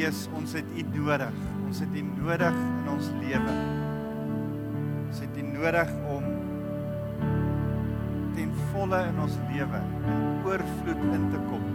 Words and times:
Gees, 0.00 0.20
ons 0.32 0.54
het 0.56 0.68
U 0.80 0.82
nodig. 0.94 1.40
Ons 1.66 1.80
het 1.82 1.92
U 1.92 2.02
nodig 2.06 2.54
in 2.56 2.86
ons 2.88 3.08
lewe. 3.20 3.56
Ons 5.02 5.18
het 5.20 5.34
U 5.36 5.42
nodig 5.44 5.90
om 6.08 6.28
ten 8.32 8.54
volle 8.70 9.00
in 9.10 9.18
ons 9.20 9.36
lewe 9.50 9.80
in 9.98 10.22
oorvloed 10.48 11.02
in 11.18 11.26
te 11.34 11.42
kom. 11.50 11.66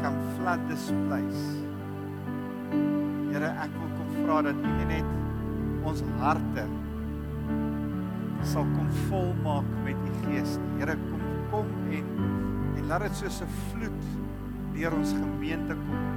Come 0.00 0.24
flood 0.40 0.66
this 0.72 0.88
place. 1.04 1.44
Here, 3.30 3.52
ek 3.62 3.78
wil 3.78 3.94
kom 4.00 4.10
vra 4.16 4.40
dat 4.48 4.58
U 4.58 4.74
net 4.90 5.86
ons 5.86 6.02
harte 6.24 6.66
sal 8.56 8.66
kom 8.74 8.90
volmaak 9.06 9.70
met 9.86 10.02
U 10.02 10.18
Gees. 10.24 10.58
Here, 10.82 10.98
kom 11.06 11.22
kom 11.54 11.72
en 11.94 12.12
en 12.72 12.90
laat 12.90 13.06
dit 13.06 13.22
soos 13.22 13.42
'n 13.46 13.54
vloed 13.70 14.31
deur 14.76 14.96
ons 14.96 15.12
gemeente 15.12 15.76
kom 15.86 16.08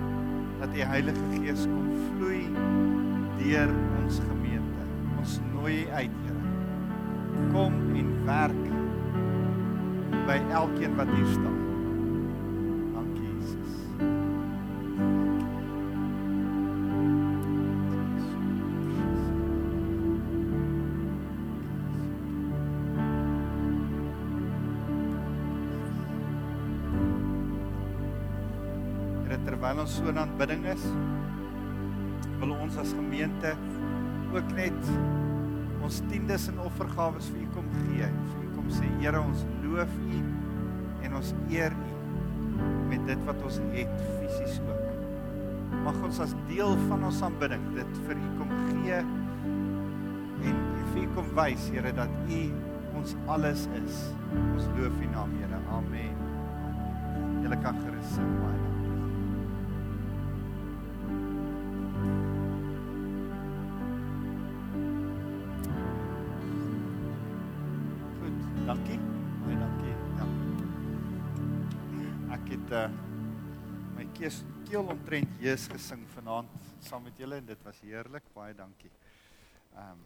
dat 0.60 0.72
die 0.76 0.86
Heilige 0.88 1.26
Gees 1.34 1.66
kom 1.68 1.90
vloei 2.08 2.46
deur 3.40 3.74
ons 4.00 4.22
gemeente. 4.30 4.88
Ons 5.20 5.40
nooi 5.52 5.84
uit, 5.92 6.18
Here. 6.26 7.50
Kom 7.52 7.76
en 8.00 8.12
werk 8.26 8.66
by 10.26 10.40
elkeen 10.56 10.96
wat 10.98 11.12
hier 11.18 11.32
staan. 11.36 11.65
So 29.96 30.10
in 30.12 30.18
aanbidding 30.20 30.66
is, 30.68 30.84
wil 32.42 32.52
ons 32.58 32.76
as 32.82 32.92
gemeente 32.98 33.54
ook 34.36 34.50
net 34.58 34.90
ons 35.86 36.02
tiendes 36.10 36.50
en 36.52 36.60
offergawes 36.66 37.30
vir 37.32 37.46
U 37.46 37.52
kom 37.56 37.70
gee. 37.86 38.10
Vir 38.10 38.42
U 38.42 38.50
kom 38.58 38.68
sê 38.74 38.90
Here, 39.00 39.22
ons 39.22 39.46
loof 39.64 39.94
U 40.02 40.20
en 41.06 41.16
ons 41.22 41.32
eer 41.54 41.76
U 41.78 41.94
met 42.90 43.08
dit 43.08 43.24
wat 43.28 43.40
ons 43.46 43.62
het 43.76 43.96
fisies 44.20 44.60
ook. 44.66 44.84
Mag 45.86 46.04
ons 46.10 46.22
as 46.26 46.36
deel 46.50 46.76
van 46.90 47.08
ons 47.08 47.24
aanbidding 47.30 47.64
dit 47.78 47.98
vir 48.10 48.20
U 48.20 48.30
kom 48.42 48.54
gee 48.74 49.02
en 50.46 50.62
vir 50.92 51.02
U 51.06 51.08
kom 51.16 51.34
wys, 51.40 51.72
Here, 51.72 51.96
dat 51.96 52.22
U 52.28 52.44
ons 53.00 53.16
alles 53.32 53.68
is. 53.80 54.06
Ons 54.52 54.72
loof 54.76 55.00
U 55.00 55.12
naam, 55.16 55.36
Here. 55.40 55.64
Amen. 55.80 56.24
Julle 57.46 57.64
kan 57.64 57.78
gerus 57.86 58.16
sing 58.18 58.40
baie. 58.42 58.56
dankie. 58.56 58.75
Keel 74.66 74.88
omtrent 74.90 75.30
Jesus 75.38 75.68
gesing 75.70 76.02
vanaand 76.16 76.50
saam 76.82 77.04
met 77.06 77.20
julle 77.22 77.38
en 77.38 77.46
dit 77.46 77.66
was 77.68 77.78
heerlik. 77.86 78.26
Baie 78.34 78.54
dankie. 78.58 78.90
Ehm 79.76 79.92
um, 79.92 80.00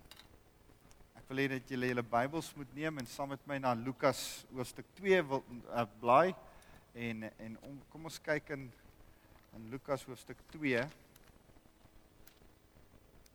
ek 1.16 1.30
wil 1.30 1.40
hê 1.44 1.46
dat 1.54 1.72
julle 1.72 1.92
julle 1.92 2.04
Bybels 2.12 2.50
moet 2.58 2.74
neem 2.76 3.00
en 3.00 3.08
saam 3.08 3.32
met 3.32 3.46
my 3.48 3.60
na 3.62 3.72
Lukas 3.78 4.24
hoofstuk 4.52 4.88
2 4.98 5.22
wil 5.30 5.44
uh, 5.70 5.86
blaai 6.02 6.34
en 6.92 7.24
en 7.30 7.56
om, 7.70 7.78
kom 7.94 8.10
ons 8.10 8.20
kyk 8.26 8.52
in 8.58 8.66
in 9.56 9.70
Lukas 9.72 10.04
hoofstuk 10.10 10.42
2. 10.58 10.84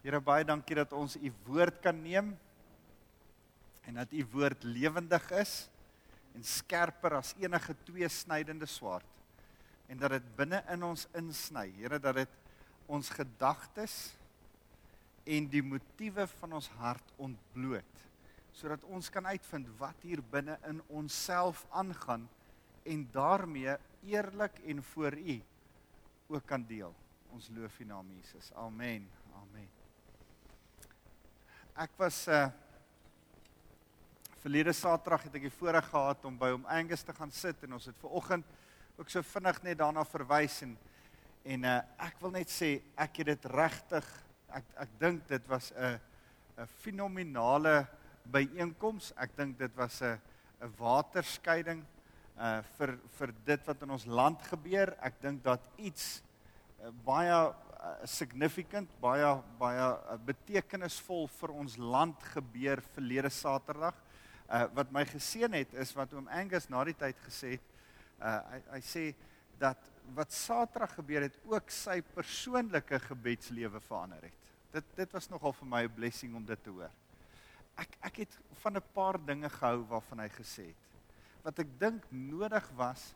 Here 0.05 0.21
baie 0.29 0.45
dankie 0.45 0.77
dat 0.83 0.93
ons 0.93 1.17
u 1.17 1.33
woord 1.47 1.81
kan 1.87 2.03
neem 2.03 2.35
en 3.89 4.03
dat 4.03 4.13
u 4.13 4.27
woord 4.37 4.69
lewendig 4.69 5.31
is 5.41 5.57
en 6.37 6.45
skerper 6.45 7.21
as 7.23 7.33
enige 7.41 7.79
tweesnydende 7.89 8.69
swaard 8.69 9.14
en 9.89 10.01
dat 10.01 10.17
dit 10.17 10.29
binne 10.37 10.63
in 10.73 10.85
ons 10.87 11.07
insny. 11.19 11.69
Here 11.79 11.99
dat 12.01 12.15
dit 12.23 12.41
ons 12.87 13.09
gedagtes 13.11 14.15
en 15.25 15.49
die 15.49 15.63
motiewe 15.65 16.27
van 16.39 16.59
ons 16.61 16.69
hart 16.81 17.15
ontbloot 17.17 18.03
sodat 18.55 18.85
ons 18.87 19.09
kan 19.11 19.27
uitvind 19.27 19.67
wat 19.81 20.05
hier 20.07 20.21
binne 20.31 20.55
in 20.69 20.79
onsself 20.95 21.65
aangaan 21.75 22.29
en 22.87 23.01
daarmee 23.11 23.75
eerlik 24.07 24.61
en 24.71 24.83
voor 24.93 25.17
u 25.19 25.41
ook 26.27 26.47
kan 26.47 26.65
deel. 26.67 26.95
Ons 27.35 27.49
loof 27.51 27.81
U 27.81 27.85
naam 27.85 28.11
Jesus. 28.15 28.53
Amen. 28.55 29.09
Amen. 29.35 29.67
Ek 31.75 31.97
was 31.99 32.27
uh 32.29 32.47
verlede 34.45 34.75
Saterdag 34.77 35.23
het 35.25 35.39
ek 35.39 35.47
die 35.47 35.57
voorreg 35.57 35.87
gehad 35.89 36.25
om 36.29 36.35
by 36.37 36.51
hom 36.53 36.67
Angus 36.69 37.01
te 37.01 37.15
gaan 37.17 37.31
sit 37.33 37.63
en 37.65 37.79
ons 37.79 37.87
het 37.89 37.97
ver 37.97 38.13
oggend 38.21 38.51
ook 38.97 39.11
so 39.11 39.23
vinnig 39.27 39.63
net 39.63 39.79
daarna 39.79 40.05
verwys 40.07 40.61
en 40.63 40.77
en 41.45 41.65
uh 41.67 41.79
ek 42.01 42.21
wil 42.23 42.31
net 42.33 42.49
sê 42.49 42.79
ek 42.97 43.19
het 43.21 43.27
dit 43.33 43.47
regtig 43.51 44.07
ek 44.55 44.69
ek 44.87 44.93
dink 45.01 45.27
dit 45.29 45.49
was 45.51 45.73
'n 45.73 45.99
'n 46.59 46.67
fenominale 46.81 47.87
byeenkoms. 48.31 49.13
Ek 49.17 49.37
dink 49.37 49.59
dit 49.59 49.75
was 49.77 50.01
'n 50.03 50.21
'n 50.63 50.73
waterskeiding 50.79 51.85
uh 52.39 52.63
vir 52.79 52.99
vir 53.19 53.35
dit 53.45 53.67
wat 53.67 53.83
in 53.83 53.91
ons 53.91 54.07
land 54.07 54.41
gebeur. 54.43 54.95
Ek 55.03 55.21
dink 55.21 55.43
dat 55.43 55.61
iets 55.77 56.23
uh, 56.83 56.91
baie 57.05 57.35
uh, 57.35 58.07
significant, 58.07 58.89
baie 59.01 59.43
baie 59.59 59.91
uh, 59.91 60.17
betekenisvol 60.17 61.29
vir 61.29 61.51
ons 61.51 61.77
land 61.77 62.23
gebeur 62.23 62.81
verlede 62.95 63.31
Saterdag. 63.31 63.95
Uh 64.49 64.67
wat 64.75 64.93
my 64.93 65.05
geseën 65.05 65.53
het 65.53 65.75
is 65.75 65.93
wat 65.95 66.13
oom 66.13 66.29
Angus 66.29 66.69
na 66.69 66.85
die 66.85 66.95
tyd 66.95 67.17
gesê 67.27 67.59
het. 67.59 67.74
Uh 68.21 68.41
hy 68.53 68.61
hy 68.77 68.81
sê 68.81 69.05
dat 69.59 69.91
wat 70.15 70.33
Saterdag 70.33 70.95
gebeur 70.99 71.23
het 71.29 71.37
ook 71.49 71.71
sy 71.71 72.01
persoonlike 72.15 72.99
gebedslewe 73.09 73.81
verander 73.81 74.29
het. 74.29 74.53
Dit 74.73 74.97
dit 74.97 75.13
was 75.13 75.29
nogal 75.31 75.53
vir 75.53 75.67
my 75.67 75.83
'n 75.85 75.95
blessing 75.95 76.35
om 76.35 76.45
dit 76.45 76.63
te 76.63 76.71
hoor. 76.71 76.91
Ek 77.77 77.99
ek 78.03 78.17
het 78.17 78.39
van 78.63 78.77
'n 78.77 78.91
paar 78.93 79.19
dinge 79.19 79.49
gehou 79.49 79.85
waarvan 79.89 80.19
hy 80.19 80.29
gesê 80.29 80.67
het 80.67 80.85
wat 81.45 81.59
ek 81.59 81.69
dink 81.79 82.05
nodig 82.11 82.65
was 82.79 83.13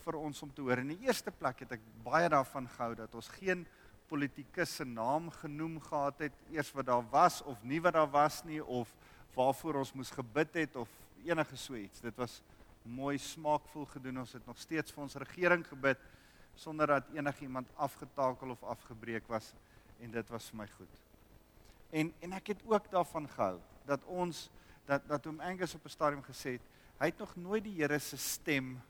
vir 0.00 0.16
ons 0.16 0.42
om 0.42 0.50
te 0.50 0.62
hoor. 0.64 0.80
In 0.80 0.94
die 0.94 1.06
eerste 1.06 1.30
plek 1.30 1.60
het 1.60 1.76
ek 1.76 1.82
baie 2.04 2.28
daarvan 2.32 2.68
gehou 2.72 2.94
dat 2.94 3.14
ons 3.14 3.28
geen 3.36 3.66
politikus 4.08 4.72
se 4.80 4.84
naam 4.84 5.28
genoem 5.42 5.76
gehad 5.84 6.24
het 6.26 6.38
eers 6.50 6.72
wat 6.72 6.88
daar 6.88 7.04
was 7.12 7.42
of 7.42 7.60
nie 7.62 7.80
wat 7.84 7.94
daar 7.94 8.10
was 8.10 8.40
nie 8.48 8.62
of 8.64 8.88
waarvoor 9.36 9.82
ons 9.84 9.92
moes 9.94 10.10
gebid 10.10 10.56
het 10.64 10.76
of 10.76 10.88
enige 11.24 11.56
so 11.56 11.76
iets. 11.76 12.00
Dit 12.00 12.16
was 12.16 12.40
mooi 12.82 13.18
smaakvol 13.18 13.86
gedoen. 13.86 14.22
Ons 14.22 14.32
het 14.32 14.46
nog 14.46 14.58
steeds 14.58 14.92
vir 14.92 15.02
ons 15.02 15.18
regering 15.22 15.66
gebid 15.66 16.00
sonder 16.54 16.86
dat 16.86 17.12
enigiemand 17.14 17.68
afgetakel 17.76 18.50
of 18.50 18.62
afgebreek 18.62 19.28
was 19.28 19.52
en 20.00 20.10
dit 20.10 20.32
was 20.32 20.48
vir 20.50 20.58
my 20.62 20.68
goed. 20.76 21.00
En 21.90 22.12
en 22.20 22.32
ek 22.38 22.54
het 22.54 22.64
ook 22.66 22.90
daarvan 22.90 23.28
gehou 23.28 23.58
dat 23.86 24.04
ons 24.04 24.48
dat 24.86 25.06
dat 25.08 25.26
oom 25.26 25.40
Angus 25.40 25.74
op 25.74 25.84
'n 25.84 25.88
stadium 25.96 26.22
gesê 26.22 26.58
het, 26.58 26.66
hy 26.98 27.06
het 27.06 27.18
nog 27.18 27.36
nooit 27.36 27.64
die 27.64 27.76
Here 27.80 27.98
se 27.98 28.16
stem 28.16 28.80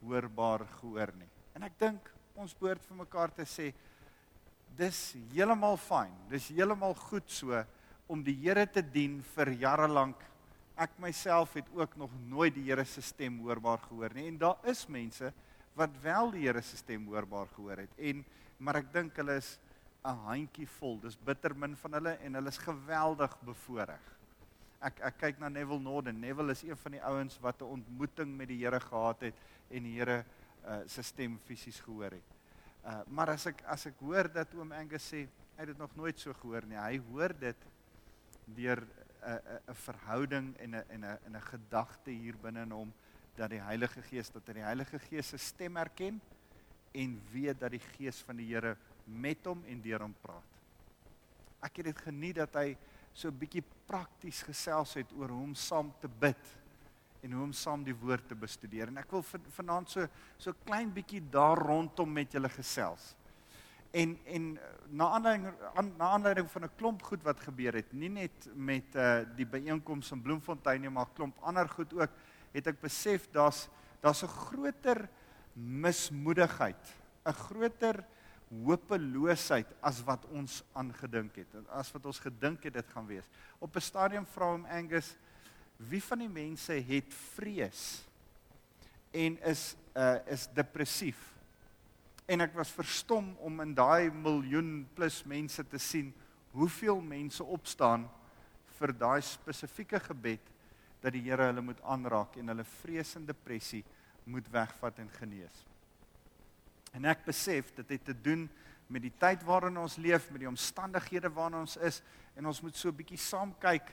hoorbaar 0.00 0.66
gehoor 0.80 1.12
nie. 1.18 1.28
En 1.54 1.62
ek 1.62 1.78
dink 1.78 2.12
ons 2.34 2.54
behoort 2.58 2.84
vir 2.84 2.96
mekaar 2.96 3.32
te 3.34 3.42
sê 3.42 3.72
dis 4.76 5.14
heeltemal 5.32 5.76
fyn. 5.76 6.12
Dis 6.28 6.48
heeltemal 6.48 6.94
goed 6.94 7.30
so 7.30 7.64
om 8.06 8.22
die 8.22 8.34
Here 8.34 8.66
te 8.66 8.82
dien 8.82 9.22
vir 9.22 9.52
jare 9.52 9.88
lank. 9.88 10.16
Ek 10.76 10.92
myself 11.00 11.54
het 11.56 11.68
ook 11.72 11.94
nog 11.96 12.12
nooit 12.28 12.52
die 12.54 12.66
Here 12.68 12.84
se 12.84 13.00
stem 13.00 13.38
hoorbaar 13.40 13.78
gehoor 13.88 14.12
nie. 14.14 14.26
En 14.28 14.38
daar 14.38 14.58
is 14.68 14.84
mense 14.92 15.32
wat 15.76 15.94
wel 16.02 16.30
die 16.34 16.42
Here 16.44 16.60
se 16.60 16.76
stem 16.76 17.06
hoorbaar 17.08 17.48
gehoor 17.54 17.80
het. 17.86 17.94
En 17.96 18.24
maar 18.58 18.82
ek 18.82 18.92
dink 18.92 19.16
hulle 19.16 19.38
is 19.40 19.58
'n 20.04 20.20
handjie 20.28 20.68
vol. 20.78 20.98
Dis 21.00 21.16
bitter 21.16 21.54
min 21.56 21.76
van 21.76 21.92
hulle 21.92 22.12
en 22.20 22.34
hulle 22.34 22.48
is 22.48 22.58
geweldig 22.58 23.32
bevoordeel. 23.40 24.04
Ek 24.80 25.00
ek 25.00 25.18
kyk 25.18 25.38
na 25.38 25.48
Neville 25.48 25.80
Norden. 25.80 26.20
Neville 26.20 26.52
is 26.52 26.62
een 26.62 26.76
van 26.76 26.92
die 26.92 27.02
ouens 27.02 27.38
wat 27.40 27.60
'n 27.60 27.64
ontmoeting 27.64 28.36
met 28.36 28.48
die 28.48 28.64
Here 28.64 28.80
gehad 28.80 29.20
het 29.20 29.34
en 29.70 29.82
die 29.82 29.98
Here 29.98 30.24
uh, 30.66 30.80
se 30.86 31.02
stem 31.02 31.38
fisies 31.46 31.80
gehoor 31.80 32.10
het. 32.10 32.36
Uh 32.84 33.00
maar 33.08 33.30
as 33.30 33.46
ek 33.46 33.62
as 33.66 33.86
ek 33.86 33.98
hoor 33.98 34.28
dat 34.32 34.54
oom 34.54 34.72
Angus 34.72 35.12
sê 35.12 35.24
hy 35.56 35.64
het 35.64 35.68
dit 35.68 35.78
nog 35.78 35.96
nooit 35.96 36.18
so 36.18 36.32
gehoor 36.32 36.66
nie. 36.66 36.76
Hy 36.76 37.00
hoor 37.10 37.32
dit 37.32 37.56
deur 38.44 38.86
'n 39.26 39.40
'n 39.68 39.74
verhouding 39.74 40.56
en 40.56 40.74
'n 40.74 40.84
en 40.88 41.04
'n 41.04 41.18
'n 41.26 41.36
'n 41.36 41.42
gedagte 41.42 42.10
hier 42.10 42.36
binne 42.36 42.62
in 42.62 42.70
hom 42.70 42.92
dat 43.36 43.50
die 43.50 43.60
Heilige 43.60 44.02
Gees 44.02 44.30
dat 44.30 44.46
hy 44.46 44.52
die 44.60 44.64
Heilige 44.66 44.98
Gees 44.98 45.28
se 45.28 45.38
stem 45.38 45.76
herken 45.76 46.20
en 46.92 47.16
weet 47.32 47.60
dat 47.60 47.70
die 47.70 47.82
Gees 47.96 48.22
van 48.24 48.36
die 48.36 48.46
Here 48.54 48.76
met 49.04 49.44
hom 49.44 49.64
en 49.66 49.80
deur 49.82 50.00
hom 50.00 50.14
praat. 50.22 50.52
Ek 51.60 51.76
het 51.76 51.90
dit 51.90 51.98
geniet 51.98 52.36
dat 52.36 52.54
hy 52.54 52.76
so 53.12 53.28
'n 53.28 53.38
bietjie 53.38 53.64
prakties 53.86 54.42
gesels 54.42 54.94
het 54.94 55.12
oor 55.12 55.28
hoe 55.28 55.42
om 55.42 55.54
saam 55.54 55.92
te 56.00 56.08
bid 56.08 56.56
en 57.22 57.32
hoe 57.32 57.42
om 57.42 57.52
saam 57.52 57.84
die 57.84 57.94
woord 57.94 58.28
te 58.28 58.34
bestudeer. 58.34 58.88
En 58.88 58.98
ek 58.98 59.10
wil 59.10 59.22
vanaand 59.22 59.90
so 59.90 60.08
so 60.38 60.52
klein 60.64 60.92
bietjie 60.92 61.22
daar 61.30 61.58
rondom 61.58 62.12
met 62.12 62.32
julle 62.32 62.48
gesels. 62.48 63.16
En 63.90 64.18
en 64.24 64.58
na 64.88 65.08
aanleiding 65.08 65.52
aan 65.74 65.92
na 65.96 66.08
aanleiding 66.08 66.50
van 66.50 66.64
'n 66.64 66.74
klomp 66.76 67.02
goed 67.02 67.22
wat 67.22 67.40
gebeur 67.40 67.74
het, 67.74 67.92
nie 67.92 68.08
net 68.08 68.48
met 68.54 68.94
uh 68.94 69.20
die 69.36 69.46
byeenkoms 69.46 70.10
in 70.10 70.22
Bloemfontein 70.22 70.80
nie, 70.80 70.90
maar 70.90 71.06
klomp 71.14 71.36
ander 71.40 71.68
goed 71.68 71.92
ook, 71.94 72.10
het 72.52 72.66
ek 72.66 72.80
besef 72.80 73.30
daar's 73.30 73.68
daar's 74.00 74.22
'n 74.22 74.28
groter 74.28 75.08
mismoedigheid, 75.52 76.94
'n 77.24 77.32
groter 77.32 78.04
hopeloosheid 78.64 79.66
as 79.80 80.02
wat 80.04 80.24
ons 80.26 80.62
aangedink 80.72 81.36
het, 81.36 81.46
as 81.68 81.92
wat 81.92 82.06
ons 82.06 82.18
gedink 82.18 82.62
het 82.62 82.74
dit 82.74 82.88
gaan 82.94 83.06
wees. 83.06 83.24
Op 83.58 83.76
'n 83.76 83.80
stadium 83.80 84.26
vra 84.26 84.50
hom 84.50 84.64
Angus, 84.64 85.16
wie 85.76 86.02
van 86.02 86.18
die 86.18 86.28
mense 86.28 86.72
het 86.72 87.14
vrees 87.34 88.04
en 89.10 89.38
is 89.42 89.76
uh 89.96 90.18
is 90.26 90.48
depressief? 90.54 91.35
En 92.26 92.42
ek 92.42 92.56
was 92.58 92.72
verstom 92.74 93.36
om 93.38 93.60
in 93.62 93.74
daai 93.74 94.10
miljoen 94.10 94.86
plus 94.94 95.20
mense 95.24 95.62
te 95.70 95.78
sien 95.78 96.10
hoeveel 96.56 96.98
mense 97.00 97.44
opstaan 97.44 98.08
vir 98.78 98.92
daai 98.98 99.22
spesifieke 99.22 100.00
gebed 100.08 100.52
dat 101.04 101.14
die 101.14 101.22
Here 101.28 101.50
hulle 101.50 101.62
moet 101.62 101.82
aanraak 101.86 102.38
en 102.40 102.50
hulle 102.50 102.66
vrees 102.80 103.14
en 103.18 103.28
depressie 103.28 103.84
moet 104.26 104.46
wegvat 104.50 104.98
en 104.98 105.10
genees. 105.20 105.62
En 106.96 107.06
ek 107.06 107.22
besef 107.28 107.70
dit 107.76 107.94
het 107.94 108.04
te 108.08 108.16
doen 108.16 108.48
met 108.90 109.04
die 109.04 109.12
tyd 109.18 109.42
waarin 109.46 109.78
ons 109.78 109.98
leef, 110.02 110.30
met 110.30 110.42
die 110.42 110.50
omstandighede 110.50 111.30
waarin 111.34 111.62
ons 111.62 111.76
is 111.76 112.00
en 112.34 112.46
ons 112.50 112.62
moet 112.62 112.74
so 112.76 112.88
'n 112.88 112.96
bietjie 112.96 113.18
saam 113.18 113.54
kyk 113.60 113.92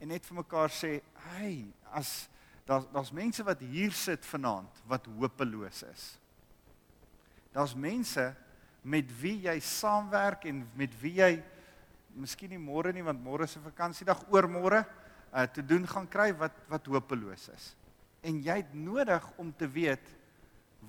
en 0.00 0.08
net 0.08 0.26
vir 0.26 0.36
mekaar 0.36 0.70
sê, 0.70 1.02
"Hey, 1.14 1.66
as 1.92 2.28
daar's 2.66 2.86
daar's 2.92 3.12
mense 3.12 3.42
wat 3.44 3.60
hier 3.60 3.92
sit 3.92 4.24
vanaand 4.26 4.82
wat 4.86 5.06
hopeloos 5.06 5.82
is." 5.82 6.18
Daar's 7.58 7.74
mense 7.74 8.22
met 8.86 9.08
wie 9.18 9.40
jy 9.48 9.56
saamwerk 9.58 10.44
en 10.46 10.60
met 10.78 10.92
wie 11.00 11.16
jy 11.16 11.32
miskien 12.14 12.52
nie 12.54 12.60
môre 12.62 12.92
nie 12.94 13.02
want 13.02 13.18
môre 13.18 13.48
is 13.50 13.56
'n 13.56 13.64
vakansiedag 13.66 14.20
oormôre 14.30 14.84
uh, 14.86 15.42
te 15.42 15.62
doen 15.62 15.86
gaan 15.86 16.06
kry 16.06 16.30
wat 16.38 16.54
wat 16.68 16.86
hopeloos 16.86 17.48
is. 17.48 17.74
En 18.22 18.38
jy 18.38 18.62
het 18.62 18.74
nodig 18.74 19.26
om 19.36 19.50
te 19.50 19.66
weet 19.66 20.06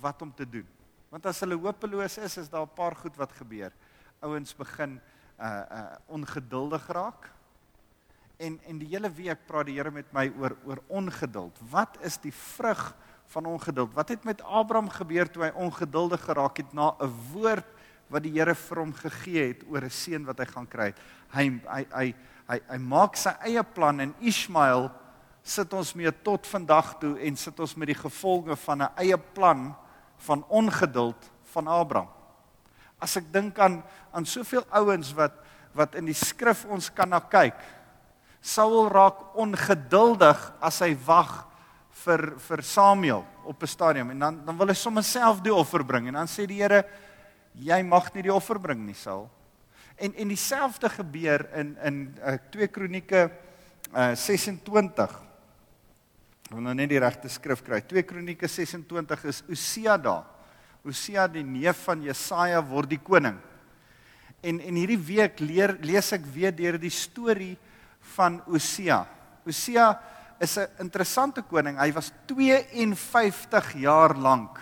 wat 0.00 0.22
om 0.22 0.30
te 0.30 0.46
doen. 0.46 0.66
Want 1.10 1.26
as 1.26 1.40
hulle 1.40 1.58
hopeloos 1.58 2.18
is, 2.18 2.38
is 2.38 2.48
daar 2.48 2.62
'n 2.62 2.74
paar 2.74 2.94
goed 2.94 3.16
wat 3.16 3.32
gebeur. 3.32 3.72
Ouens 4.22 4.54
begin 4.54 5.00
uh 5.40 5.64
uh 5.70 5.96
ongeduldig 6.06 6.86
raak. 6.86 7.32
En 8.38 8.60
en 8.62 8.78
die 8.78 8.94
hele 8.94 9.10
week 9.10 9.46
praat 9.46 9.66
die 9.66 9.74
Here 9.74 9.90
met 9.90 10.12
my 10.12 10.32
oor 10.38 10.56
oor 10.64 10.82
ongeduld. 10.86 11.58
Wat 11.70 11.98
is 12.00 12.16
die 12.18 12.32
vrug 12.32 12.94
van 13.30 13.46
ongeduld. 13.46 13.94
Wat 13.94 14.08
het 14.08 14.24
met 14.24 14.42
Abraham 14.42 14.88
gebeur 14.90 15.30
toe 15.30 15.44
hy 15.46 15.52
ongeduldig 15.54 16.22
geraak 16.26 16.56
het 16.56 16.72
na 16.74 16.94
'n 16.98 17.12
woord 17.32 17.66
wat 18.10 18.22
die 18.22 18.32
Here 18.34 18.54
vir 18.54 18.78
hom 18.78 18.92
gegee 18.92 19.48
het 19.48 19.62
oor 19.70 19.84
'n 19.84 19.90
seun 19.90 20.24
wat 20.24 20.38
hy 20.38 20.44
gaan 20.44 20.66
kry? 20.66 20.94
Hy 21.32 21.60
hy 21.66 21.86
hy 21.92 22.14
hy 22.48 22.60
hy 22.68 22.78
maak 22.78 23.16
sy 23.16 23.30
eie 23.46 23.62
plan 23.62 24.00
en 24.00 24.14
Ismael 24.20 24.90
sit 25.42 25.72
ons 25.72 25.94
mee 25.94 26.10
tot 26.22 26.46
vandag 26.46 26.98
toe 26.98 27.18
en 27.18 27.36
sit 27.36 27.60
ons 27.60 27.76
met 27.76 27.86
die 27.86 27.94
gevolge 28.02 28.56
van 28.56 28.82
'n 28.82 28.92
eie 28.96 29.18
plan 29.18 29.74
van 30.16 30.44
ongeduld 30.48 31.30
van 31.52 31.66
Abraham. 31.66 32.08
As 32.98 33.16
ek 33.16 33.32
dink 33.32 33.58
aan 33.58 33.82
aan 34.12 34.26
soveel 34.26 34.64
ouens 34.70 35.14
wat 35.14 35.32
wat 35.72 35.94
in 35.94 36.04
die 36.04 36.14
skrif 36.14 36.64
ons 36.64 36.90
kan 36.90 37.08
na 37.08 37.20
kyk. 37.20 37.54
Saul 38.40 38.88
raak 38.88 39.36
ongeduldig 39.36 40.52
as 40.60 40.80
hy 40.80 40.96
wag 41.06 41.49
vir 42.04 42.38
vir 42.38 42.62
Samuel 42.62 43.24
op 43.44 43.62
'n 43.62 43.66
stadium 43.66 44.10
en 44.10 44.18
dan 44.18 44.44
dan 44.44 44.58
wil 44.58 44.68
hy 44.68 44.74
sommer 44.74 45.02
self 45.02 45.40
die 45.40 45.54
offer 45.54 45.84
bring 45.84 46.08
en 46.08 46.14
dan 46.14 46.26
sê 46.26 46.46
die 46.46 46.62
Here 46.62 46.84
jy 47.54 47.82
mag 47.82 48.14
nie 48.14 48.22
die 48.22 48.34
offer 48.34 48.58
bring 48.58 48.86
nie 48.86 48.94
Saul. 48.94 49.28
En 49.96 50.14
en 50.14 50.28
dieselfde 50.28 50.88
gebeur 50.88 51.48
in 51.54 51.76
in 51.82 52.18
uh, 52.24 52.38
2 52.50 52.68
Kronieke 52.68 53.30
uh, 53.94 54.14
26. 54.14 55.10
Ek 56.50 56.54
wil 56.56 56.62
nou 56.62 56.74
net 56.74 56.88
die 56.88 56.98
regte 56.98 57.28
skrif 57.28 57.62
kry. 57.62 57.80
2 57.80 58.02
Kronieke 58.02 58.48
26 58.48 59.24
is 59.24 59.42
Osia 59.50 59.96
daar. 59.96 60.24
Osia 60.84 61.26
die 61.28 61.44
neef 61.44 61.84
van 61.84 62.02
Jesaja 62.02 62.62
word 62.64 62.88
die 62.90 62.98
koning. 62.98 63.36
En 64.42 64.60
en 64.60 64.78
hierdie 64.80 64.98
week 64.98 65.40
leer 65.40 65.76
lees 65.84 66.12
ek 66.16 66.24
weer 66.32 66.54
deur 66.56 66.78
die 66.80 66.90
storie 66.90 67.56
van 68.16 68.40
Osia. 68.48 69.04
Osia 69.44 69.92
is 70.40 70.56
'n 70.56 70.68
interessante 70.80 71.42
koning. 71.42 71.76
Hy 71.78 71.92
was 71.92 72.12
52 72.26 73.72
jaar 73.74 74.16
lank 74.16 74.58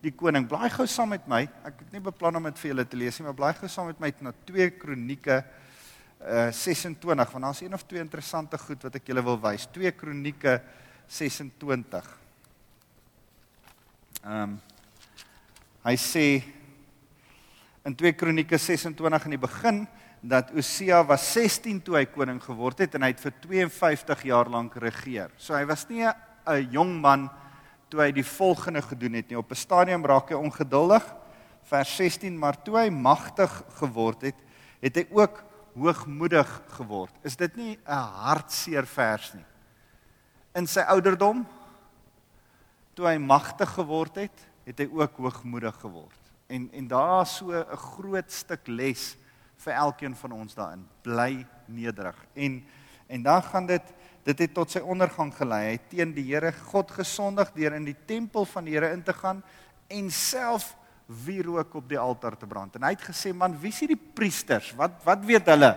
die 0.00 0.12
koning. 0.12 0.48
Blaai 0.48 0.70
gou 0.70 0.86
saam 0.86 1.08
met 1.08 1.26
my. 1.28 1.42
Ek 1.64 1.78
het 1.78 1.92
nie 1.92 2.00
beplan 2.00 2.36
om 2.36 2.44
dit 2.44 2.58
vir 2.58 2.70
julle 2.72 2.84
te 2.88 2.96
lees 2.96 3.18
nie, 3.18 3.26
maar 3.26 3.34
blaai 3.34 3.54
gou 3.54 3.68
saam 3.68 3.86
met 3.86 4.00
my 4.00 4.12
na 4.20 4.32
2 4.46 4.70
Kronieke 4.70 5.44
uh 6.22 6.52
26 6.52 7.32
want 7.32 7.44
daar's 7.44 7.60
een 7.60 7.74
of 7.74 7.82
twee 7.82 8.00
interessante 8.00 8.56
goed 8.58 8.82
wat 8.82 8.94
ek 8.94 9.06
julle 9.06 9.22
wil 9.22 9.40
wys. 9.40 9.66
2 9.66 9.90
Kronieke 9.92 10.60
26. 11.08 12.18
Ehm 14.24 14.42
um, 14.42 14.60
hy 15.82 15.96
sê 15.96 16.42
in 17.84 17.94
2 17.94 18.12
Kronieke 18.12 18.58
26 18.58 19.24
in 19.24 19.30
die 19.30 19.38
begin 19.38 19.86
dat 20.22 20.52
Osia 20.54 21.02
was 21.02 21.24
16 21.34 21.80
toe 21.82 21.96
hy 21.98 22.04
koning 22.06 22.38
geword 22.42 22.84
het 22.84 22.94
en 22.94 23.02
hy 23.02 23.10
het 23.10 23.22
vir 23.24 23.34
52 23.42 24.20
jaar 24.30 24.50
lank 24.50 24.76
regeer. 24.78 25.32
So 25.36 25.54
hy 25.56 25.64
was 25.66 25.82
nie 25.90 26.06
'n 26.06 26.70
jong 26.70 27.00
man 27.00 27.30
toe 27.90 28.00
hy 28.00 28.12
die 28.12 28.24
volgende 28.24 28.82
gedoen 28.82 29.14
het 29.14 29.28
nie. 29.28 29.38
Op 29.38 29.50
'n 29.50 29.54
stadium 29.54 30.06
raak 30.06 30.30
hy 30.30 30.34
ongeduldig. 30.36 31.02
Vers 31.62 31.96
16, 31.96 32.38
maar 32.38 32.62
toe 32.62 32.76
hy 32.76 32.88
magtig 32.90 33.50
geword 33.78 34.22
het, 34.22 34.34
het 34.80 34.96
hy 34.96 35.06
ook 35.10 35.42
hoogmoedig 35.74 36.62
geword. 36.68 37.14
Is 37.22 37.36
dit 37.36 37.56
nie 37.56 37.78
'n 37.86 37.92
hartseer 37.92 38.86
vers 38.86 39.34
nie? 39.34 39.44
In 40.54 40.66
sy 40.66 40.80
ouderdom 40.80 41.46
toe 42.94 43.06
hy 43.06 43.18
magtig 43.18 43.68
geword 43.68 44.16
het, 44.16 44.48
het 44.64 44.78
hy 44.78 44.88
ook 44.92 45.16
hoogmoedig 45.16 45.74
geword. 45.80 46.20
En 46.48 46.70
en 46.72 46.88
daar 46.88 47.26
so 47.26 47.50
'n 47.50 47.76
groot 47.76 48.30
stuk 48.32 48.68
les 48.68 49.16
vir 49.62 49.78
elkeen 49.78 50.14
van 50.18 50.32
ons 50.32 50.54
daarin. 50.56 50.84
Bly 51.06 51.46
nederig. 51.66 52.18
En 52.34 52.62
en 53.12 53.22
dan 53.22 53.42
gaan 53.42 53.66
dit 53.66 53.90
dit 54.24 54.38
het 54.38 54.52
tot 54.54 54.70
sy 54.70 54.80
ondergang 54.80 55.32
gelei. 55.34 55.72
Hy 55.72 55.78
teen 55.90 56.12
die 56.14 56.24
Here 56.30 56.52
God 56.70 56.92
gesondig 56.94 57.50
deur 57.56 57.74
in 57.76 57.84
die 57.84 57.96
tempel 58.06 58.46
van 58.48 58.64
die 58.64 58.76
Here 58.76 58.92
in 58.94 59.02
te 59.02 59.12
gaan 59.12 59.42
en 59.90 60.10
self 60.14 60.70
wierook 61.24 61.74
op 61.76 61.88
die 61.90 61.98
altaar 61.98 62.36
te 62.38 62.46
brand. 62.46 62.78
En 62.78 62.86
hy 62.86 62.92
het 62.94 63.02
gesê, 63.02 63.34
"Man, 63.34 63.58
wie 63.60 63.68
is 63.68 63.80
hierdie 63.80 64.00
priesters? 64.14 64.72
Wat 64.76 65.02
wat 65.04 65.24
weet 65.24 65.46
hulle? 65.46 65.76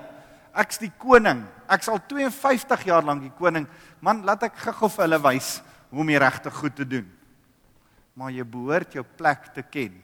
Ek's 0.55 0.77
die 0.77 0.91
koning. 0.97 1.43
Ek 1.67 1.83
sal 1.83 1.99
52 2.07 2.83
jaar 2.85 3.03
lank 3.03 3.21
die 3.21 3.37
koning. 3.37 3.67
Man, 3.99 4.23
laat 4.23 4.43
ek 4.43 4.55
gou 4.55 4.89
vir 4.89 5.03
hulle 5.03 5.21
wys 5.21 5.61
hoe 5.89 5.99
om 5.99 6.07
die 6.07 6.19
regte 6.19 6.51
goed 6.51 6.75
te 6.75 6.87
doen." 6.87 7.11
Maar 8.13 8.31
jy 8.31 8.43
behoort 8.43 8.93
jou 8.93 9.03
plek 9.03 9.53
te 9.53 9.61
ken. 9.61 10.03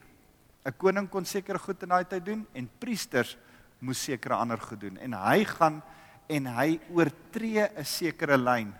'n 0.65 0.73
Koning 0.77 1.09
kon 1.09 1.25
seker 1.25 1.59
goed 1.59 1.83
in 1.83 1.89
daai 1.89 2.05
tyd 2.05 2.25
doen 2.25 2.47
en 2.53 2.69
priesters 2.79 3.38
moes 3.81 4.03
sekere 4.05 4.38
ander 4.38 4.61
gedoen 4.61 5.00
en 5.01 5.17
hy 5.17 5.41
gaan 5.50 5.81
en 6.31 6.47
hy 6.55 6.79
oortree 6.93 7.65
'n 7.75 7.85
sekere 7.85 8.38
lyn 8.38 8.73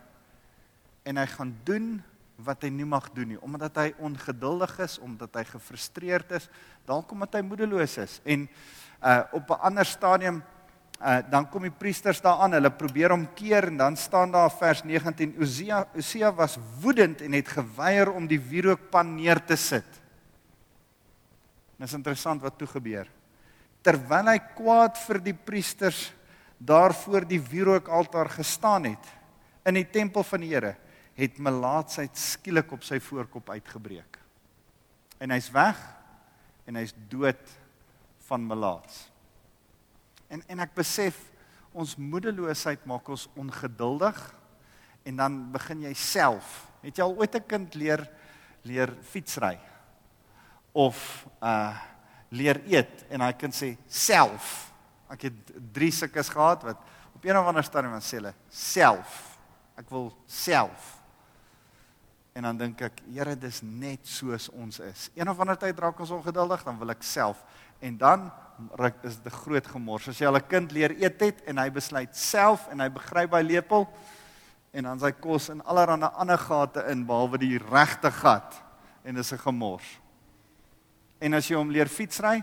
en 1.03 1.17
hy 1.17 1.25
gaan 1.25 1.55
doen 1.65 2.01
wat 2.41 2.63
hy 2.63 2.70
nie 2.74 2.86
mag 2.86 3.10
doen 3.13 3.34
nie. 3.34 3.41
Omdat 3.41 3.75
hy 3.77 3.89
ongeduldig 4.01 4.79
is 4.79 5.00
omdat 5.00 5.36
hy 5.36 5.43
gefrustreerd 5.50 6.31
is 6.38 6.50
dalk 6.86 7.12
omdat 7.12 7.38
hy 7.38 7.41
moedeloos 7.46 7.98
is. 7.98 8.22
En 8.25 8.48
uh 9.01 9.24
op 9.31 9.50
'n 9.50 9.62
ander 9.62 9.86
stadium 9.86 10.43
uh 11.01 11.22
dan 11.29 11.50
kom 11.50 11.63
die 11.63 11.77
priesters 11.79 12.22
daaraan 12.22 12.53
hulle 12.53 12.70
probeer 12.70 13.10
hom 13.10 13.27
keer 13.34 13.67
en 13.67 13.77
dan 13.77 13.96
staan 13.98 14.31
daar 14.31 14.51
vers 14.51 14.84
19 14.84 15.36
Osia 15.39 15.88
Osia 15.96 16.31
was 16.34 16.58
woedend 16.81 17.22
en 17.22 17.34
het 17.34 17.48
geweier 17.48 18.12
om 18.12 18.27
die 18.27 18.39
wierookpan 18.39 19.15
neer 19.15 19.46
te 19.46 19.55
sit. 19.55 20.01
Dis 21.77 21.93
interessant 21.93 22.41
wat 22.41 22.58
toe 22.58 22.67
gebeur 22.67 23.08
terwyl 23.86 24.30
hy 24.30 24.40
kwaad 24.56 24.98
vir 25.08 25.20
die 25.26 25.36
priesters 25.36 26.12
daar 26.62 26.94
voor 26.94 27.26
die 27.26 27.42
wierookaltaar 27.42 28.30
gestaan 28.30 28.86
het 28.92 29.08
in 29.66 29.78
die 29.78 29.88
tempel 29.90 30.24
van 30.26 30.42
die 30.42 30.52
Here, 30.54 30.76
het 31.18 31.38
melaatsheid 31.42 32.18
skielik 32.18 32.72
op 32.74 32.86
sy 32.86 33.00
voorkop 33.04 33.50
uitgebreek. 33.54 34.18
En 35.22 35.34
hy's 35.34 35.52
weg 35.54 35.78
en 36.70 36.80
hy's 36.80 36.94
dood 37.10 37.42
van 38.30 38.46
melaats. 38.48 39.08
En 40.32 40.42
en 40.50 40.64
ek 40.64 40.74
besef 40.78 41.18
ons 41.72 41.98
moedeloosheid 42.00 42.86
maak 42.90 43.10
ons 43.12 43.28
ongeduldig 43.40 44.18
en 45.08 45.18
dan 45.20 45.38
begin 45.54 45.86
jy 45.88 45.94
self. 45.98 46.66
Het 46.82 46.98
jy 46.98 47.06
al 47.06 47.18
ooit 47.18 47.36
'n 47.36 47.48
kind 47.48 47.76
leer 47.76 48.08
leer 48.64 48.94
fietsry? 49.02 49.60
Of 50.74 51.28
uh 51.42 51.90
leer 52.32 52.62
eet 52.66 53.06
en 53.12 53.26
hy 53.26 53.34
kan 53.38 53.54
sê 53.56 53.74
self. 53.92 54.72
Ek 55.12 55.28
het 55.28 55.54
drie 55.76 55.92
sulkes 55.92 56.32
gehad 56.32 56.64
wat 56.64 56.80
op 57.16 57.26
een 57.28 57.38
of 57.38 57.46
ander 57.46 57.64
stadium 57.64 57.94
dan 57.98 58.06
sê 58.06 58.22
hulle 58.22 58.34
self. 58.50 59.38
Ek 59.80 59.90
wil 59.92 60.10
self. 60.28 60.98
En 62.32 62.48
dan 62.48 62.58
dink 62.58 62.82
ek, 62.88 63.02
Here, 63.12 63.36
dis 63.36 63.60
net 63.62 64.08
soos 64.08 64.48
ons 64.56 64.80
is. 64.80 65.10
Een 65.18 65.28
of 65.28 65.40
ander 65.44 65.58
tyd 65.60 65.80
raak 65.84 66.00
ons 66.00 66.14
ongeduldig, 66.16 66.64
dan 66.64 66.80
wil 66.80 66.94
ek 66.94 67.04
self. 67.04 67.42
En 67.84 67.98
dan 68.00 68.30
is 69.04 69.18
dit 69.20 69.34
groot 69.34 69.68
gemors. 69.68 70.08
As 70.08 70.20
jy 70.22 70.30
al 70.30 70.38
'n 70.38 70.48
kind 70.48 70.72
leer 70.72 70.96
eet 70.96 71.20
het 71.20 71.42
en 71.46 71.58
hy 71.58 71.70
besluit 71.70 72.16
self 72.16 72.68
en 72.72 72.80
hy 72.80 72.90
begryp 72.90 73.32
by 73.32 73.42
lepel 73.42 73.88
en 74.72 74.84
dan 74.84 75.00
sy 75.00 75.12
kos 75.12 75.50
in 75.50 75.62
allerlei 75.62 76.10
ander 76.16 76.38
gate 76.38 76.86
in 76.88 77.06
behalwe 77.06 77.38
die 77.38 77.58
regte 77.58 78.12
gat 78.12 78.62
en 79.04 79.16
dis 79.16 79.34
'n 79.34 79.38
gemors. 79.38 80.00
En 81.22 81.38
as 81.38 81.46
jy 81.51 81.58
hom 81.60 81.70
leer 81.70 81.90
fietsry, 81.92 82.40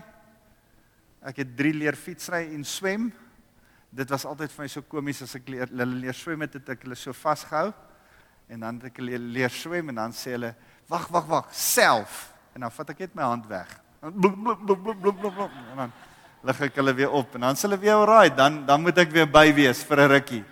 ek 1.27 1.41
het 1.41 1.49
3 1.59 1.73
leer 1.75 1.97
fietsry 1.99 2.45
en 2.55 2.63
swem. 2.63 3.09
Dit 3.91 4.11
was 4.13 4.23
altyd 4.29 4.53
vir 4.53 4.63
my 4.63 4.67
so 4.71 4.85
komies 4.87 5.23
as 5.25 5.35
ek 5.35 5.49
leer 5.51 5.67
hulle 5.67 5.87
leer 6.05 6.15
swem 6.15 6.45
het, 6.45 6.55
het 6.55 6.75
ek 6.75 6.85
hulle 6.85 6.95
so 6.99 7.11
vasgehou. 7.11 7.73
En 8.49 8.63
dan 8.63 8.77
het 8.79 8.93
ek 8.93 9.01
leer, 9.03 9.19
leer 9.19 9.51
swem 9.51 9.91
en 9.91 9.99
dan 9.99 10.15
sê 10.15 10.37
hulle 10.37 10.53
wag 10.89 11.09
wag 11.11 11.27
wag 11.27 11.49
self. 11.51 12.29
En 12.55 12.63
dan 12.63 12.71
vat 12.71 12.93
ek 12.95 13.03
net 13.03 13.17
my 13.19 13.27
hand 13.27 13.49
weg. 13.49 13.73
Blub, 13.99 14.37
blub, 14.37 14.61
blub, 14.63 14.85
blub, 14.85 15.01
blub, 15.01 15.33
blub, 15.35 15.57
en 15.73 15.83
dan 15.83 15.97
lig 16.47 16.61
ek 16.69 16.77
hulle 16.79 16.93
weer 16.95 17.11
op 17.19 17.33
en 17.35 17.43
dan 17.49 17.57
sê 17.59 17.65
hulle 17.67 17.81
weer 17.81 17.97
alraai 17.99 18.29
dan 18.31 18.61
dan 18.63 18.79
moet 18.79 19.01
ek 19.03 19.09
weer 19.11 19.27
by 19.27 19.49
wees 19.57 19.81
vir 19.83 20.05
'n 20.05 20.11
rukkie. 20.13 20.43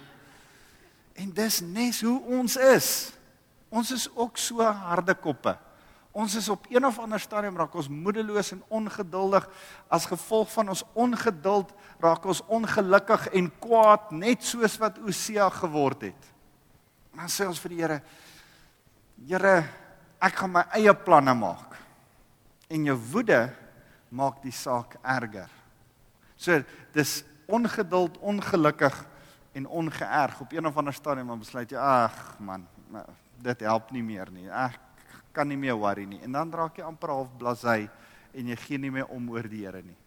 En 1.15 1.31
dis 1.31 1.61
nes 1.61 2.01
hoe 2.01 2.19
ons 2.27 2.57
is. 2.57 3.13
Ons 3.71 3.91
is 3.91 4.09
ook 4.15 4.37
so 4.37 4.61
harde 4.61 5.15
koppe 5.15 5.55
ons 6.17 6.35
is 6.39 6.49
op 6.49 6.65
een 6.71 6.85
of 6.85 6.97
ander 6.99 7.21
stadium 7.21 7.57
raak 7.59 7.75
ons 7.77 7.89
moedeloos 7.93 8.53
en 8.55 8.63
ongeduldig 8.79 9.45
as 9.93 10.09
gevolg 10.09 10.49
van 10.55 10.73
ons 10.73 10.85
ongeduld 10.97 11.73
raak 12.01 12.25
ons 12.25 12.41
ongelukkig 12.47 13.27
en 13.37 13.51
kwaad 13.61 14.09
net 14.11 14.45
soos 14.45 14.79
wat 14.81 14.97
Osia 15.05 15.49
geword 15.61 16.09
het 16.09 16.31
dan 17.17 17.29
sê 17.29 17.45
ons 17.49 17.61
vir 17.61 17.73
die 17.73 17.83
Here 17.83 18.01
Here, 19.25 19.63
ek 20.21 20.35
gaan 20.37 20.51
my 20.53 20.63
eie 20.77 20.93
planne 20.93 21.33
maak. 21.33 21.73
En 22.69 22.85
jou 22.85 22.95
woede 23.13 23.47
maak 24.13 24.43
die 24.43 24.53
saak 24.53 24.93
erger. 25.01 25.49
So 26.37 26.61
dis 26.93 27.23
ongeduld, 27.49 28.19
ongelukkig 28.21 28.93
en 29.57 29.65
ongeërg 29.65 30.41
op 30.43 30.53
een 30.53 30.69
of 30.69 30.77
ander 30.77 30.93
stadium 30.93 31.31
om 31.33 31.41
besluit 31.41 31.71
jy 31.73 31.81
ag 31.81 32.37
man, 32.43 32.67
dit 33.41 33.63
help 33.65 33.89
nie 33.95 34.03
meer 34.05 34.29
nie. 34.31 34.45
Ek 34.51 34.77
kan 35.37 35.49
nie 35.49 35.59
meer 35.59 35.77
worry 35.77 36.07
nie. 36.09 36.19
En 36.25 36.33
dan 36.39 36.51
raak 36.53 36.79
jy 36.79 36.85
amper 36.87 37.13
half 37.13 37.31
blasé 37.37 37.85
en 38.33 38.51
jy 38.51 38.57
gee 38.65 38.81
nie 38.81 38.93
meer 38.93 39.09
om 39.13 39.29
oor 39.33 39.45
die 39.49 39.65
Here 39.65 39.83
nie. 39.85 39.97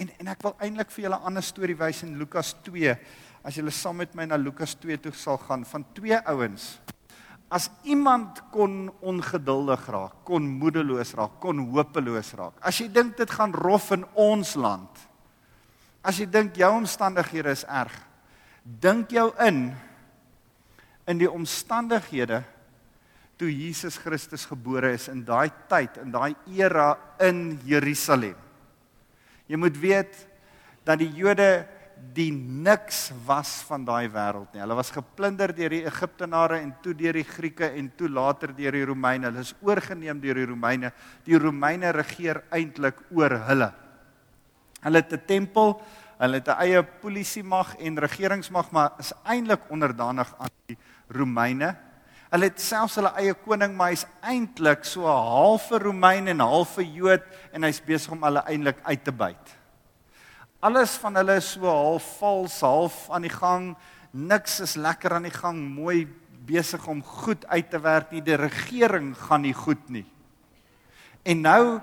En 0.00 0.12
en 0.20 0.32
ek 0.32 0.44
wil 0.44 0.56
eintlik 0.60 0.90
vir 0.92 1.04
julle 1.04 1.18
'n 1.18 1.26
ander 1.28 1.42
storie 1.42 1.76
wys 1.76 2.02
in 2.02 2.18
Lukas 2.18 2.54
2 2.64 2.96
as 3.44 3.56
julle 3.56 3.70
saam 3.70 3.96
met 3.96 4.14
my 4.14 4.24
na 4.26 4.36
Lukas 4.36 4.74
2 4.74 4.96
toe 5.02 5.12
sal 5.12 5.38
gaan 5.38 5.64
van 5.64 5.84
twee 5.94 6.18
ouens. 6.26 6.78
As 7.50 7.70
iemand 7.84 8.40
kon 8.50 8.90
ongeduldig 9.00 9.86
raak, 9.86 10.24
kon 10.24 10.42
moedeloos 10.42 11.14
raak, 11.14 11.40
kon 11.40 11.58
hopeloos 11.58 12.32
raak. 12.34 12.54
As 12.62 12.78
jy 12.80 12.88
dink 12.88 13.16
dit 13.16 13.30
gaan 13.30 13.52
rof 13.52 13.90
in 13.92 14.06
ons 14.14 14.54
land. 14.54 14.88
As 16.02 16.18
jy 16.18 16.26
dink 16.26 16.56
jou 16.56 16.70
omstandighede 16.72 17.50
is 17.50 17.64
erg, 17.64 17.92
dink 18.64 19.10
jou 19.10 19.32
in 19.44 19.74
in 21.06 21.18
die 21.18 21.30
omstandighede 21.30 22.44
toe 23.42 23.50
Jesus 23.50 23.98
Christus 23.98 24.46
gebore 24.46 24.92
is 24.94 25.08
in 25.10 25.24
daai 25.26 25.50
tyd, 25.66 25.98
in 25.98 26.14
daai 26.14 26.30
era 26.54 26.94
in 27.26 27.58
Jerusalem. 27.66 28.38
Jy 29.50 29.58
moet 29.58 29.78
weet 29.82 30.14
dat 30.86 31.00
die 31.02 31.10
Jode 31.18 31.66
die 32.14 32.30
niks 32.30 33.10
was 33.26 33.60
van 33.66 33.84
daai 33.86 34.06
wêreld 34.10 34.54
nie. 34.54 34.62
Hulle 34.62 34.78
was 34.78 34.94
geplunder 34.94 35.52
deur 35.54 35.74
die 35.74 35.82
Egiptenare 35.86 36.60
en 36.62 36.72
toe 36.82 36.94
deur 36.98 37.18
die 37.18 37.26
Grieke 37.26 37.68
en 37.78 37.90
toe 37.98 38.10
later 38.10 38.54
deur 38.54 38.78
die 38.78 38.86
Romeine. 38.86 39.30
Hulle 39.30 39.42
is 39.42 39.54
oorgeneem 39.62 40.22
deur 40.22 40.38
die 40.38 40.48
Romeine. 40.50 40.92
Die 41.26 41.38
Romeine 41.38 41.92
regeer 41.94 42.44
eintlik 42.54 43.02
oor 43.10 43.36
hulle. 43.50 43.72
Hulle 44.82 45.02
het 45.02 45.12
'n 45.12 45.26
tempel, 45.26 45.80
hulle 46.18 46.38
het 46.38 46.48
'n 46.48 46.60
eie 46.62 46.82
polisie 46.82 47.44
mag 47.44 47.74
en 47.78 47.98
regeringsmag, 47.98 48.70
maar 48.70 48.92
is 48.98 49.12
eintlik 49.24 49.70
onderdanig 49.70 50.34
aan 50.38 50.54
die 50.66 50.78
Romeine. 51.08 51.76
Hulle 52.32 52.48
het 52.48 52.62
selfs 52.64 52.94
hulle 52.96 53.10
eie 53.20 53.34
koning, 53.36 53.74
maar 53.76 53.90
hy's 53.92 54.06
eintlik 54.24 54.86
so 54.88 55.04
'n 55.04 55.26
halfe 55.28 55.78
Romein 55.78 56.28
en 56.28 56.40
'n 56.40 56.48
halfe 56.48 56.80
Jood 56.80 57.22
en 57.52 57.62
hy's 57.62 57.80
besig 57.80 58.12
om 58.12 58.22
hulle 58.22 58.42
eintlik 58.48 58.78
uit 58.84 59.04
te 59.04 59.12
byt. 59.12 59.56
Alles 60.62 60.96
van 60.96 61.14
hulle 61.16 61.36
is 61.36 61.52
so 61.52 61.66
half 61.66 62.18
vals, 62.18 62.60
half 62.60 63.10
aan 63.10 63.22
die 63.22 63.36
gang. 63.36 63.76
Niks 64.12 64.60
is 64.60 64.76
lekker 64.76 65.12
aan 65.12 65.22
die 65.22 65.30
gang, 65.30 65.58
mooi 65.58 66.08
besig 66.46 66.86
om 66.86 67.02
goed 67.02 67.46
uit 67.46 67.70
te 67.70 67.80
werk 67.80 68.10
nie. 68.10 68.22
Die 68.22 68.36
regering 68.36 69.14
gaan 69.16 69.42
nie 69.42 69.54
goed 69.54 69.88
nie. 69.90 70.06
En 71.24 71.40
nou 71.40 71.80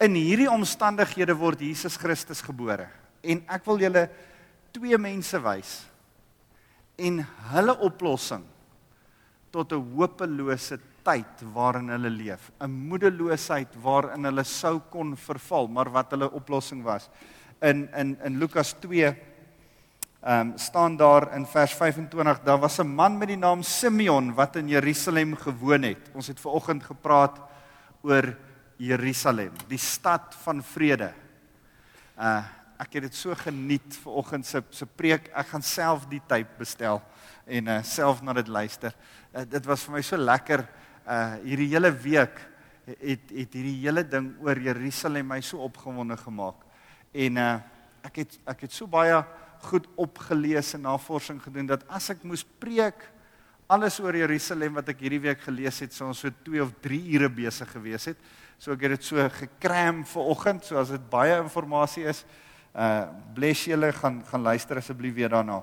in 0.00 0.14
hierdie 0.14 0.50
omstandighede 0.50 1.36
word 1.36 1.60
Jesus 1.60 1.96
Christus 1.96 2.40
gebore. 2.40 2.88
En 3.22 3.44
ek 3.46 3.64
wil 3.64 3.78
julle 3.78 4.10
twee 4.72 4.98
mense 4.98 5.38
wys 5.38 5.86
en 6.98 7.26
hulle 7.52 7.78
oplossing 7.78 8.44
tot 9.52 9.72
'n 9.72 9.84
hopelose 9.96 10.78
tyd 11.04 11.42
waarin 11.52 11.88
hulle 11.88 12.10
leef, 12.10 12.50
'n 12.60 12.70
moedeloosheid 12.70 13.76
waarin 13.82 14.24
hulle 14.24 14.44
sou 14.44 14.80
kon 14.90 15.16
verval, 15.16 15.68
maar 15.68 15.90
wat 15.90 16.10
hulle 16.10 16.30
oplossing 16.30 16.82
was 16.82 17.10
in 17.62 17.88
in 17.94 18.18
in 18.24 18.38
Lukas 18.38 18.74
2 18.80 19.06
ehm 20.22 20.40
um, 20.40 20.52
staan 20.58 20.96
daar 20.96 21.34
in 21.34 21.46
vers 21.46 21.74
25 21.74 22.42
daar 22.42 22.58
was 22.58 22.78
'n 22.78 22.86
man 22.86 23.18
met 23.18 23.28
die 23.28 23.36
naam 23.36 23.62
Simeon 23.62 24.34
wat 24.34 24.56
in 24.56 24.68
Jerusalem 24.68 25.36
gewoon 25.36 25.82
het. 25.82 26.10
Ons 26.14 26.26
het 26.26 26.40
ver 26.40 26.50
oggend 26.50 26.82
gepraat 26.82 27.40
oor 28.02 28.36
Jerusalem, 28.76 29.52
die 29.68 29.78
stad 29.78 30.34
van 30.42 30.62
vrede. 30.62 31.12
Uh 32.18 32.42
ek 32.78 32.92
het 32.92 33.02
dit 33.02 33.14
so 33.14 33.34
geniet 33.34 33.96
ver 34.02 34.12
oggend 34.12 34.46
se 34.46 34.62
se 34.70 34.86
preek. 34.86 35.28
Ek 35.28 35.46
gaan 35.46 35.62
self 35.62 36.06
die 36.06 36.22
tyd 36.26 36.58
bestel 36.58 37.02
en 37.46 37.66
uh 37.66 37.82
self 37.82 38.22
na 38.22 38.32
dit 38.32 38.48
luister. 38.48 38.94
Uh, 39.32 39.46
dit 39.48 39.64
was 39.64 39.80
vir 39.86 39.94
my 39.96 40.02
so 40.04 40.16
lekker 40.20 40.60
uh 41.08 41.38
hierdie 41.40 41.70
hele 41.72 41.88
week 42.04 42.36
het 43.00 43.30
het 43.32 43.54
hierdie 43.56 43.78
hele 43.80 44.02
ding 44.04 44.26
oor 44.44 44.58
Jerusalem 44.60 45.30
my 45.32 45.40
so 45.40 45.62
opgewonde 45.64 46.18
gemaak. 46.20 46.66
En 47.16 47.40
uh 47.40 47.54
ek 48.04 48.20
het 48.20 48.36
ek 48.52 48.66
het 48.66 48.76
so 48.76 48.86
baie 48.90 49.22
goed 49.64 49.86
opgelees 49.96 50.74
en 50.76 50.84
navorsing 50.84 51.40
gedoen 51.40 51.70
dat 51.70 51.86
as 51.88 52.10
ek 52.12 52.26
moes 52.28 52.44
preek 52.44 53.06
alles 53.72 53.96
oor 54.04 54.18
Jerusalem 54.20 54.76
wat 54.76 54.90
ek 54.92 55.00
hierdie 55.00 55.22
week 55.22 55.40
gelees 55.46 55.80
het, 55.80 55.94
sou 55.96 56.10
ons 56.10 56.20
so 56.26 56.28
2 56.44 56.60
of 56.60 56.74
3 56.84 56.98
ure 57.16 57.30
besig 57.32 57.70
gewees 57.72 58.10
het. 58.10 58.18
So 58.60 58.74
ek 58.76 58.84
het 58.84 58.98
dit 58.98 59.06
so 59.06 59.28
gekram 59.32 60.02
vir 60.12 60.32
oggend, 60.34 60.66
so 60.66 60.76
as 60.76 60.92
dit 60.92 61.06
baie 61.08 61.38
inligting 61.40 62.10
is. 62.12 62.26
Uh 62.76 63.08
bless 63.32 63.64
julle 63.64 63.92
gaan 63.96 64.20
gaan 64.28 64.44
luister 64.44 64.76
asseblief 64.76 65.14
weer 65.14 65.32
daarna. 65.32 65.62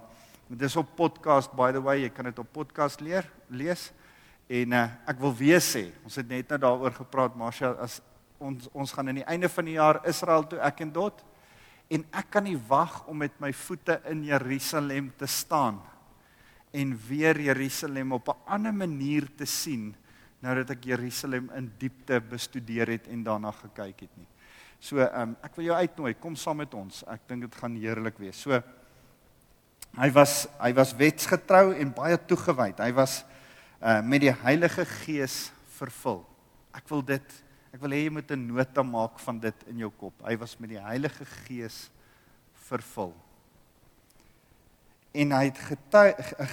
Dit 0.49 0.63
is 0.65 0.73
op 0.81 0.95
podcast 0.97 1.51
by 1.53 1.67
the 1.75 1.81
way, 1.85 1.99
jy 2.01 2.09
kan 2.09 2.25
dit 2.25 2.39
op 2.41 2.47
podcast 2.49 3.03
leer 3.05 3.27
lees. 3.53 3.91
En 4.49 4.73
uh 4.73 4.87
ek 5.11 5.19
wil 5.21 5.35
weer 5.37 5.61
sê, 5.61 5.91
ons 6.01 6.15
het 6.17 6.25
net 6.25 6.49
nou 6.49 6.57
daaroor 6.63 6.95
gepraat, 6.95 7.35
Marshall, 7.37 7.75
as 7.77 7.99
ons 8.41 8.65
ons 8.73 8.93
gaan 8.95 9.11
aan 9.11 9.19
die 9.21 9.27
einde 9.29 9.49
van 9.53 9.67
die 9.69 9.75
jaar 9.75 9.99
Israel 10.09 10.47
toe 10.49 10.57
ek 10.65 10.81
en 10.81 10.93
Dot 10.95 11.21
en 11.93 12.05
ek 12.17 12.31
kan 12.33 12.47
nie 12.47 12.57
wag 12.69 13.03
om 13.11 13.21
met 13.21 13.35
my 13.37 13.51
voete 13.53 13.99
in 14.09 14.23
Jerusalem 14.25 15.11
te 15.19 15.29
staan 15.29 15.77
en 16.73 16.97
weer 17.05 17.37
Jerusalem 17.37 18.17
op 18.17 18.33
'n 18.33 18.41
ander 18.47 18.73
manier 18.73 19.29
te 19.37 19.45
sien 19.45 19.93
nou 20.41 20.55
dat 20.55 20.71
ek 20.71 20.83
Jerusalem 20.83 21.51
in 21.53 21.71
diepte 21.77 22.21
bestudeer 22.21 22.87
het 22.87 23.07
en 23.07 23.23
daarna 23.23 23.51
gekyk 23.51 23.99
het 23.99 24.17
nie. 24.17 24.27
So, 24.79 24.97
um, 24.97 25.35
ek 25.43 25.55
wil 25.55 25.65
jou 25.65 25.75
uitnooi, 25.75 26.13
kom 26.13 26.35
saam 26.35 26.57
met 26.57 26.73
ons. 26.73 27.03
Ek 27.03 27.27
dink 27.27 27.41
dit 27.41 27.55
gaan 27.55 27.75
heerlik 27.75 28.17
wees. 28.17 28.39
So 28.39 28.63
hy 29.97 30.11
was 30.11 30.47
hy 30.59 30.73
was 30.73 30.93
wetsgetrou 30.93 31.73
en 31.73 31.93
baie 31.93 32.17
toegewyd. 32.17 32.79
Hy 32.79 32.91
was 32.93 33.23
uh 33.81 34.01
met 34.01 34.21
die 34.21 34.33
Heilige 34.33 34.85
Gees 34.85 35.51
vervul. 35.77 36.25
Ek 36.75 36.89
wil 36.89 37.01
dit 37.01 37.43
Ek 37.69 37.81
wil 37.83 37.93
hê 37.93 38.05
jy 38.07 38.13
moet 38.13 38.31
'n 38.31 38.47
nota 38.49 38.83
maak 38.83 39.19
van 39.19 39.39
dit 39.39 39.55
in 39.69 39.77
jou 39.85 39.91
kop. 39.91 40.13
Hy 40.25 40.35
was 40.37 40.57
met 40.57 40.69
die 40.69 40.81
Heilige 40.81 41.25
Gees 41.25 41.91
vervul. 42.65 43.13
En 45.13 45.31
hy 45.31 45.43
het 45.49 45.57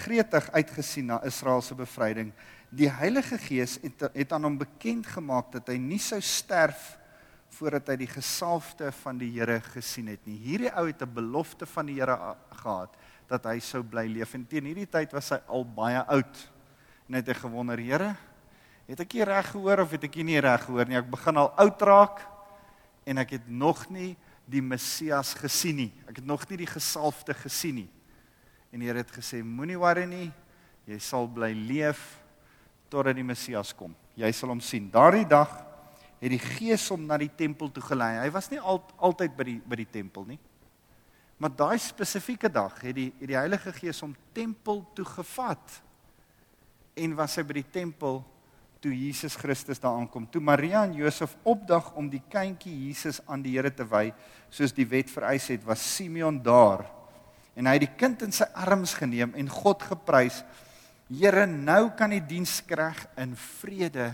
gretig 0.04 0.50
uitgesien 0.52 1.06
na 1.06 1.22
Israel 1.24 1.62
se 1.62 1.74
bevryding. 1.74 2.32
Die 2.70 2.90
Heilige 2.90 3.38
Gees 3.38 3.78
het, 3.82 4.00
het 4.12 4.32
aan 4.32 4.44
hom 4.44 4.58
bekend 4.58 5.06
gemaak 5.06 5.52
dat 5.52 5.68
hy 5.68 5.78
nie 5.78 5.98
sou 5.98 6.20
sterf 6.20 6.98
voordat 7.56 7.88
hy 7.88 7.96
die 7.96 8.12
gesalfde 8.12 8.92
van 8.92 9.18
die 9.18 9.30
Here 9.30 9.60
gesien 9.60 10.08
het 10.08 10.20
nie. 10.26 10.36
Hierdie 10.36 10.72
ou 10.72 10.86
het 10.86 11.00
'n 11.00 11.14
belofte 11.14 11.66
van 11.66 11.86
die 11.86 12.00
Here 12.00 12.36
gehad 12.50 12.92
dat 13.28 13.48
hy 13.50 13.58
sou 13.64 13.82
bly 13.82 14.06
leef. 14.08 14.34
En 14.34 14.46
teen 14.46 14.68
hierdie 14.68 14.88
tyd 14.90 15.12
was 15.16 15.32
hy 15.34 15.40
al 15.50 15.64
baie 15.64 16.02
oud. 16.04 16.42
En 17.06 17.18
hy 17.18 17.22
het 17.22 17.38
gewonder, 17.38 17.80
Here, 17.80 18.14
Het 18.86 19.02
ek 19.02 19.16
nie 19.18 19.26
reg 19.26 19.48
gehoor 19.50 19.82
of 19.82 19.94
het 19.96 20.04
ek 20.06 20.16
nie 20.22 20.38
reg 20.42 20.62
gehoor 20.62 20.86
nie? 20.86 20.98
Ek 20.98 21.10
begin 21.10 21.40
al 21.42 21.50
oud 21.58 21.80
raak 21.82 22.22
en 23.06 23.18
ek 23.18 23.34
het 23.34 23.48
nog 23.50 23.82
nie 23.90 24.14
die 24.46 24.62
Messias 24.62 25.32
gesien 25.34 25.80
nie. 25.80 25.92
Ek 26.06 26.20
het 26.20 26.26
nog 26.26 26.44
nie 26.46 26.60
die 26.60 26.70
gesalfde 26.70 27.34
gesien 27.34 27.82
nie. 27.82 27.88
En 28.70 28.82
die 28.82 28.86
Here 28.86 29.02
het 29.02 29.10
gesê: 29.10 29.42
Moenie 29.42 29.78
worry 29.78 30.06
nie. 30.06 30.30
Jy 30.86 31.00
sal 31.02 31.26
bly 31.26 31.50
leef 31.50 31.98
totdat 32.90 33.18
die 33.18 33.26
Messias 33.26 33.72
kom. 33.74 33.94
Jy 34.14 34.30
sal 34.30 34.52
hom 34.54 34.62
sien. 34.62 34.86
Daardie 34.92 35.26
dag 35.26 35.50
het 36.20 36.30
die 36.30 36.38
Gees 36.38 36.86
hom 36.92 37.08
na 37.08 37.18
die 37.18 37.32
tempel 37.34 37.72
toe 37.74 37.82
gelei. 37.82 38.12
Hy 38.22 38.30
was 38.30 38.46
nie 38.52 38.62
al, 38.62 38.78
altyd 39.02 39.34
by 39.34 39.48
die 39.50 39.56
by 39.66 39.80
die 39.82 39.90
tempel 39.98 40.28
nie. 40.30 40.38
Maar 41.36 41.52
daai 41.52 41.78
spesifieke 41.78 42.48
dag 42.48 42.78
het 42.80 42.94
die 42.96 43.10
het 43.18 43.28
die 43.28 43.36
Heilige 43.36 43.72
Gees 43.76 44.00
hom 44.00 44.14
tempel 44.32 44.84
toe 44.96 45.04
gevat. 45.04 45.82
En 46.96 47.14
was 47.18 47.36
hy 47.36 47.44
by 47.44 47.58
die 47.58 47.70
tempel 47.70 48.22
toe 48.80 48.92
Jesus 48.94 49.36
Christus 49.36 49.80
daar 49.82 49.98
aankom. 49.98 50.28
Toe 50.30 50.40
Maria 50.40 50.84
en 50.86 50.94
Josef 50.96 51.36
opdag 51.44 51.90
om 51.98 52.08
die 52.12 52.22
kindjie 52.32 52.74
Jesus 52.86 53.20
aan 53.26 53.44
die 53.44 53.56
Here 53.56 53.72
te 53.72 53.84
wy, 53.88 54.10
soos 54.52 54.72
die 54.76 54.86
wet 54.88 55.10
vereis 55.12 55.48
het, 55.52 55.64
was 55.66 55.84
Simeon 55.96 56.38
daar. 56.44 56.86
En 57.56 57.68
hy 57.68 57.76
het 57.78 57.86
die 57.86 57.96
kind 57.98 58.22
in 58.26 58.34
sy 58.36 58.46
arms 58.56 58.94
geneem 58.96 59.32
en 59.36 59.48
God 59.52 59.84
geprys. 59.88 60.42
Here, 61.08 61.46
nou 61.46 61.90
kan 61.96 62.12
die 62.12 62.22
dienskrag 62.24 63.06
in 63.20 63.36
vrede 63.38 64.10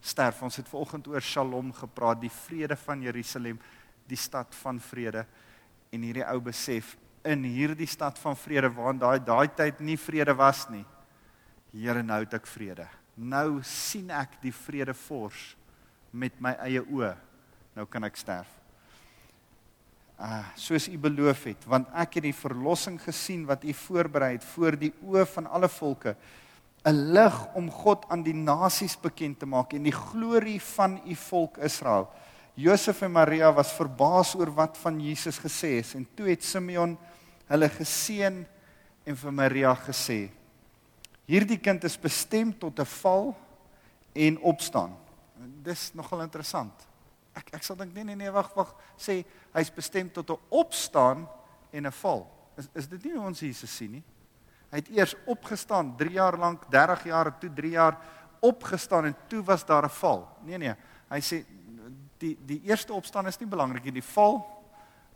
sterf. 0.00 0.40
Ons 0.46 0.60
het 0.60 0.68
vanoggend 0.70 1.08
oor 1.10 1.24
Shalom 1.24 1.72
gepraat, 1.76 2.22
die 2.22 2.32
vrede 2.32 2.76
van 2.78 3.02
Jerusalem, 3.04 3.60
die 4.08 4.20
stad 4.20 4.54
van 4.62 4.80
vrede. 4.80 5.26
En 5.92 6.02
hierdie 6.02 6.26
ou 6.26 6.40
besef 6.40 6.96
in 7.26 7.42
hierdie 7.44 7.88
stad 7.90 8.18
van 8.22 8.36
vrede 8.38 8.70
waarin 8.74 9.00
daai 9.02 9.18
daai 9.24 9.48
tyd 9.54 9.80
nie 9.80 9.98
vrede 9.98 10.34
was 10.36 10.66
nie. 10.70 10.84
Here, 11.72 12.02
nou 12.02 12.20
het 12.22 12.34
ek 12.38 12.46
vrede. 12.48 12.86
Nou 13.16 13.62
sien 13.64 14.10
ek 14.14 14.38
die 14.42 14.52
vrede 14.54 14.94
vors 15.06 15.54
met 16.12 16.36
my 16.40 16.54
eie 16.64 16.82
oë. 16.82 17.14
Nou 17.76 17.86
kan 17.90 18.04
ek 18.08 18.16
sterf. 18.16 18.48
Ah, 20.16 20.48
soos 20.56 20.86
u 20.88 20.96
beloof 20.96 21.42
het, 21.44 21.64
want 21.68 21.90
ek 21.92 22.16
het 22.16 22.24
die 22.24 22.36
verlossing 22.36 22.96
gesien 23.02 23.42
wat 23.48 23.66
u 23.68 23.74
voorberei 23.76 24.38
het 24.38 24.46
voor 24.54 24.78
die 24.80 24.94
oë 25.04 25.26
van 25.34 25.48
alle 25.52 25.68
volke 25.68 26.16
'n 26.86 27.12
lig 27.12 27.54
om 27.54 27.70
God 27.70 28.04
aan 28.08 28.22
die 28.22 28.34
nasies 28.34 28.94
bekend 29.00 29.38
te 29.38 29.46
maak 29.46 29.72
en 29.74 29.82
die 29.82 29.94
glorie 29.94 30.60
van 30.62 31.00
u 31.06 31.14
volk 31.14 31.58
Israel. 31.58 32.06
Josef 32.56 33.02
en 33.02 33.12
Maria 33.12 33.50
was 33.52 33.74
verbaas 33.76 34.32
oor 34.34 34.48
wat 34.56 34.78
van 34.80 34.96
Jesus 35.00 35.36
gesê 35.36 35.76
is 35.82 35.92
en 35.94 36.06
toe 36.16 36.30
het 36.30 36.44
Simeon 36.44 36.94
hulle 37.50 37.68
geseën 37.68 38.38
en 39.06 39.18
vir 39.20 39.32
Maria 39.32 39.74
gesê: 39.76 40.30
Hierdie 41.28 41.58
kind 41.60 41.84
is 41.84 41.98
bestem 42.00 42.54
tot 42.56 42.80
'n 42.80 42.88
val 43.02 43.36
en 44.14 44.38
opstaan. 44.40 44.96
Dis 45.62 45.92
nogal 45.94 46.22
interessant. 46.22 46.72
Ek 47.34 47.52
ek 47.52 47.62
sal 47.62 47.76
dink 47.76 47.92
nee 47.94 48.04
nee 48.04 48.16
nee 48.16 48.30
wag 48.30 48.54
wag 48.56 48.74
sê 48.96 49.24
hy's 49.52 49.70
bestem 49.70 50.08
tot 50.08 50.30
'n 50.30 50.40
opstaan 50.48 51.28
en 51.72 51.86
'n 51.86 51.92
val. 51.92 52.26
Is 52.56 52.68
is 52.74 52.88
dit 52.88 53.04
nie 53.04 53.12
hoe 53.12 53.26
ons 53.26 53.40
Jesus 53.40 53.76
sien 53.76 53.90
nie? 53.90 54.04
Hy 54.70 54.76
het 54.76 54.88
eers 54.88 55.14
opgestaan 55.26 55.96
3 55.96 56.10
jaar 56.10 56.38
lank, 56.38 56.70
30 56.70 57.04
jaar, 57.04 57.38
toe 57.38 57.50
3 57.52 57.70
jaar 57.70 57.98
opgestaan 58.40 59.04
en 59.04 59.16
toe 59.28 59.42
was 59.42 59.64
daar 59.64 59.84
'n 59.84 59.90
val. 59.90 60.28
Nee 60.42 60.58
nee, 60.58 60.74
hy 61.10 61.20
sê 61.20 61.44
die 62.18 62.36
die 62.46 62.60
eerste 62.68 62.94
opstaan 62.94 63.26
is 63.26 63.38
nie 63.40 63.48
belangrik 63.48 63.84
nie, 63.84 63.98
die 63.98 64.10
val 64.14 64.40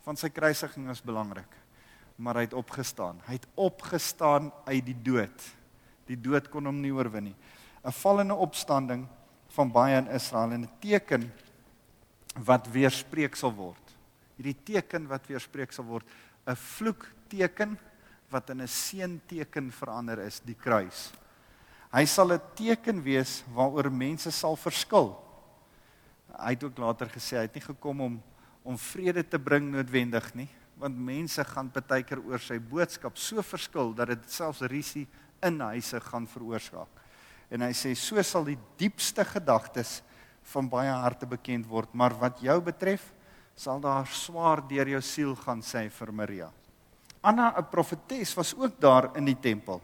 van 0.05 0.17
sy 0.17 0.29
kruisiging 0.29 0.89
is 0.89 1.01
belangrik. 1.01 1.49
Maar 2.17 2.35
hy 2.35 2.41
het 2.41 2.57
opgestaan. 2.57 3.21
Hy 3.25 3.33
het 3.39 3.47
opgestaan 3.55 4.51
uit 4.65 4.85
die 4.85 4.97
dood. 4.97 5.45
Die 6.09 6.17
dood 6.17 6.49
kon 6.49 6.65
hom 6.65 6.81
nie 6.81 6.93
oorwin 6.93 7.31
nie. 7.31 7.35
'n 7.83 7.91
Vallende 7.91 8.35
opstanding 8.35 9.07
van 9.55 9.71
baie 9.71 9.97
in 9.97 10.07
Israel 10.07 10.51
en 10.51 10.63
'n 10.63 10.69
teken 10.79 11.31
wat 12.45 12.67
weerspreek 12.67 13.35
sal 13.35 13.53
word. 13.53 13.95
Hierdie 14.37 14.57
teken 14.63 15.07
wat 15.07 15.27
weerspreek 15.27 15.71
sal 15.71 15.85
word, 15.85 16.05
'n 16.47 16.55
vloekteken 16.55 17.77
wat 18.29 18.49
in 18.49 18.61
'n 18.61 18.67
seenteken 18.67 19.71
verander 19.71 20.19
is, 20.19 20.39
die 20.39 20.55
kruis. 20.55 21.11
Hy 21.91 22.05
sal 22.05 22.33
'n 22.33 22.41
teken 22.55 23.03
wees 23.03 23.43
waaroor 23.53 23.91
mense 23.91 24.31
sal 24.31 24.55
verskil. 24.55 25.30
Hy 26.37 26.53
het 26.55 26.63
ook 26.63 26.77
later 26.77 27.09
gesê 27.09 27.37
hy 27.37 27.47
het 27.47 27.55
nie 27.55 27.65
gekom 27.65 28.01
om 28.01 28.21
om 28.63 28.77
vrede 28.77 29.23
te 29.25 29.39
bring 29.41 29.71
noodwendig 29.73 30.27
nie, 30.37 30.49
want 30.77 30.97
mense 30.97 31.43
gaan 31.49 31.69
baie 31.73 32.03
keer 32.05 32.21
oor 32.21 32.41
sy 32.41 32.59
boodskap 32.59 33.17
so 33.17 33.41
verskil 33.41 33.93
dat 33.97 34.11
dit 34.13 34.27
selfs 34.29 34.61
risie 34.69 35.07
in 35.41 35.59
huise 35.61 35.99
gaan 36.05 36.27
veroorsaak. 36.29 36.89
En 37.49 37.65
hy 37.65 37.71
sê 37.75 37.95
so 37.97 38.21
sal 38.23 38.45
die 38.45 38.59
diepste 38.77 39.25
gedagtes 39.25 39.99
van 40.53 40.69
baie 40.69 40.93
harte 40.93 41.27
bekend 41.29 41.67
word, 41.69 41.89
maar 41.93 42.13
wat 42.21 42.41
jou 42.41 42.57
betref, 42.63 43.03
sal 43.55 43.81
daar 43.81 44.07
swaar 44.07 44.61
deur 44.69 44.93
jou 44.93 45.01
siel 45.01 45.35
gaan 45.41 45.61
sê 45.61 45.87
vir 45.89 46.11
Maria. 46.13 46.49
Anna 47.21 47.53
'n 47.57 47.69
profetes 47.69 48.33
was 48.37 48.55
ook 48.55 48.79
daar 48.79 49.11
in 49.17 49.25
die 49.25 49.37
tempel. 49.37 49.81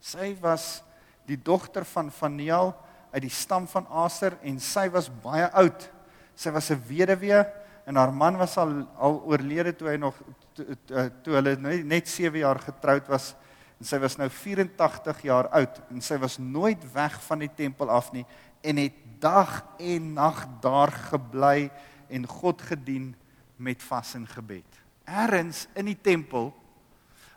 Sy 0.00 0.36
was 0.40 0.82
die 1.26 1.36
dogter 1.36 1.84
van 1.84 2.10
Faniel 2.10 2.74
uit 3.10 3.22
die 3.22 3.32
stam 3.32 3.66
van 3.68 3.86
Aser 3.90 4.36
en 4.46 4.60
sy 4.62 4.86
was 4.92 5.10
baie 5.22 5.48
oud. 5.58 5.88
Sy 6.34 6.50
was 6.50 6.70
'n 6.70 6.82
weduwee 6.88 7.44
en 7.86 7.96
haar 7.96 8.12
man 8.12 8.36
was 8.36 8.56
al 8.56 8.86
al 8.96 9.22
oorlede 9.24 9.76
toe 9.76 9.88
hy 9.88 9.96
nog 9.96 10.14
toe, 10.54 10.76
toe 11.22 11.34
hulle 11.34 11.56
net 11.84 12.08
7 12.08 12.38
jaar 12.38 12.58
getroud 12.58 13.08
was 13.08 13.34
en 13.80 13.86
sy 13.86 13.98
was 13.98 14.16
nou 14.16 14.28
84 14.28 15.22
jaar 15.22 15.48
oud 15.48 15.80
en 15.90 16.00
sy 16.00 16.18
was 16.18 16.38
nooit 16.38 16.92
weg 16.92 17.22
van 17.22 17.38
die 17.38 17.54
tempel 17.54 17.90
af 17.90 18.12
nie 18.12 18.26
en 18.62 18.76
het 18.76 18.94
dag 19.18 19.64
en 19.78 20.14
nag 20.14 20.46
daar 20.60 20.90
gebly 20.90 21.70
en 22.08 22.26
God 22.26 22.62
gedien 22.62 23.14
met 23.56 23.82
vas 23.82 24.14
en 24.14 24.26
gebed 24.26 24.80
ergens 25.04 25.66
in 25.74 25.86
die 25.90 25.98
tempel 26.00 26.52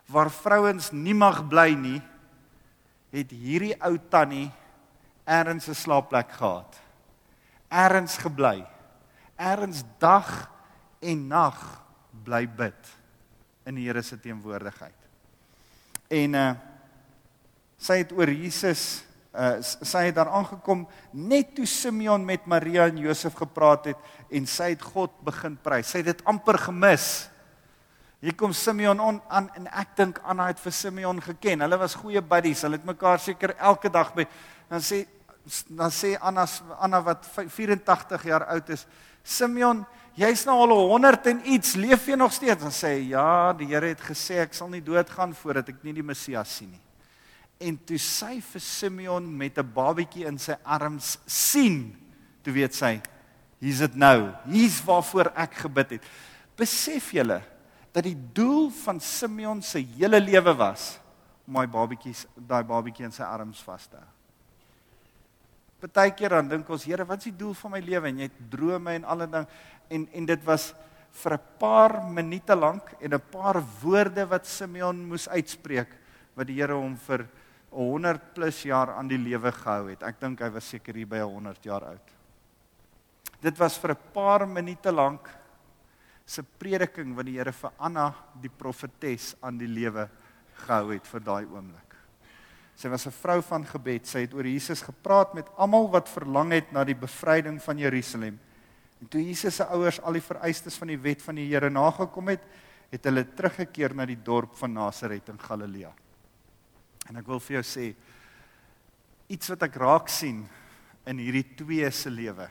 waar 0.06 0.30
vrouens 0.30 0.90
nie 0.92 1.14
mag 1.16 1.40
bly 1.48 1.72
nie, 1.78 2.00
het 3.14 3.30
hierdie 3.30 3.74
ou 3.84 3.96
tannie 4.10 4.50
ergens 5.24 5.66
'n 5.68 5.74
slaapplek 5.74 6.32
gehad. 6.32 6.76
Ergens 7.68 8.16
gebly. 8.16 8.66
Ergens 9.36 9.82
dag 9.98 10.50
en 11.00 11.26
nag 11.26 11.84
bly 12.24 12.48
bid 12.48 12.96
in 13.64 13.74
die 13.74 13.86
Here 13.88 14.02
se 14.02 14.20
teenwoordigheid. 14.20 14.96
En 16.08 16.34
uh 16.34 16.54
sy 17.84 17.98
het 18.00 18.12
oor 18.12 18.30
Jesus 18.30 19.04
uh 19.34 19.58
sy 19.60 20.04
het 20.06 20.14
daar 20.14 20.30
aangekom 20.30 20.86
net 21.10 21.54
toe 21.54 21.66
Simeon 21.66 22.24
met 22.24 22.46
Maria 22.46 22.86
en 22.86 22.98
Josef 22.98 23.34
gepraat 23.34 23.84
het 23.84 23.96
en 24.30 24.46
sy 24.46 24.68
het 24.68 24.82
God 24.82 25.10
begin 25.24 25.56
prys. 25.56 25.90
Sy 25.90 25.98
het 25.98 26.06
dit 26.06 26.24
amper 26.24 26.58
gemis. 26.58 27.28
Hier 28.24 28.34
kom 28.34 28.52
Simeon 28.52 29.00
on, 29.00 29.20
aan 29.28 29.50
en 29.54 29.66
ek 29.68 29.96
dink 29.96 30.18
Anna 30.24 30.46
het 30.48 30.60
vir 30.60 30.72
Simeon 30.72 31.18
geken. 31.20 31.60
Hulle 31.60 31.76
was 31.76 31.94
goeie 31.94 32.22
buddies. 32.22 32.62
Hulle 32.64 32.78
het 32.78 32.86
mekaar 32.88 33.20
seker 33.20 33.52
elke 33.58 33.90
dag 33.92 34.14
by 34.14 34.24
dan 34.68 34.80
sê 34.80 35.04
dan 35.68 35.90
sê 35.92 36.14
Anna 36.20 36.46
Anna 36.80 37.02
wat 37.04 37.26
84 37.36 38.22
jaar 38.24 38.46
oud 38.48 38.70
is, 38.72 38.86
Simeon, 39.24 39.82
jy's 40.16 40.44
nou 40.48 40.56
al 40.64 40.72
100 40.88 41.28
en 41.32 41.42
iets, 41.52 41.74
leef 41.80 42.08
jy 42.08 42.16
nog 42.16 42.32
steeds? 42.32 42.62
Dan 42.62 42.72
sê 42.72 42.94
hy, 42.96 43.02
ja, 43.14 43.52
die 43.56 43.68
Here 43.68 43.92
het 43.92 44.02
gesê 44.04 44.40
ek 44.44 44.56
sal 44.56 44.70
nie 44.72 44.82
doodgaan 44.84 45.34
voordat 45.36 45.72
ek 45.72 45.84
nie 45.84 45.96
die 45.96 46.04
Messias 46.04 46.58
sien 46.60 46.72
nie. 46.72 46.82
En 47.64 47.76
toe 47.88 47.98
sy 48.02 48.38
vir 48.44 48.64
Simeon 48.64 49.24
met 49.24 49.58
'n 49.58 49.72
babatjie 49.74 50.26
in 50.26 50.38
sy 50.38 50.56
arms 50.64 51.18
sien, 51.26 51.96
toe 52.42 52.52
weet 52.52 52.74
sy, 52.74 53.00
hier's 53.60 53.78
dit 53.78 53.94
nou. 53.94 54.32
Hier's 54.46 54.80
waarvoor 54.84 55.32
ek 55.36 55.54
gebid 55.54 55.90
het. 55.90 56.02
Besef 56.56 57.12
julle 57.12 57.42
dat 57.92 58.04
die 58.04 58.18
doel 58.34 58.70
van 58.70 59.00
Simeon 59.00 59.62
se 59.62 59.78
hele 59.78 60.20
lewe 60.20 60.54
was 60.56 60.98
om 61.46 61.54
daai 61.54 61.66
babatjies 61.66 62.26
daai 62.36 62.64
babatjie 62.64 63.04
in 63.04 63.12
sy 63.12 63.22
arms 63.22 63.62
vas 63.62 63.86
te 63.86 63.96
hou. 63.96 64.13
Partykeer 65.84 66.32
dan 66.38 66.48
dink 66.48 66.68
ons, 66.72 66.86
Here, 66.88 67.04
wat 67.04 67.20
is 67.20 67.28
die 67.28 67.36
doel 67.36 67.52
van 67.58 67.74
my 67.74 67.80
lewe? 67.84 68.08
En 68.08 68.22
jy 68.22 68.28
het 68.30 68.42
drome 68.52 68.94
en 68.96 69.04
alle 69.04 69.26
ding 69.28 69.46
en 69.92 70.06
en 70.16 70.26
dit 70.30 70.44
was 70.46 70.72
vir 71.22 71.34
'n 71.34 71.44
paar 71.58 71.92
minute 72.08 72.54
lank 72.56 72.94
en 73.00 73.12
'n 73.12 73.20
paar 73.30 73.60
woorde 73.82 74.24
wat 74.26 74.46
Simeon 74.46 75.04
moes 75.04 75.28
uitspreek 75.28 75.88
wat 76.34 76.46
die 76.46 76.56
Here 76.60 76.74
hom 76.74 76.96
vir 76.96 77.28
100 77.70 78.34
plus 78.34 78.62
jaar 78.62 78.96
aan 78.96 79.08
die 79.08 79.18
lewe 79.18 79.52
gehou 79.52 79.90
het. 79.90 80.02
Ek 80.02 80.20
dink 80.20 80.40
hy 80.40 80.48
was 80.48 80.64
seker 80.64 80.94
hier 80.94 81.06
by 81.06 81.20
100 81.20 81.64
jaar 81.64 81.84
oud. 81.84 82.10
Dit 83.42 83.58
was 83.58 83.78
vir 83.78 83.90
'n 83.90 84.12
paar 84.12 84.46
minute 84.48 84.90
lank 84.90 85.28
se 86.24 86.42
prediking 86.42 87.14
wat 87.14 87.26
die 87.26 87.36
Here 87.36 87.52
vir 87.52 87.72
Anna 87.78 88.14
die 88.40 88.50
profetes 88.50 89.36
aan 89.42 89.58
die 89.58 89.68
lewe 89.68 90.08
gehou 90.66 90.92
het 90.92 91.06
vir 91.06 91.20
daai 91.20 91.44
oomblik. 91.44 91.93
Sy 92.76 92.88
was 92.88 93.06
'n 93.06 93.10
vrou 93.10 93.42
van 93.42 93.64
gebed. 93.64 94.06
Sy 94.06 94.20
het 94.20 94.34
oor 94.34 94.46
Jesus 94.46 94.82
gepraat 94.82 95.34
met 95.34 95.48
almal 95.56 95.90
wat 95.90 96.08
verlang 96.08 96.52
het 96.52 96.72
na 96.72 96.84
die 96.84 96.94
bevryding 96.94 97.62
van 97.62 97.78
Jerusalem. 97.78 98.40
En 99.00 99.08
toe 99.08 99.24
Jesus 99.24 99.56
se 99.56 99.64
ouers 99.64 100.00
al 100.00 100.12
die 100.12 100.22
vereistes 100.22 100.76
van 100.76 100.88
die 100.88 100.98
wet 100.98 101.22
van 101.22 101.34
die 101.34 101.48
Here 101.48 101.70
nagekom 101.70 102.28
het, 102.28 102.42
het 102.90 103.04
hulle 103.04 103.24
teruggekeer 103.34 103.94
na 103.94 104.06
die 104.06 104.22
dorp 104.22 104.56
van 104.56 104.72
Nasaret 104.72 105.28
in 105.28 105.38
Galilea. 105.38 105.92
En 107.08 107.16
ek 107.16 107.26
wil 107.26 107.40
vir 107.40 107.62
jou 107.62 107.62
sê 107.62 107.94
iets 109.28 109.48
wat 109.48 109.62
ek 109.62 109.76
raak 109.76 110.08
sien 110.08 110.48
in 111.06 111.18
hierdie 111.18 111.54
twee 111.56 111.90
se 111.90 112.10
lewe 112.10 112.50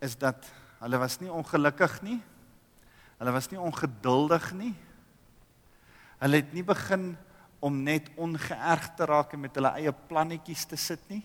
is 0.00 0.16
dat 0.16 0.52
Hulle 0.82 0.98
was 0.98 1.20
nie 1.22 1.30
ongelukkig 1.30 2.00
nie. 2.02 2.18
Hulle 3.20 3.32
was 3.34 3.46
nie 3.52 3.60
ongeduldig 3.62 4.48
nie. 4.58 4.72
Hulle 6.18 6.40
het 6.40 6.50
nie 6.56 6.64
begin 6.66 7.12
om 7.62 7.76
net 7.86 8.10
ongeërg 8.18 8.88
te 8.98 9.06
raak 9.06 9.36
en 9.36 9.44
met 9.44 9.54
hulle 9.54 9.70
eie 9.78 9.92
plannetjies 10.08 10.64
te 10.66 10.78
sit 10.80 11.02
nie. 11.12 11.22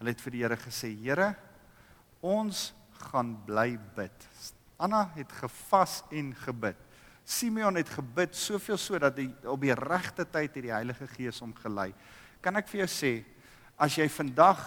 Hulle 0.00 0.14
het 0.14 0.22
vir 0.24 0.32
die 0.32 0.42
Here 0.42 0.56
gesê: 0.56 0.88
"Here, 0.96 1.34
ons 2.22 2.72
gaan 3.10 3.36
bly 3.44 3.76
bid." 3.96 4.28
Anna 4.80 5.10
het 5.14 5.32
gevas 5.32 6.02
en 6.10 6.34
gebid. 6.34 6.76
Simeon 7.24 7.76
het 7.76 7.88
gebid 7.88 8.36
soveel 8.36 8.78
so 8.78 8.98
dat 8.98 9.16
hy 9.18 9.28
op 9.44 9.60
die 9.60 9.74
regte 9.74 10.24
tyd 10.24 10.54
het 10.54 10.62
die 10.62 10.72
Heilige 10.72 11.06
Gees 11.06 11.40
hom 11.40 11.52
gelei. 11.54 11.92
Kan 12.40 12.56
ek 12.56 12.68
vir 12.68 12.84
jou 12.84 12.88
sê, 12.88 13.24
as 13.76 13.96
jy 13.96 14.08
vandag 14.08 14.60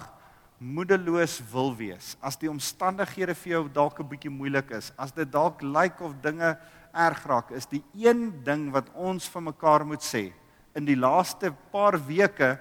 moedeloos 0.59 1.39
wil 1.51 1.71
wees, 1.73 2.17
as 2.21 2.35
die 2.37 2.49
omstandighede 2.49 3.33
vir 3.33 3.51
jou 3.51 3.69
dalk 3.69 3.99
'n 3.99 4.09
bietjie 4.09 4.29
moeilik 4.29 4.71
is, 4.71 4.91
as 4.97 5.11
dit 5.11 5.31
dalk 5.31 5.61
lyk 5.61 5.73
like 5.73 6.03
of 6.03 6.13
dinge 6.21 6.57
erg 6.93 7.25
raak, 7.25 7.51
is 7.51 7.65
die 7.65 7.83
een 7.95 8.43
ding 8.43 8.71
wat 8.71 8.89
ons 8.93 9.27
vir 9.29 9.41
mekaar 9.41 9.85
moet 9.85 10.01
sê 10.01 10.33
in 10.75 10.85
die 10.85 10.97
laaste 10.97 11.51
paar 11.71 11.97
weke 12.07 12.57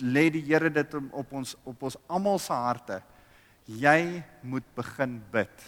lê 0.00 0.30
die 0.32 0.42
Here 0.42 0.70
dit 0.72 0.94
op 1.12 1.32
ons 1.32 1.54
op 1.64 1.82
ons 1.82 1.96
almal 2.08 2.38
se 2.40 2.52
harte. 2.52 3.02
Jy 3.68 4.22
moet 4.42 4.66
begin 4.76 5.18
bid. 5.32 5.66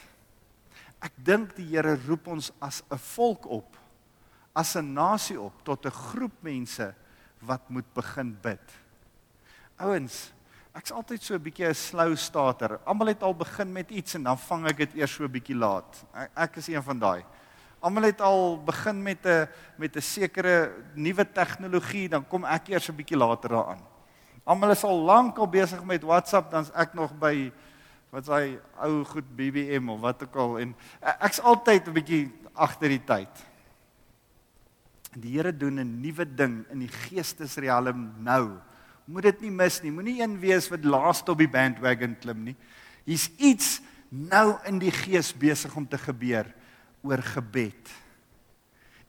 Ek 1.05 1.13
dink 1.17 1.53
die 1.57 1.69
Here 1.75 1.97
roep 2.07 2.29
ons 2.33 2.51
as 2.61 2.83
'n 2.91 2.99
volk 2.99 3.47
op, 3.47 3.77
as 4.55 4.77
'n 4.77 4.95
nasie 4.95 5.41
op 5.41 5.65
tot 5.65 5.87
'n 5.87 5.91
groep 5.91 6.43
mense 6.43 6.95
wat 7.41 7.69
moet 7.71 7.95
begin 7.95 8.37
bid. 8.43 8.73
Ouens, 9.79 10.33
ek's 10.75 10.93
altyd 10.93 11.23
so 11.23 11.35
'n 11.35 11.43
bietjie 11.43 11.69
'n 11.69 11.75
slow 11.75 12.17
starter. 12.17 12.81
Almal 12.85 13.09
het 13.09 13.23
al 13.23 13.35
begin 13.35 13.73
met 13.73 13.91
iets 13.91 14.15
en 14.15 14.23
dan 14.23 14.39
vang 14.39 14.67
ek 14.67 14.77
dit 14.77 14.95
eers 14.95 15.13
so 15.13 15.25
'n 15.25 15.33
bietjie 15.33 15.57
laat. 15.57 16.05
Ek, 16.15 16.31
ek 16.35 16.57
is 16.57 16.69
een 16.69 16.83
van 16.83 16.99
daai. 16.99 17.25
Almal 17.81 18.09
het 18.09 18.21
al 18.21 18.63
begin 18.65 19.03
met 19.03 19.27
'n 19.27 19.49
met 19.77 19.97
'n 19.97 20.01
sekere 20.01 20.73
nuwe 20.95 21.33
tegnologie, 21.33 22.09
dan 22.09 22.27
kom 22.27 22.45
ek 22.45 22.69
eers 22.69 22.89
'n 22.89 22.97
bietjie 22.97 23.17
later 23.17 23.49
daaraan. 23.51 23.81
Almal 24.45 24.71
is 24.71 24.85
al 24.85 24.99
lank 24.99 25.39
al 25.39 25.49
besig 25.49 25.85
met 25.85 26.03
WhatsApp, 26.03 26.51
dan's 26.51 26.71
ek 26.71 26.95
nog 26.95 27.19
by 27.19 27.53
wat's 28.11 28.29
hy 28.29 28.59
ou 28.81 29.05
goed 29.05 29.27
BBM 29.37 29.89
of 29.89 30.01
wat 30.01 30.23
ook 30.23 30.37
al 30.37 30.59
en 30.59 30.75
ek's 31.21 31.41
altyd 31.41 31.89
'n 31.89 31.93
bietjie 31.93 32.33
agter 32.55 32.89
die 32.89 33.05
tyd. 33.05 33.45
Die 35.17 35.37
Here 35.37 35.57
doen 35.57 35.79
'n 35.79 36.01
nuwe 36.01 36.25
ding 36.35 36.65
in 36.71 36.79
die 36.79 36.93
geestesriem 36.93 38.15
nou. 38.19 38.59
Moet 39.05 39.23
dit 39.23 39.41
nie 39.41 39.51
mis 39.51 39.83
nie. 39.83 39.91
Moenie 39.91 40.23
een 40.23 40.39
wees 40.41 40.69
wat 40.69 40.85
laaste 40.85 41.31
op 41.31 41.39
die 41.39 41.49
bandwagon 41.49 42.17
klim 42.19 42.45
nie. 42.45 42.57
Hier's 43.05 43.31
iets 43.39 43.81
nou 44.09 44.59
in 44.65 44.79
die 44.79 44.91
gees 44.91 45.33
besig 45.33 45.77
om 45.77 45.89
te 45.89 45.99
gebeur 45.99 46.47
oor 47.07 47.23
gebed. 47.23 47.93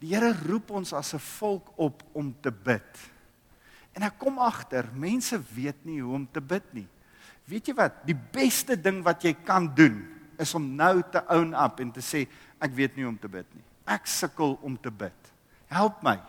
Die 0.02 0.14
Here 0.14 0.32
roep 0.46 0.72
ons 0.72 0.94
as 0.94 1.14
'n 1.14 1.20
volk 1.20 1.74
op 1.76 2.04
om 2.14 2.36
te 2.42 2.52
bid. 2.52 3.18
En 3.94 4.04
ek 4.04 4.20
kom 4.20 4.38
agter, 4.40 4.86
mense 4.94 5.40
weet 5.56 5.86
nie 5.86 6.02
hoe 6.02 6.14
om 6.14 6.28
te 6.32 6.42
bid 6.42 6.64
nie. 6.74 6.88
Weet 7.50 7.68
jy 7.68 7.74
wat? 7.74 8.06
Die 8.06 8.16
beste 8.16 8.76
ding 8.76 9.04
wat 9.04 9.24
jy 9.24 9.34
kan 9.34 9.74
doen 9.74 10.06
is 10.38 10.54
om 10.54 10.76
nou 10.76 11.02
te 11.12 11.24
own 11.34 11.56
up 11.58 11.80
en 11.80 11.92
te 11.92 12.04
sê 12.04 12.28
ek 12.62 12.76
weet 12.78 12.96
nie 12.96 13.04
hoe 13.04 13.14
om 13.14 13.18
te 13.18 13.32
bid 13.32 13.48
nie. 13.56 13.64
Ek 13.88 14.06
sukkel 14.06 14.58
om 14.62 14.78
te 14.78 14.92
bid. 14.92 15.32
Help 15.72 16.04
my. 16.04 16.20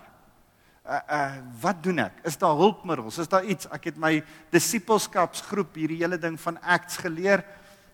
Uh 0.89 1.01
uh 1.13 1.33
wat 1.61 1.83
doen 1.85 1.99
ek? 2.07 2.23
Is 2.25 2.39
daar 2.41 2.57
hulpmiddels? 2.57 3.19
Is 3.19 3.29
daar 3.29 3.45
iets? 3.45 3.69
Ek 3.75 3.91
het 3.91 3.99
my 4.01 4.23
disippelskapsgroep 4.55 5.75
hierdie 5.77 6.01
hele 6.01 6.17
ding 6.17 6.39
van 6.41 6.57
acts 6.63 6.97
geleer. 7.03 7.45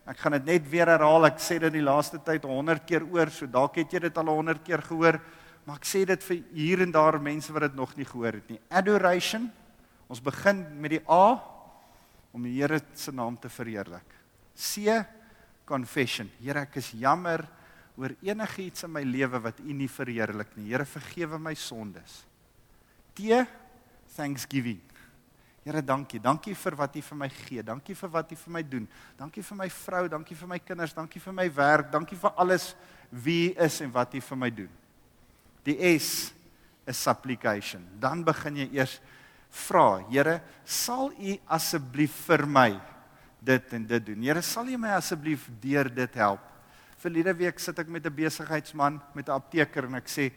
Ek 0.05 0.19
gaan 0.21 0.35
dit 0.37 0.45
net 0.45 0.67
weer 0.69 0.89
herhaal. 0.93 1.25
Ek 1.31 1.39
sê 1.41 1.57
dit 1.61 1.73
die 1.73 1.83
laaste 1.85 2.19
tyd 2.21 2.45
100 2.45 2.85
keer 2.85 3.05
oor, 3.09 3.31
so 3.33 3.49
dalk 3.49 3.79
het 3.81 3.95
jy 3.95 4.03
dit 4.05 4.21
al 4.21 4.29
100 4.29 4.61
keer 4.65 4.83
gehoor, 4.85 5.17
maar 5.65 5.79
ek 5.81 5.87
sê 5.89 6.03
dit 6.05 6.25
vir 6.27 6.41
hier 6.53 6.83
en 6.85 6.93
daar 6.93 7.17
mense 7.17 7.53
wat 7.53 7.65
dit 7.65 7.77
nog 7.79 7.95
nie 7.97 8.05
gehoor 8.05 8.37
het 8.37 8.53
nie. 8.53 8.59
Adoration. 8.69 9.49
Ons 10.05 10.21
begin 10.21 10.61
met 10.77 10.99
die 10.99 11.01
A 11.09 11.39
om 12.35 12.43
die 12.45 12.53
Here 12.59 12.77
se 12.93 13.13
naam 13.15 13.37
te 13.41 13.49
verheerlik. 13.49 14.05
C 14.53 15.01
confession. 15.65 16.29
Here, 16.39 16.67
ek 16.67 16.77
is 16.77 16.91
jammer 16.93 17.41
oor 17.97 18.13
enigiets 18.21 18.85
in 18.85 18.93
my 18.93 19.01
lewe 19.07 19.39
wat 19.41 19.61
U 19.63 19.73
nie 19.73 19.89
verheerlik 19.89 20.53
nie. 20.59 20.69
Here, 20.69 20.85
vergewe 20.85 21.39
my 21.41 21.55
sondes. 21.57 22.21
T 23.15 23.41
thanksgiving. 24.15 24.79
Here, 25.65 25.81
dankie. 25.81 26.19
Dankie 26.21 26.53
vir 26.53 26.75
wat 26.77 26.93
U 26.93 27.01
vir 27.01 27.17
my 27.17 27.27
gee. 27.33 27.63
Dankie 27.65 27.95
vir 27.97 28.09
wat 28.13 28.31
U 28.31 28.35
vir 28.37 28.51
my 28.53 28.61
doen. 28.61 28.83
Dankie 29.17 29.41
vir 29.41 29.57
my 29.57 29.65
vrou, 29.73 30.03
dankie 30.13 30.35
vir 30.37 30.49
my 30.51 30.59
kinders, 30.61 30.91
dankie 30.93 31.21
vir 31.23 31.33
my 31.33 31.45
werk, 31.49 31.87
dankie 31.89 32.17
vir 32.21 32.35
alles 32.37 32.67
wie 33.09 33.49
U 33.49 33.63
is 33.65 33.79
en 33.81 33.89
wat 33.95 34.13
U 34.13 34.21
vir 34.27 34.37
my 34.37 34.49
doen. 34.53 34.69
Die 35.65 35.73
S 35.95 36.29
is 36.85 37.01
supplication. 37.01 37.87
Dan 37.97 38.21
begin 38.27 38.59
jy 38.61 38.67
eers 38.77 38.99
vra, 39.65 40.03
Here, 40.11 40.35
sal 40.69 41.09
U 41.17 41.33
asseblief 41.57 42.13
vir 42.27 42.45
my 42.45 42.67
dit 43.41 43.73
en 43.73 43.87
dit 43.89 44.05
doen? 44.11 44.21
Here, 44.21 44.45
sal 44.45 44.69
U 44.69 44.77
my 44.77 44.93
asseblief 44.99 45.49
deur 45.63 45.89
dit 45.89 46.19
help? 46.21 46.45
Verlede 47.01 47.33
week 47.41 47.57
sit 47.59 47.81
ek 47.81 47.89
met 47.89 48.05
'n 48.05 48.13
besigheidsman, 48.13 49.01
met 49.15 49.29
'n 49.29 49.33
apteker 49.33 49.89
en 49.89 49.95
ek 49.95 50.13
sê 50.13 50.29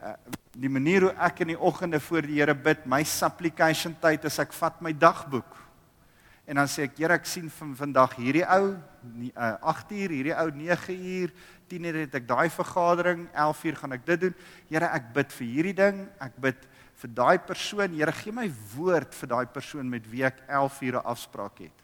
uh, 0.00 0.16
die 0.54 0.70
manier 0.70 1.08
hoe 1.08 1.14
ek 1.26 1.42
in 1.42 1.54
die 1.54 1.58
oggende 1.58 1.98
voor 2.02 2.26
die 2.26 2.38
Here 2.38 2.54
bid, 2.54 2.86
my 2.86 3.02
supplication 3.06 3.94
tyd 4.00 4.24
is 4.28 4.38
ek 4.42 4.54
vat 4.54 4.80
my 4.84 4.92
dagboek. 4.94 5.60
En 6.46 6.60
dan 6.60 6.68
sê 6.68 6.84
ek, 6.86 6.98
Here, 7.00 7.16
ek 7.16 7.26
sien 7.28 7.48
van 7.58 7.72
vandag 7.78 8.14
hierdie 8.20 8.44
ou 8.44 8.74
uh, 8.74 9.54
8 9.72 9.94
uur, 9.96 10.14
hierdie 10.14 10.36
ou 10.36 10.48
9 10.52 10.96
uur, 11.14 11.32
10 11.72 11.88
uur 11.88 12.00
het 12.02 12.18
ek 12.20 12.28
daai 12.28 12.48
vergadering, 12.52 13.24
11 13.32 13.64
uur 13.70 13.78
gaan 13.80 13.96
ek 13.96 14.06
dit 14.10 14.24
doen. 14.26 14.34
Here, 14.70 14.90
ek 15.00 15.10
bid 15.16 15.32
vir 15.38 15.50
hierdie 15.54 15.76
ding, 15.80 16.02
ek 16.22 16.36
bid 16.44 16.68
vir 17.02 17.14
daai 17.16 17.38
persoon. 17.48 17.96
Here, 17.96 18.14
gee 18.20 18.34
my 18.36 18.46
woord 18.74 19.16
vir 19.16 19.32
daai 19.32 19.46
persoon 19.56 19.88
met 19.90 20.06
wie 20.10 20.26
ek 20.28 20.44
11 20.46 20.82
ure 20.90 21.02
afspraak 21.14 21.64
het. 21.66 21.83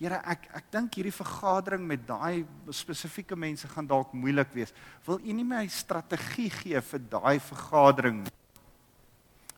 Here, 0.00 0.16
ek 0.24 0.46
ek 0.56 0.68
dink 0.72 0.94
hierdie 0.96 1.12
vergadering 1.12 1.82
met 1.84 2.06
daai 2.08 2.46
spesifieke 2.72 3.36
mense 3.36 3.68
gaan 3.68 3.84
dalk 3.84 4.14
moeilik 4.16 4.48
wees. 4.56 4.72
Wil 5.04 5.18
U 5.20 5.34
nie 5.36 5.44
my 5.44 5.66
strategie 5.68 6.48
gee 6.54 6.80
vir 6.80 7.02
daai 7.12 7.36
vergadering? 7.44 8.22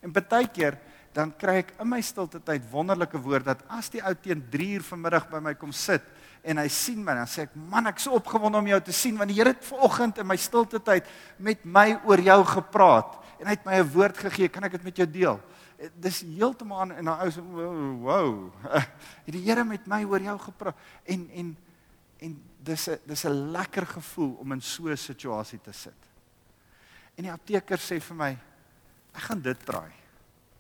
En 0.03 0.11
baie 0.11 0.49
keer 0.51 0.81
dan 1.15 1.31
kry 1.39 1.61
ek 1.61 1.71
in 1.79 1.87
my 1.93 2.01
stilte 2.03 2.41
tyd 2.43 2.67
wonderlike 2.73 3.21
woord 3.23 3.53
dat 3.53 3.63
as 3.71 3.93
die 3.93 4.03
ou 4.03 4.15
teen 4.19 4.43
3 4.51 4.69
uur 4.81 4.85
vanmiddag 4.89 5.31
by 5.31 5.43
my 5.45 5.55
kom 5.61 5.71
sit 5.71 6.03
en 6.43 6.59
hy 6.59 6.67
sien 6.73 6.99
my 7.05 7.15
dan 7.21 7.29
sê 7.31 7.45
ek 7.45 7.55
man 7.55 7.87
ek 7.87 8.01
is 8.01 8.09
so 8.09 8.17
opgewonde 8.19 8.59
om 8.59 8.71
jou 8.73 8.81
te 8.83 8.95
sien 8.97 9.19
want 9.21 9.31
die 9.31 9.37
Here 9.39 9.53
het 9.53 9.63
vanoggend 9.69 10.23
in 10.25 10.27
my 10.27 10.39
stilte 10.41 10.81
tyd 10.83 11.07
met 11.39 11.63
my 11.63 11.93
oor 12.09 12.19
jou 12.19 12.39
gepraat 12.57 13.19
en 13.39 13.47
hy 13.47 13.55
het 13.55 13.69
my 13.69 13.79
'n 13.79 13.93
woord 13.95 14.17
gegee 14.25 14.49
kan 14.49 14.65
ek 14.65 14.81
dit 14.81 14.85
met 14.89 14.97
jou 15.05 15.07
deel 15.07 15.39
dis 16.03 16.23
heeltemal 16.27 16.93
en 16.95 17.11
daai 17.11 17.27
ou 17.27 17.33
se 17.35 17.43
wow. 17.43 18.33
Het 19.27 19.35
die 19.35 19.43
Here 19.45 19.65
met 19.67 19.87
my 19.91 20.03
oor 20.05 20.23
jou 20.23 20.39
gepraat 20.47 20.79
en 21.05 21.29
en 21.31 21.53
en 22.23 22.37
dis 22.63 22.89
'n 22.89 22.99
dis 23.07 23.25
'n 23.25 23.51
lekker 23.51 23.87
gevoel 23.87 24.35
om 24.39 24.53
in 24.53 24.61
so 24.61 24.89
'n 24.89 24.97
situasie 24.97 25.61
te 25.61 25.73
sit. 25.73 25.99
En 27.17 27.25
die 27.25 27.33
apteker 27.33 27.79
sê 27.79 28.01
vir 28.01 28.17
my 28.17 28.39
ek 29.15 29.23
gaan 29.23 29.43
dit 29.43 29.67
draai. 29.67 29.93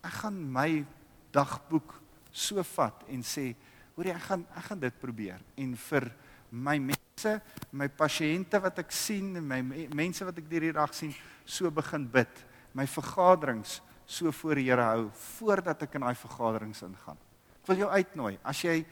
Ek 0.02 0.12
gaan 0.12 0.52
my 0.52 0.84
dagboek 1.30 1.94
so 2.30 2.62
vat 2.62 3.04
en 3.08 3.22
sê 3.22 3.54
hoor 3.94 4.06
jy 4.06 4.14
ek 4.14 4.22
gaan 4.22 4.46
ek 4.56 4.64
gaan 4.64 4.80
dit 4.80 5.00
probeer 5.00 5.40
en 5.56 5.76
vir 5.76 6.12
my 6.50 6.78
mense, 6.78 7.40
my 7.72 7.88
pasiënte 7.88 8.60
wat 8.60 8.78
ek 8.78 8.92
sien 8.92 9.36
en 9.36 9.46
my 9.46 9.62
mense 9.94 10.24
wat 10.24 10.38
ek 10.38 10.50
hierdie 10.50 10.72
dag 10.72 10.92
sien, 10.94 11.14
so 11.44 11.70
begin 11.70 12.06
bid. 12.06 12.28
My 12.74 12.86
vergaderings 12.86 13.80
so 14.12 14.32
voor 14.32 14.60
die 14.60 14.68
Here 14.68 14.84
hou 14.92 15.08
voordat 15.38 15.86
ek 15.86 15.96
in 15.96 16.04
daai 16.04 16.16
vergaderings 16.18 16.84
ingaan. 16.84 17.20
Ek 17.62 17.70
wil 17.70 17.84
jou 17.84 17.90
uitnooi. 17.90 18.36
As 18.44 18.60
jy 18.64 18.82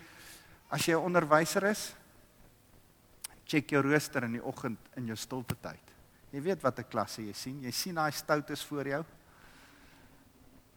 as 0.70 0.86
jy 0.86 0.94
'n 0.94 1.02
onderwyser 1.02 1.64
is, 1.66 1.94
check 3.44 3.70
jou 3.70 3.82
rooster 3.82 4.24
in 4.24 4.38
die 4.38 4.44
oggend 4.44 4.78
in 4.96 5.06
jou 5.06 5.16
stilte 5.16 5.56
tyd. 5.60 5.82
Jy 6.32 6.40
weet 6.40 6.62
wat 6.62 6.78
'n 6.78 6.88
klasse 6.88 7.22
jy 7.22 7.32
sien. 7.32 7.60
Jy 7.62 7.70
sien 7.70 7.94
daai 7.94 8.12
stoutes 8.12 8.64
voor 8.64 8.86
jou. 8.86 9.04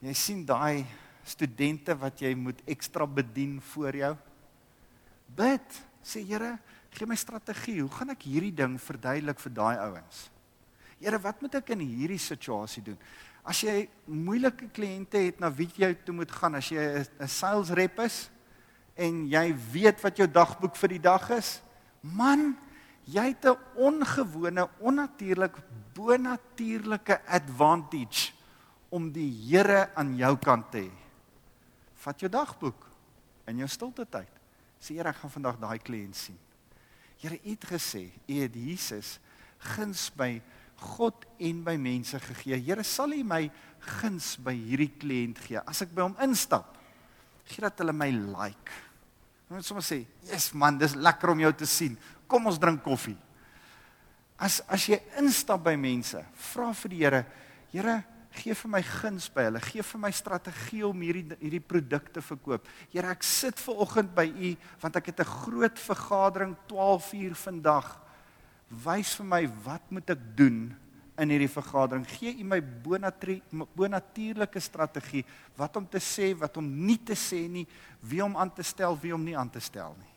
Jy 0.01 0.13
sien 0.13 0.45
daai 0.45 0.85
studente 1.23 1.95
wat 1.95 2.19
jy 2.19 2.35
moet 2.35 2.61
ekstra 2.65 3.05
bedien 3.05 3.61
voor 3.61 3.95
jou. 3.95 4.17
Bid, 5.27 5.83
sê 6.03 6.25
Here, 6.25 6.59
gee 6.91 7.05
my 7.07 7.15
strategie. 7.15 7.81
Hoe 7.81 7.89
gaan 7.89 8.09
ek 8.09 8.23
hierdie 8.23 8.53
ding 8.53 8.77
verduidelik 8.81 9.39
vir 9.39 9.51
daai 9.51 9.77
ouens? 9.77 10.29
Here, 10.99 11.19
wat 11.19 11.41
moet 11.41 11.55
ek 11.55 11.69
in 11.69 11.79
hierdie 11.79 12.19
situasie 12.19 12.83
doen? 12.83 12.97
As 13.43 13.59
jy 13.59 13.89
moeilike 14.07 14.69
kliënte 14.71 15.19
het 15.19 15.41
na 15.43 15.49
wie 15.51 15.67
jy 15.75 15.91
toe 16.05 16.15
moet 16.15 16.31
gaan, 16.31 16.55
as 16.55 16.69
jy 16.71 16.79
'n 17.19 17.27
sales 17.27 17.69
rep 17.69 17.99
is 17.99 18.29
en 18.95 19.27
jy 19.27 19.53
weet 19.73 19.99
wat 20.03 20.17
jou 20.17 20.27
dagboek 20.27 20.75
vir 20.75 20.89
die 20.89 21.03
dag 21.03 21.29
is, 21.29 21.61
man, 22.01 22.55
jy 23.05 23.35
het 23.35 23.45
'n 23.45 23.57
ongewone, 23.75 24.69
onnatuurlik, 24.79 25.55
bonatuurlike 25.93 27.19
advantage 27.27 28.31
om 28.89 29.11
die 29.11 29.31
Here 29.49 29.89
aan 29.95 30.15
jou 30.15 30.37
kant 30.37 30.71
te 30.71 30.77
hê. 30.77 30.91
Vat 31.95 32.19
jou 32.19 32.29
dagboek 32.29 32.87
in 33.47 33.57
jou 33.57 33.67
stilte 33.67 34.05
tyd. 34.05 34.29
Sê 34.79 34.95
Here, 34.95 35.09
ek 35.09 35.15
gaan 35.15 35.31
vandag 35.31 35.59
daai 35.59 35.79
kliënt 35.79 36.15
sien. 36.15 36.39
Here, 37.17 37.39
U 37.43 37.49
het 37.49 37.65
gesê, 37.65 38.11
U 38.27 38.33
het 38.41 38.55
Jesus 38.55 39.19
guns 39.59 40.09
by 40.15 40.41
God 40.83 41.25
en 41.39 41.63
by 41.65 41.75
mense 41.79 42.19
gegee. 42.19 42.59
Here, 42.59 42.83
sal 42.83 43.15
U 43.15 43.23
my 43.27 43.47
guns 44.01 44.35
by 44.43 44.53
hierdie 44.55 44.91
kliënt 44.99 45.41
gee. 45.45 45.61
As 45.67 45.83
ek 45.85 45.93
by 45.95 46.05
hom 46.05 46.17
instap, 46.23 46.75
gee 47.49 47.63
dat 47.63 47.79
hulle 47.81 47.95
my 47.95 48.09
like. 48.11 48.79
Hulle 49.47 49.59
moet 49.59 49.67
sommer 49.67 49.83
sê, 49.83 50.05
"Yes 50.29 50.53
man, 50.53 50.77
dis 50.77 50.95
lekker 50.95 51.29
om 51.29 51.39
jou 51.39 51.53
te 51.53 51.65
sien. 51.65 51.97
Kom 52.27 52.47
ons 52.47 52.59
drink 52.59 52.83
koffie." 52.83 53.17
As 54.39 54.61
as 54.67 54.87
jy 54.87 54.99
instap 55.19 55.63
by 55.63 55.75
mense, 55.75 56.25
vra 56.35 56.73
vir 56.73 56.89
die 56.89 56.97
Here, 56.97 57.25
Here, 57.71 58.03
gee 58.33 58.53
vir 58.53 58.69
my 58.69 58.81
guns 58.81 59.29
by 59.29 59.45
hulle, 59.47 59.61
gee 59.61 59.81
vir 59.81 59.99
my 59.99 60.11
strategie 60.11 60.83
om 60.85 61.01
hierdie 61.01 61.37
hierdie 61.39 61.61
produkte 61.61 62.21
verkoop. 62.21 62.67
Here, 62.91 63.09
ek 63.13 63.23
sit 63.23 63.59
ver 63.59 63.75
oggend 63.85 64.13
by 64.15 64.25
u 64.25 64.55
want 64.81 64.95
ek 64.95 65.05
het 65.07 65.19
'n 65.19 65.25
groot 65.25 65.77
vergadering 65.79 66.55
12 66.67 67.13
uur 67.13 67.35
vandag. 67.35 68.02
Wys 68.83 69.13
vir 69.19 69.27
my 69.29 69.43
wat 69.65 69.91
moet 69.93 70.09
ek 70.15 70.23
doen 70.37 70.71
in 71.21 71.29
hierdie 71.29 71.51
vergadering. 71.51 72.05
Gee 72.09 72.33
u 72.41 72.47
my 72.47 72.59
bonatuurlike 73.77 74.61
strategie 74.63 75.23
wat 75.57 75.77
om 75.77 75.85
te 75.85 76.01
sê, 76.01 76.31
wat 76.37 76.57
om 76.57 76.65
nie 76.65 76.97
te 76.97 77.17
sê 77.17 77.45
nie, 77.51 77.67
wie 78.01 78.23
om 78.25 78.37
aan 78.37 78.51
te 78.53 78.65
stel, 78.65 78.97
wie 79.01 79.13
om 79.13 79.21
nie 79.23 79.37
aan 79.37 79.51
te 79.53 79.61
stel 79.61 79.93
nie. 79.99 80.09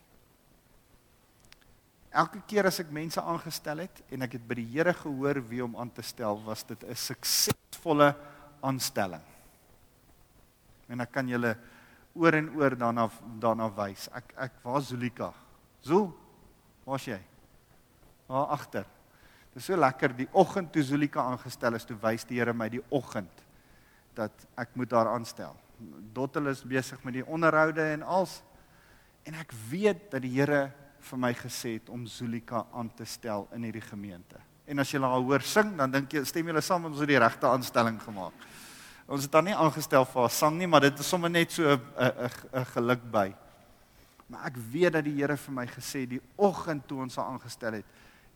Elke 2.16 2.40
keer 2.48 2.70
as 2.70 2.80
ek 2.80 2.92
mense 2.96 3.20
aangestel 3.20 3.82
het 3.84 4.00
en 4.08 4.24
ek 4.24 4.38
het 4.38 4.44
by 4.48 4.56
die 4.56 4.68
Here 4.72 4.94
gehoor 4.96 5.42
wie 5.50 5.60
om 5.64 5.76
aan 5.76 5.92
te 5.92 6.04
stel, 6.06 6.40
was 6.46 6.64
dit 6.64 6.82
'n 6.84 6.94
suksesvolle 6.94 8.14
aanstelling. 8.62 9.24
En 10.88 11.00
ek 11.00 11.12
kan 11.12 11.28
julle 11.28 11.56
oor 12.14 12.32
en 12.32 12.48
oor 12.56 12.76
daarna 12.76 13.10
daarna 13.38 13.68
wys. 13.68 14.08
Ek 14.14 14.32
ek 14.36 14.52
waar 14.62 14.80
Zulika? 14.80 15.32
Zul, 15.82 16.08
waar's 16.84 17.04
jy? 17.04 17.20
Waar 18.26 18.46
agter? 18.56 18.86
Dit 19.52 19.62
is 19.62 19.68
so 19.70 19.76
lekker 19.76 20.12
die 20.16 20.28
oggend 20.32 20.72
toe 20.72 20.82
Zulika 20.82 21.22
aangestel 21.30 21.74
is, 21.78 21.86
toe 21.88 21.96
wys 22.02 22.26
die 22.28 22.40
Here 22.40 22.52
my 22.52 22.68
die 22.68 22.82
oggend 22.90 23.44
dat 24.16 24.46
ek 24.56 24.74
moet 24.76 24.92
haar 24.96 25.12
aanstel. 25.12 25.54
Dottel 26.16 26.48
is 26.48 26.64
besig 26.64 27.02
met 27.04 27.18
die 27.18 27.24
onderhoude 27.24 27.84
en 27.92 28.02
als 28.02 28.42
en 29.26 29.34
ek 29.34 29.52
weet 29.70 30.10
dat 30.12 30.22
die 30.24 30.32
Here 30.34 30.70
vir 31.06 31.20
my 31.22 31.32
gesê 31.36 31.76
het 31.76 31.88
om 31.92 32.06
Zulika 32.06 32.64
aan 32.74 32.90
te 32.96 33.04
stel 33.08 33.48
in 33.54 33.66
hierdie 33.66 33.84
gemeente. 33.84 34.40
En 34.66 34.82
as 34.82 34.90
jy 34.90 35.00
haar 35.02 35.22
hoor 35.22 35.44
sing, 35.46 35.76
dan 35.78 35.92
dink 35.92 36.12
jy 36.12 36.24
stem 36.26 36.48
julle 36.50 36.62
saam 36.64 36.88
ons 36.88 37.00
het 37.00 37.10
die 37.10 37.20
regte 37.22 37.46
aanstelling 37.46 38.00
gemaak. 38.02 38.46
Ons 39.06 39.28
het 39.28 39.36
haar 39.38 39.44
nie 39.46 39.54
aangestel 39.54 40.04
vir 40.10 40.24
haar 40.24 40.32
sang 40.34 40.56
nie, 40.58 40.66
maar 40.66 40.82
dit 40.82 40.98
is 40.98 41.08
sommer 41.08 41.30
net 41.30 41.52
so 41.52 41.62
'n 41.62 41.80
'n 41.96 42.30
'n 42.60 42.64
geluk 42.74 43.02
by. 43.10 43.34
Maar 44.28 44.46
ek 44.46 44.56
weet 44.72 44.92
dat 44.92 45.04
die 45.04 45.14
Here 45.14 45.36
vir 45.36 45.54
my 45.54 45.66
gesê 45.66 46.06
die 46.08 46.20
oggend 46.36 46.88
toe 46.88 47.02
ons 47.02 47.16
haar 47.16 47.30
aangestel 47.30 47.72
het, 47.72 47.84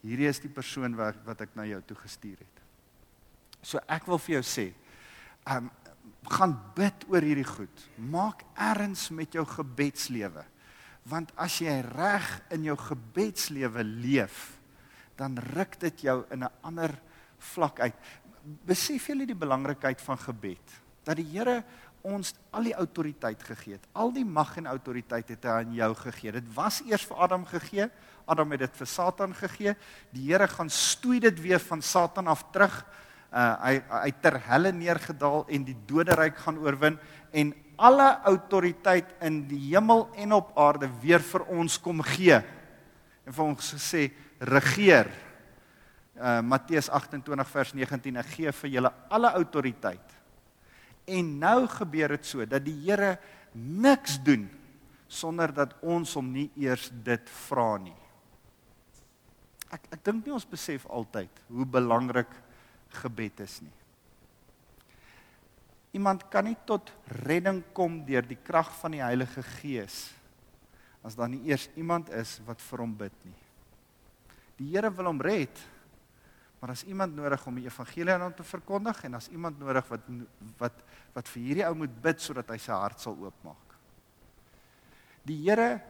hierdie 0.02 0.28
is 0.28 0.40
die 0.40 0.52
persoon 0.52 0.96
wat 0.98 1.18
wat 1.26 1.40
ek 1.46 1.56
na 1.58 1.66
jou 1.68 1.80
toe 1.86 1.96
gestuur 1.96 2.38
het. 2.38 2.62
So 3.62 3.80
ek 3.88 4.06
wil 4.08 4.18
vir 4.18 4.38
jou 4.38 4.46
sê, 4.46 4.70
ehm 5.46 5.68
um, 5.68 5.70
gaan 6.30 6.52
bid 6.76 7.06
oor 7.08 7.24
hierdie 7.24 7.48
goed. 7.48 7.84
Maak 7.96 8.42
erns 8.60 9.08
met 9.14 9.32
jou 9.32 9.44
gebedslewe. 9.48 10.44
Want 11.08 11.32
as 11.40 11.56
jy 11.64 11.78
reg 11.86 12.26
in 12.52 12.66
jou 12.68 12.76
gebedslewe 12.76 13.84
leef, 13.84 14.60
dan 15.16 15.38
ruk 15.56 15.78
dit 15.80 16.04
jou 16.06 16.24
in 16.30 16.44
'n 16.44 16.52
ander 16.62 16.92
vlak 17.38 17.80
uit. 17.80 17.96
Besef 18.66 19.08
jy 19.08 19.26
die 19.26 19.34
belangrikheid 19.34 20.00
van 20.00 20.18
gebed? 20.18 20.66
Dat 21.04 21.16
die 21.16 21.24
Here 21.24 21.64
ons 22.06 22.32
al 22.56 22.68
die 22.68 22.74
autoriteit 22.76 23.42
gegee 23.44 23.76
het. 23.76 23.86
Al 23.92 24.12
die 24.14 24.24
mag 24.24 24.54
en 24.60 24.68
autoriteit 24.70 25.28
het 25.32 25.44
hy 25.44 25.56
aan 25.62 25.74
jou 25.76 25.90
gegee. 26.02 26.32
Dit 26.38 26.48
was 26.54 26.80
eers 26.86 27.04
vir 27.08 27.22
Adam 27.26 27.44
gegee. 27.48 27.88
Adam 28.30 28.54
het 28.54 28.64
dit 28.64 28.78
vir 28.80 28.88
Satan 28.88 29.34
gegee. 29.36 29.74
Die 30.14 30.28
Here 30.28 30.48
gaan 30.48 30.70
stoei 30.72 31.20
dit 31.20 31.40
weer 31.42 31.60
van 31.62 31.82
Satan 31.82 32.30
af 32.30 32.46
terug. 32.54 32.82
Uh 33.30 33.54
hy 33.62 33.74
hy 34.06 34.12
ter 34.22 34.40
helle 34.48 34.72
neergedaal 34.74 35.44
en 35.46 35.64
die 35.64 35.76
doderyk 35.86 36.40
gaan 36.42 36.58
oorwin 36.58 36.96
en 37.30 37.52
alle 37.78 38.08
autoriteit 38.26 39.12
in 39.22 39.44
die 39.48 39.60
hemel 39.70 40.08
en 40.18 40.34
op 40.36 40.50
aarde 40.58 40.88
weer 41.00 41.22
vir 41.22 41.46
ons 41.54 41.78
kom 41.78 42.02
gee. 42.02 42.40
En 43.26 43.36
vir 43.36 43.44
ons 43.44 43.74
gesê 43.76 44.08
regeer. 44.40 45.12
Uh 46.18 46.40
Matteus 46.42 46.90
28 46.90 47.52
vers 47.54 47.74
19 47.78 48.18
ek 48.24 48.32
gee 48.34 48.56
vir 48.62 48.74
julle 48.78 48.92
alle 49.08 49.30
autoriteit 49.38 50.19
En 51.10 51.30
nou 51.42 51.66
gebeur 51.70 52.14
dit 52.16 52.28
so 52.28 52.46
dat 52.46 52.64
die 52.64 52.76
Here 52.84 53.16
niks 53.54 54.20
doen 54.22 54.46
sonder 55.10 55.50
dat 55.54 55.74
ons 55.82 56.14
hom 56.14 56.28
nie 56.30 56.48
eers 56.60 56.86
dit 57.04 57.32
vra 57.48 57.74
nie. 57.82 57.96
Ek 59.70 59.90
ek 59.94 60.04
dink 60.06 60.26
nie 60.26 60.34
ons 60.34 60.46
besef 60.46 60.86
altyd 60.86 61.42
hoe 61.50 61.66
belangrik 61.66 62.30
gebed 63.02 63.42
is 63.42 63.58
nie. 63.62 63.74
Iemand 65.98 66.22
kan 66.30 66.46
nie 66.46 66.58
tot 66.66 66.92
redding 67.26 67.64
kom 67.74 67.98
deur 68.06 68.22
die 68.26 68.38
krag 68.38 68.70
van 68.78 68.94
die 68.94 69.02
Heilige 69.02 69.42
Gees 69.58 70.08
as 71.02 71.16
daar 71.16 71.30
nie 71.32 71.40
eers 71.48 71.64
iemand 71.80 72.10
is 72.12 72.36
wat 72.46 72.60
vir 72.60 72.82
hom 72.84 72.92
bid 72.94 73.14
nie. 73.24 73.38
Die 74.60 74.68
Here 74.74 74.90
wil 74.92 75.08
hom 75.08 75.22
red, 75.24 75.62
Maar 76.60 76.74
as 76.74 76.84
iemand 76.84 77.16
nodig 77.16 77.46
om 77.48 77.56
die 77.56 77.68
evangelie 77.68 78.12
aan 78.12 78.26
hom 78.26 78.34
te 78.36 78.44
verkondig 78.44 79.04
en 79.08 79.16
as 79.16 79.30
iemand 79.32 79.58
nodig 79.58 79.86
wat 79.88 80.08
wat 80.60 80.82
wat 81.14 81.30
vir 81.32 81.42
hierdie 81.42 81.66
ou 81.66 81.74
moet 81.82 81.94
bid 82.02 82.20
sodat 82.20 82.50
hy 82.52 82.58
sy 82.60 82.76
hart 82.76 83.00
sal 83.00 83.16
oopmaak. 83.16 83.78
Die 85.24 85.38
Here 85.40 85.80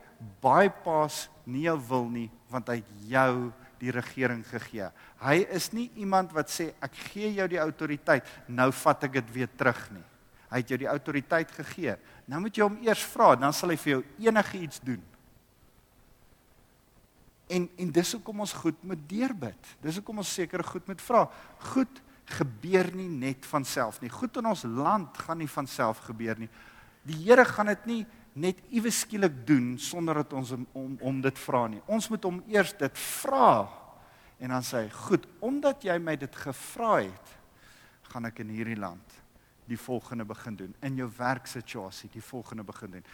bypass 0.42 1.28
nie 1.46 1.66
jou 1.66 1.76
wil 1.90 2.06
nie 2.12 2.28
want 2.50 2.70
hy 2.70 2.78
het 2.80 2.94
jou 3.11 3.35
die 3.80 3.92
regering 3.94 4.42
gegee. 4.44 4.90
Hy 5.22 5.37
is 5.56 5.70
nie 5.72 5.88
iemand 6.02 6.35
wat 6.37 6.52
sê 6.52 6.70
ek 6.85 6.96
gee 7.11 7.33
jou 7.38 7.46
die 7.48 7.61
autoriteit, 7.62 8.26
nou 8.48 8.68
vat 8.83 9.06
ek 9.09 9.18
dit 9.20 9.30
weer 9.38 9.52
terug 9.56 9.80
nie. 9.94 10.04
Hy 10.50 10.61
het 10.61 10.72
jou 10.72 10.78
die 10.83 10.90
autoriteit 10.90 11.52
gegee. 11.54 11.94
Nou 12.28 12.42
moet 12.44 12.59
jy 12.59 12.66
hom 12.66 12.76
eers 12.85 13.02
vra, 13.12 13.33
dan 13.38 13.54
sal 13.56 13.72
hy 13.72 13.78
vir 13.80 13.92
jou 13.94 14.02
enigiets 14.26 14.83
doen. 14.85 15.00
En 17.50 17.66
en 17.82 17.90
dis 17.92 18.12
hoekom 18.16 18.44
ons 18.46 18.52
goed 18.62 18.78
moet 18.86 19.02
deurbid. 19.10 19.74
Dis 19.82 19.98
hoekom 19.98 20.22
ons 20.22 20.34
sekere 20.38 20.66
goed 20.66 20.86
moet 20.90 21.02
vra. 21.02 21.24
Goed 21.72 22.00
gebeur 22.30 22.92
nie 22.94 23.08
net 23.10 23.46
van 23.50 23.66
self 23.66 23.98
nie. 24.02 24.10
Goed 24.12 24.38
in 24.38 24.46
ons 24.46 24.62
land 24.62 25.18
gaan 25.18 25.40
nie 25.42 25.50
van 25.50 25.66
self 25.66 26.04
gebeur 26.06 26.38
nie. 26.38 26.50
Die 27.02 27.18
Here 27.24 27.44
gaan 27.48 27.72
dit 27.72 27.86
nie 27.90 28.00
net 28.38 28.60
iewes 28.70 29.00
skielik 29.02 29.40
doen 29.46 29.74
sonder 29.82 30.22
dat 30.22 30.32
ons 30.38 30.52
om 30.54 30.66
om, 30.78 30.94
om 31.10 31.20
dit 31.24 31.38
vra 31.42 31.66
nie. 31.72 31.82
Ons 31.90 32.08
moet 32.12 32.28
hom 32.28 32.38
eers 32.52 32.72
dit 32.78 33.02
vra 33.20 33.66
en 34.40 34.54
dan 34.54 34.62
sê 34.62 34.84
hy, 34.84 34.88
"Goed, 34.88 35.26
omdat 35.40 35.82
jy 35.84 35.98
my 35.98 36.16
dit 36.16 36.36
gevra 36.36 37.02
het, 37.02 37.40
gaan 38.02 38.24
ek 38.24 38.38
in 38.38 38.48
hierdie 38.48 38.78
land 38.78 39.20
die 39.70 39.78
volgende 39.78 40.24
begin 40.24 40.56
doen. 40.56 40.74
In 40.82 40.96
jou 40.98 41.08
werksituasie 41.16 42.10
die 42.12 42.22
volgende 42.22 42.64
begin 42.66 42.90
doen 42.90 43.04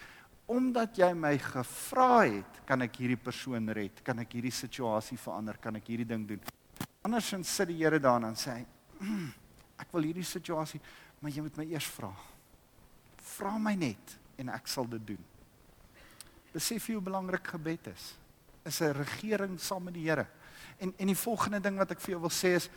omdat 0.47 0.99
jy 0.99 1.09
my 1.19 1.35
gevra 1.43 2.11
het, 2.23 2.61
kan 2.67 2.83
ek 2.87 3.01
hierdie 3.03 3.19
persoon 3.19 3.71
red, 3.75 4.03
kan 4.07 4.19
ek 4.23 4.37
hierdie 4.39 4.55
situasie 4.55 5.19
verander, 5.19 5.59
kan 5.63 5.79
ek 5.79 5.91
hierdie 5.91 6.09
ding 6.09 6.27
doen. 6.29 6.43
Andersins 7.07 7.51
sit 7.51 7.71
die 7.71 7.81
Here 7.81 7.99
daar 8.03 8.23
en 8.23 8.39
sê 8.39 8.61
hy, 8.61 8.67
mm, 9.01 9.29
ek 9.83 9.93
wil 9.95 10.07
hierdie 10.09 10.27
situasie, 10.27 10.81
maar 11.21 11.35
jy 11.35 11.43
moet 11.43 11.59
my 11.59 11.67
eers 11.71 11.89
vra. 11.97 12.13
Vra 13.37 13.57
my 13.59 13.75
net 13.79 14.17
en 14.39 14.53
ek 14.55 14.71
sal 14.71 14.87
dit 14.91 15.03
doen. 15.15 15.25
Besef 16.55 16.89
jy 16.89 16.97
hoe 16.97 17.05
belangrik 17.05 17.53
gebed 17.57 17.91
is? 17.93 18.15
Is 18.65 18.81
'n 18.81 18.95
regering 18.95 19.59
saam 19.61 19.85
met 19.85 19.95
die 19.95 20.09
Here. 20.09 20.27
En 20.79 20.95
en 20.99 21.07
die 21.07 21.15
volgende 21.15 21.61
ding 21.61 21.77
wat 21.77 21.91
ek 21.91 22.01
vir 22.01 22.11
jou 22.13 22.21
wil 22.21 22.31
sê 22.31 22.57
is 22.57 22.71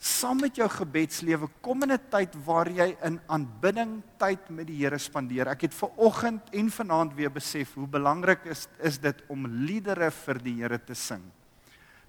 saam 0.00 0.38
met 0.40 0.56
jou 0.56 0.64
gebedslewe 0.72 1.48
kom 1.60 1.82
in 1.84 1.92
'n 1.92 2.08
tyd 2.08 2.34
waar 2.44 2.68
jy 2.68 2.96
in 3.04 3.20
aanbidding 3.28 4.02
tyd 4.18 4.48
met 4.48 4.66
die 4.66 4.76
Here 4.76 4.98
spandeer. 4.98 5.48
Ek 5.48 5.60
het 5.60 5.74
ver 5.74 5.90
oggend 5.96 6.40
en 6.52 6.70
vanaand 6.70 7.14
weer 7.14 7.30
besef 7.30 7.74
hoe 7.74 7.86
belangrik 7.86 8.44
is 8.44 8.66
is 8.78 8.98
dit 8.98 9.22
om 9.28 9.46
liedere 9.46 10.10
vir 10.10 10.38
die 10.38 10.54
Here 10.54 10.78
te 10.78 10.94
sing. 10.94 11.22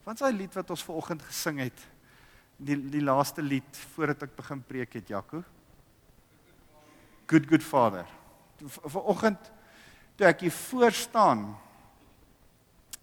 Is 0.08 0.20
daai 0.20 0.34
lied 0.34 0.54
wat 0.54 0.70
ons 0.70 0.84
ver 0.84 0.96
oggend 0.96 1.22
gesing 1.22 1.60
het? 1.60 1.88
Die 2.58 2.76
die 2.76 3.02
laaste 3.02 3.42
lied 3.42 3.78
voordat 3.96 4.24
ek 4.24 4.36
begin 4.36 4.64
preek 4.64 4.94
het, 4.94 5.08
Jaco. 5.08 5.44
Good 7.28 7.48
good 7.48 7.64
Father. 7.64 8.06
Ver 8.68 9.02
oggend 9.02 9.52
toe 10.16 10.28
ek 10.28 10.40
hier 10.40 10.52
voor 10.52 10.92
staan 10.92 11.58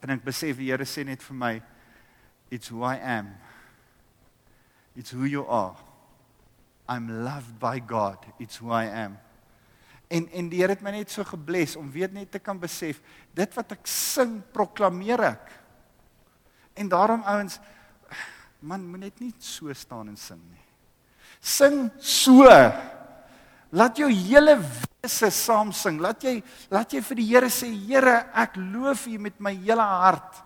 en 0.00 0.10
ek 0.10 0.24
besef 0.24 0.56
die 0.56 0.70
Here 0.70 0.84
sê 0.84 1.04
net 1.04 1.22
vir 1.22 1.36
my 1.36 1.62
it's 2.50 2.70
who 2.70 2.82
I 2.82 2.96
am. 2.96 3.47
It's 4.98 5.14
who 5.14 5.30
you 5.30 5.46
are. 5.46 5.76
I'm 6.88 7.22
loved 7.24 7.60
by 7.60 7.78
God. 7.78 8.18
It's 8.42 8.56
who 8.56 8.72
I 8.74 8.90
am. 8.90 9.14
En 10.10 10.26
en 10.32 10.48
die 10.50 10.58
Here 10.58 10.74
het 10.74 10.82
my 10.82 10.90
net 10.90 11.12
so 11.12 11.22
gebless 11.22 11.76
om 11.78 11.90
weet 11.92 12.16
net 12.16 12.32
te 12.32 12.40
kan 12.42 12.58
besef 12.58 12.98
dit 13.36 13.54
wat 13.54 13.76
ek 13.76 13.86
sing 13.86 14.40
proklameer 14.56 15.22
ek. 15.28 15.52
En 16.74 16.90
daarom 16.90 17.22
ouens 17.28 17.60
man 18.58 18.82
moet 18.88 19.04
net 19.06 19.22
nie 19.22 19.30
so 19.38 19.70
staan 19.76 20.10
en 20.10 20.18
sing 20.18 20.40
nie. 20.40 20.66
Sing 21.38 21.92
so. 22.02 22.48
Laat 23.70 24.02
jou 24.02 24.10
hele 24.10 24.56
wese 24.58 25.30
saam 25.30 25.70
sing. 25.76 26.02
Laat 26.02 26.26
jy 26.26 26.40
laat 26.74 26.90
jy 26.90 27.04
vir 27.04 27.22
die 27.22 27.30
Here 27.30 27.54
sê 27.54 27.70
Here, 27.70 28.24
ek 28.34 28.58
loof 28.58 29.06
U 29.06 29.18
met 29.28 29.38
my 29.38 29.54
hele 29.54 29.86
hart. 30.02 30.42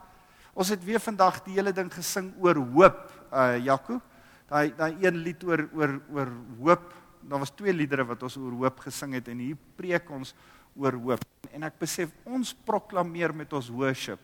Ons 0.53 0.75
het 0.75 0.85
weer 0.85 1.01
vandag 1.01 1.41
die 1.47 1.57
hele 1.57 1.73
ding 1.73 1.89
gesing 1.89 2.35
oor 2.43 2.61
hoop, 2.61 3.07
uh 3.33 3.57
Jakob 3.57 4.12
daai 4.53 4.73
daai 4.77 4.93
een 5.01 5.23
lied 5.25 5.45
oor 5.49 5.65
oor 5.73 5.95
oor 6.13 6.33
hoop 6.61 6.91
daar 7.23 7.43
was 7.43 7.55
twee 7.55 7.73
liedere 7.73 8.05
wat 8.05 8.23
ons 8.27 8.37
oor 8.37 8.55
hoop 8.65 8.83
gesing 8.85 9.15
het 9.17 9.29
en 9.33 9.41
hier 9.41 9.59
preek 9.79 10.11
ons 10.11 10.35
oor 10.77 10.97
hoop. 11.05 11.25
En 11.53 11.67
ek 11.69 11.79
besef 11.81 12.13
ons 12.25 12.55
proklameer 12.67 13.35
met 13.37 13.53
ons 13.53 13.69
worship 13.73 14.21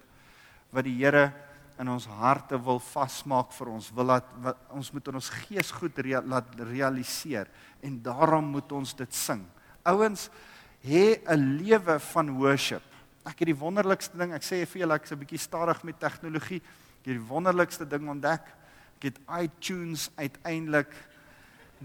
wat 0.74 0.84
die 0.84 0.96
Here 0.98 1.30
in 1.78 1.88
ons 1.92 2.08
harte 2.18 2.58
wil 2.60 2.80
vasmaak 2.82 3.52
vir 3.54 3.70
ons, 3.70 3.92
wil 3.94 4.08
laat 4.10 4.26
wat, 4.42 4.58
ons 4.74 4.90
moet 4.92 5.10
in 5.12 5.20
ons 5.20 5.30
gees 5.44 5.70
goed 5.78 5.98
rea, 6.02 6.20
laat 6.20 6.50
realiseer 6.72 7.48
en 7.86 8.00
daarom 8.02 8.50
moet 8.56 8.72
ons 8.74 8.94
dit 8.98 9.14
sing. 9.14 9.44
Ouens, 9.86 10.28
hê 10.82 11.22
'n 11.22 11.58
lewe 11.62 11.98
van 11.98 12.34
worship. 12.34 12.82
Ek 13.24 13.38
het 13.38 13.46
die 13.46 13.60
wonderlikste 13.60 14.18
ding, 14.18 14.32
ek 14.32 14.42
sê 14.42 14.66
vir 14.66 14.80
julle 14.82 14.94
ek's 14.94 15.12
'n 15.12 15.18
bietjie 15.18 15.38
stadig 15.38 15.84
met 15.84 16.00
tegnologie. 16.00 16.62
Ek 17.00 17.06
het 17.06 17.14
die 17.14 17.28
wonderlikste 17.28 17.86
ding 17.86 18.08
ontdek. 18.08 18.42
Ek 18.98 19.12
het 19.12 19.18
iTunes 19.30 20.08
uiteindelik 20.18 20.90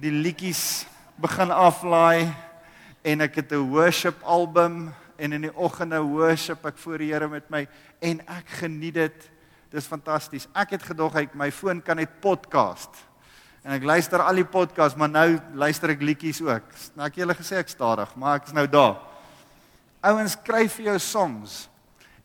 die 0.01 0.09
liedjies 0.09 0.87
begin 1.21 1.51
aflaai 1.53 2.33
en 3.05 3.21
ek 3.21 3.35
het 3.37 3.51
'n 3.53 3.69
worship 3.69 4.17
album 4.25 4.89
en 5.21 5.33
in 5.37 5.45
die 5.45 5.53
oggende 5.53 6.01
worship 6.01 6.65
ek 6.65 6.77
voor 6.77 6.97
die 6.97 7.11
Here 7.13 7.27
met 7.27 7.49
my 7.49 7.67
en 8.01 8.19
ek 8.25 8.49
geniet 8.49 8.93
dit. 8.93 9.29
Dis 9.69 9.85
fantasties. 9.85 10.47
Ek 10.55 10.71
het 10.71 10.83
gedog 10.83 11.13
hy 11.13 11.29
my 11.33 11.51
foon 11.51 11.81
kan 11.81 11.97
net 11.97 12.19
podcast. 12.19 12.89
En 13.63 13.71
ek 13.71 13.83
luister 13.83 14.19
al 14.19 14.35
die 14.35 14.45
podcasts, 14.45 14.97
maar 14.97 15.09
nou 15.09 15.39
luister 15.53 15.89
ek 15.89 16.01
liedjies 16.01 16.41
ook. 16.41 16.65
Nou 16.95 17.05
ek 17.07 17.15
julle 17.15 17.35
gesê 17.35 17.57
ek 17.57 17.69
stadig, 17.69 18.15
maar 18.15 18.41
ek 18.41 18.47
is 18.47 18.53
nou 18.53 18.67
daar. 18.67 18.97
Ouens 20.01 20.35
kry 20.43 20.67
vir 20.67 20.85
jou 20.85 20.99
songs 20.99 21.69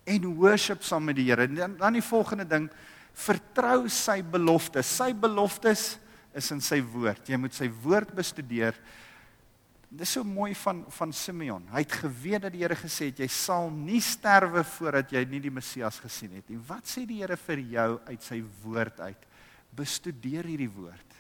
en 0.07 0.35
worship 0.35 0.83
saam 0.83 1.05
met 1.05 1.16
die 1.16 1.29
Here. 1.29 1.46
Dan 1.46 1.77
dan 1.77 1.92
die 1.92 2.03
volgende 2.03 2.48
ding, 2.48 2.70
vertrou 3.18 3.88
sy 3.90 4.20
beloftes. 4.22 4.88
Sy 5.00 5.11
beloftes 5.16 5.96
is 6.37 6.48
in 6.54 6.62
sy 6.62 6.78
woord. 6.85 7.26
Jy 7.28 7.38
moet 7.40 7.57
sy 7.57 7.68
woord 7.83 8.12
bestudeer. 8.16 8.76
Dis 9.88 10.12
so 10.18 10.24
mooi 10.26 10.52
van 10.61 10.83
van 10.92 11.12
Simeon. 11.16 11.64
Hy 11.72 11.81
het 11.81 11.96
geweet 12.02 12.44
dat 12.44 12.52
die 12.52 12.61
Here 12.61 12.76
gesê 12.76 13.09
het 13.09 13.22
jy 13.22 13.28
sal 13.33 13.70
nie 13.72 14.02
sterwe 14.04 14.62
voordat 14.76 15.14
jy 15.16 15.22
nie 15.31 15.40
die 15.46 15.52
Messias 15.52 15.96
gesien 16.02 16.37
het 16.37 16.50
nie. 16.50 16.61
Wat 16.68 16.87
sê 16.87 17.07
die 17.09 17.22
Here 17.22 17.38
vir 17.40 17.64
jou 17.72 17.88
uit 18.11 18.26
sy 18.26 18.42
woord 18.62 19.00
uit? 19.00 19.24
Bestudeer 19.78 20.44
hierdie 20.48 20.70
woord. 20.70 21.16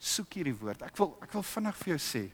Soek 0.00 0.40
hierdie 0.40 0.56
woord. 0.56 0.86
Ek 0.88 0.96
wil 0.98 1.12
ek 1.20 1.36
wil 1.36 1.44
vinnig 1.44 1.76
vir 1.82 1.92
jou 1.92 2.00
sê. 2.06 2.24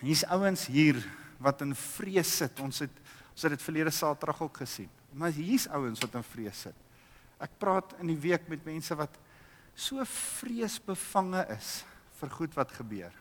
Hier's 0.00 0.24
ouens 0.30 0.68
hier 0.70 1.02
wat 1.42 1.66
in 1.66 1.74
vrees 1.74 2.38
sit. 2.38 2.62
Ons 2.62 2.84
het 2.86 3.02
ons 3.34 3.42
het 3.42 3.50
dit 3.56 3.62
verlede 3.66 3.90
Saterdag 3.90 4.44
ook 4.46 4.62
gesien. 4.62 4.90
Maar 5.18 5.34
hier's 5.34 5.66
ouens 5.74 5.98
wat 6.06 6.14
in 6.14 6.26
vrees 6.30 6.60
sit. 6.68 6.83
Ek 7.42 7.58
praat 7.58 7.96
in 8.00 8.12
die 8.12 8.20
week 8.20 8.48
met 8.48 8.64
mense 8.66 8.94
wat 8.98 9.18
so 9.74 10.02
vreesbevange 10.06 11.42
is 11.56 11.82
vir 12.20 12.30
goed 12.30 12.54
wat 12.56 12.72
gebeur. 12.76 13.12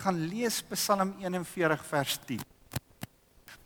Gaan 0.00 0.20
lees 0.30 0.62
Psalm 0.70 1.14
41 1.20 1.84
vers 1.90 2.18
10. 2.28 2.44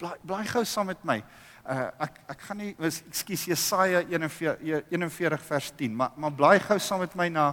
Blaai 0.00 0.16
blaai 0.26 0.46
gou 0.50 0.64
saam 0.66 0.90
met 0.90 1.04
my. 1.06 1.20
Uh 1.64 1.86
ek 2.06 2.18
ek 2.34 2.42
gaan 2.48 2.60
nie 2.60 2.72
ekskuus 2.74 3.46
Jesaja 3.52 4.02
41 4.10 4.58
41 4.90 5.46
vers 5.48 5.70
10, 5.78 5.94
maar 5.94 6.16
maar 6.16 6.34
blaai 6.34 6.58
gou 6.64 6.78
saam 6.78 7.04
met 7.04 7.14
my 7.16 7.28
na 7.28 7.52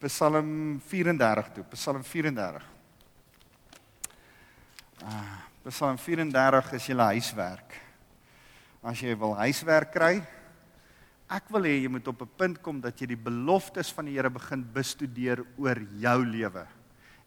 Psalm 0.00 0.80
34 0.88 1.52
toe. 1.54 1.64
Psalm 1.76 2.02
34. 2.02 2.66
Uh 5.04 5.38
Psalm 5.68 5.98
34 6.00 6.72
is 6.72 6.86
julle 6.88 7.06
huiswerk. 7.12 7.74
As 8.80 9.00
jy 9.04 9.12
wil 9.20 9.34
huiswerk 9.36 9.90
kry, 9.92 10.14
Ek 11.30 11.46
wil 11.54 11.68
hê 11.68 11.76
jy 11.78 11.88
moet 11.94 12.08
op 12.10 12.22
'n 12.22 12.30
punt 12.36 12.56
kom 12.58 12.80
dat 12.80 12.98
jy 12.98 13.06
die 13.14 13.24
beloftes 13.30 13.92
van 13.94 14.06
die 14.06 14.14
Here 14.18 14.30
begin 14.30 14.64
bestudeer 14.74 15.44
oor 15.56 15.78
jou 16.00 16.24
lewe 16.26 16.66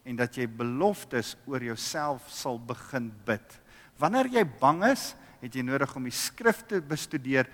en 0.04 0.16
dat 0.16 0.36
jy 0.36 0.46
beloftes 0.46 1.36
oor 1.46 1.62
jouself 1.62 2.28
sal 2.28 2.58
begin 2.58 3.10
bid. 3.24 3.60
Wanneer 3.98 4.26
jy 4.26 4.44
bang 4.60 4.84
is, 4.84 5.14
het 5.40 5.54
jy 5.54 5.62
nodig 5.62 5.96
om 5.96 6.04
die 6.04 6.12
skrifte 6.12 6.82
bestudeer, 6.82 7.48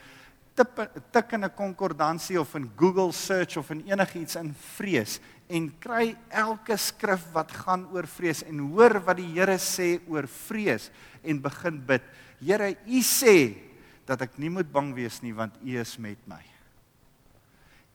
tik 0.57 0.91
tik 1.13 1.33
in 1.33 1.45
'n 1.45 1.55
konkordansie 1.55 2.41
of 2.41 2.55
in 2.57 2.69
Google 2.77 3.13
search 3.13 3.57
of 3.57 3.71
in 3.71 3.87
enigiets 3.87 4.35
in 4.35 4.53
vrees 4.53 5.21
en 5.49 5.71
kry 5.79 6.17
elke 6.29 6.77
skrif 6.77 7.33
wat 7.33 7.53
gaan 7.53 7.87
oor 7.93 8.07
vrees 8.07 8.43
en 8.43 8.59
hoor 8.59 9.01
wat 9.01 9.17
die 9.17 9.33
Here 9.35 9.57
sê 9.59 10.01
oor 10.09 10.27
vrees 10.27 10.91
en 11.23 11.41
begin 11.41 11.79
bid. 11.87 12.03
Here, 12.41 12.77
U 12.87 13.01
sê 13.03 13.70
dat 14.11 14.27
ek 14.27 14.39
nie 14.43 14.51
moet 14.51 14.69
bang 14.71 14.91
wees 14.97 15.21
nie 15.23 15.35
want 15.37 15.55
U 15.63 15.77
is 15.79 15.95
met 16.03 16.21
my. 16.31 16.41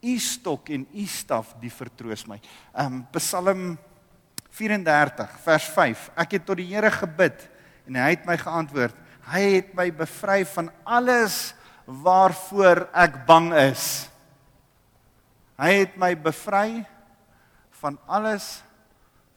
U 0.06 0.14
stok 0.22 0.70
en 0.76 0.86
U 0.94 1.06
staf 1.10 1.56
die 1.60 1.74
vertroos 1.74 2.26
my. 2.30 2.40
Um 2.72 3.04
Psalm 3.18 3.76
34 4.56 5.36
vers 5.44 5.68
5. 5.76 6.10
Ek 6.24 6.38
het 6.38 6.46
tot 6.48 6.62
die 6.62 6.70
Here 6.70 6.92
gebid 6.94 7.48
en 7.90 8.00
hy 8.00 8.14
het 8.14 8.28
my 8.28 8.38
geantwoord. 8.40 8.96
Hy 9.26 9.44
het 9.58 9.72
my 9.76 9.90
bevry 9.96 10.44
van 10.54 10.70
alles 10.86 11.56
waarvoor 11.86 12.86
ek 12.96 13.24
bang 13.28 13.52
is. 13.66 14.06
Hy 15.60 15.72
het 15.84 15.98
my 16.00 16.14
bevry 16.20 16.84
van 17.82 17.98
alles 18.08 18.60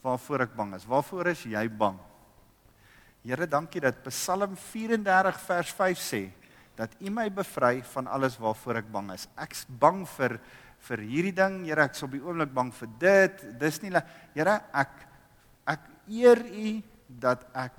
waarvoor 0.04 0.46
ek 0.46 0.54
bang 0.56 0.76
is. 0.78 0.86
Waarvoor 0.88 1.32
is 1.32 1.42
jy 1.48 1.64
bang? 1.68 1.96
Here, 3.26 3.48
dankie 3.50 3.82
dat 3.82 3.98
Psalm 4.06 4.54
34 4.70 5.40
vers 5.48 5.72
5 5.74 6.00
sê 6.00 6.22
dat 6.78 6.94
U 7.02 7.10
my 7.10 7.26
bevry 7.34 7.82
van 7.94 8.06
alles 8.06 8.38
waarvoor 8.38 8.82
ek 8.84 8.90
bang 8.94 9.10
is. 9.16 9.26
Ek's 9.40 9.64
bang 9.66 10.04
vir 10.14 10.38
vir 10.86 11.02
hierdie 11.02 11.34
ding, 11.34 11.64
Here, 11.66 11.88
ek's 11.88 12.04
op 12.06 12.12
die 12.14 12.22
oomblik 12.22 12.52
bang 12.54 12.70
vir 12.74 12.90
dit. 13.02 13.44
Dis 13.58 13.80
nie 13.82 13.90
Here, 14.36 14.60
ek 14.72 14.94
ek 15.68 15.88
eer 16.06 16.38
U 16.38 16.74
dat 17.08 17.42
ek 17.56 17.74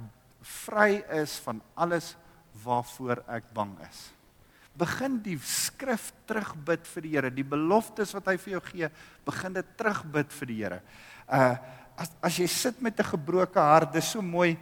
vry 0.66 1.00
is 1.22 1.38
van 1.46 1.62
alles 1.80 2.14
waarvoor 2.64 3.24
ek 3.32 3.48
bang 3.56 3.72
is. 3.88 4.10
Begin 4.80 5.18
die 5.24 5.38
skrif 5.44 6.12
terugbid 6.28 6.84
vir 6.88 7.08
die 7.08 7.14
Here, 7.16 7.32
die 7.32 7.48
beloftes 7.48 8.12
wat 8.16 8.28
hy 8.32 8.36
vir 8.38 8.58
jou 8.58 8.64
gee, 8.68 8.92
begin 9.26 9.56
dit 9.56 9.76
terugbid 9.80 10.36
vir 10.42 10.52
die 10.52 10.60
Here. 10.64 10.82
Uh 11.28 11.56
as 12.00 12.12
as 12.24 12.38
jy 12.40 12.48
sit 12.48 12.82
met 12.82 13.00
'n 13.00 13.12
gebroke 13.12 13.60
hart, 13.60 13.92
dis 13.92 14.12
so 14.12 14.22
mooi. 14.22 14.58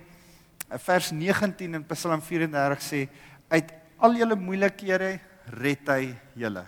Vers 0.69 1.11
19 1.11 1.75
in 1.75 1.83
Psalm 1.85 2.21
34 2.21 2.81
sê 2.81 3.09
uit 3.49 3.86
al 3.97 4.17
julle 4.17 4.37
moeilikhede 4.39 5.17
red 5.57 5.89
hy 5.89 6.11
julle. 6.37 6.65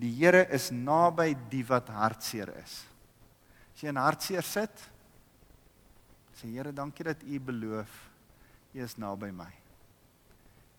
Die 0.00 0.12
Here 0.16 0.46
is 0.54 0.70
naby 0.72 1.34
die 1.50 1.64
wat 1.68 1.90
hartseer 1.92 2.52
is. 2.62 2.80
As 3.74 3.82
jy 3.82 3.90
in 3.92 4.00
hartseer 4.00 4.46
sit, 4.46 4.86
sê 6.38 6.48
Here, 6.48 6.72
dankie 6.72 7.04
dat 7.10 7.22
U 7.24 7.40
beloof 7.50 7.98
U 8.74 8.80
is 8.84 8.96
naby 8.96 9.32
my. 9.34 9.50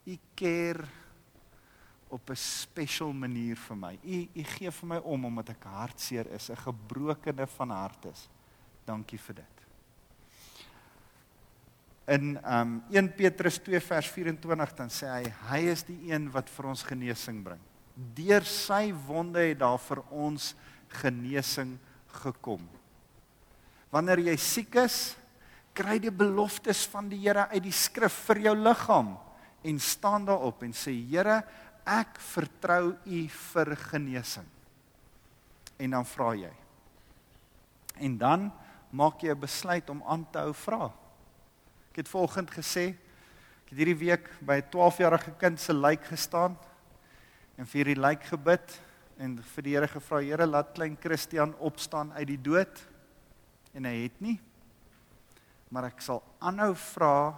U 0.07 0.17
keer 0.35 0.81
op 2.09 2.29
'n 2.29 2.35
spesiale 2.35 3.13
manier 3.13 3.55
vir 3.55 3.77
my. 3.77 3.93
U 4.03 4.27
U 4.35 4.43
gee 4.43 4.71
vir 4.71 4.87
my 4.87 4.97
om 4.97 5.25
omdat 5.25 5.49
ek 5.49 5.63
hartseer 5.63 6.27
is, 6.33 6.49
'n 6.49 6.55
gebrokene 6.55 7.47
van 7.47 7.69
hart 7.69 8.05
is. 8.05 8.29
Dankie 8.85 9.19
vir 9.19 9.35
dit 9.35 9.60
in 12.11 12.35
um 12.43 12.81
1 12.91 13.13
Petrus 13.15 13.59
2 13.63 13.79
vers 13.79 14.09
24 14.11 14.75
dan 14.75 14.91
sê 14.91 15.07
hy 15.07 15.23
hy 15.51 15.61
is 15.71 15.85
die 15.87 16.11
een 16.11 16.27
wat 16.33 16.49
vir 16.51 16.67
ons 16.73 16.83
genesing 16.83 17.39
bring. 17.45 17.61
Deur 17.95 18.43
sy 18.47 18.89
wonde 19.07 19.43
het 19.45 19.61
daar 19.61 19.79
vir 19.79 20.03
ons 20.09 20.51
genesing 21.01 21.77
gekom. 22.21 22.63
Wanneer 23.91 24.23
jy 24.31 24.37
siek 24.39 24.75
is, 24.83 25.15
kry 25.75 25.97
jy 25.99 26.11
beloftes 26.11 26.83
van 26.91 27.07
die 27.11 27.19
Here 27.23 27.47
uit 27.51 27.63
die 27.63 27.75
skrif 27.75 28.15
vir 28.27 28.47
jou 28.47 28.55
liggaam 28.59 29.15
en 29.67 29.79
staan 29.79 30.25
daarop 30.27 30.63
en 30.65 30.73
sê 30.75 30.93
Here, 30.95 31.41
ek 31.87 32.19
vertrou 32.21 32.95
U 32.95 33.21
vir 33.27 33.75
genesing. 33.89 34.47
En 35.81 35.95
dan 35.97 36.05
vra 36.05 36.33
jy. 36.37 36.51
En 38.01 38.17
dan 38.17 38.51
maak 38.91 39.23
jy 39.23 39.31
'n 39.31 39.39
besluit 39.39 39.89
om 39.89 40.03
aan 40.03 40.25
te 40.31 40.39
hou 40.39 40.53
vra. 40.53 40.91
Ek 41.91 42.05
het 42.05 42.07
vanoggend 42.07 42.51
gesê 42.55 42.93
ek 42.95 43.73
het 43.73 43.79
hierdie 43.81 43.99
week 43.99 44.29
by 44.39 44.61
'n 44.61 44.69
12-jarige 44.71 45.31
kind 45.35 45.59
se 45.59 45.73
lijk 45.73 46.05
gestaan 46.07 46.55
en 47.57 47.65
vir 47.65 47.85
die 47.85 47.99
lijk 47.99 48.23
gebid 48.23 48.79
en 49.19 49.35
vir 49.37 49.63
die 49.63 49.73
Here 49.75 49.87
gevra 49.87 50.21
Here 50.23 50.45
laat 50.45 50.71
klein 50.73 50.95
Christian 50.95 51.53
opstaan 51.59 52.13
uit 52.13 52.27
die 52.27 52.41
dood. 52.41 52.87
En 53.73 53.85
hy 53.85 54.03
het 54.03 54.21
nie. 54.21 54.39
Maar 55.69 55.91
ek 55.91 56.01
sal 56.01 56.23
aanhou 56.39 56.75
vra 56.75 57.35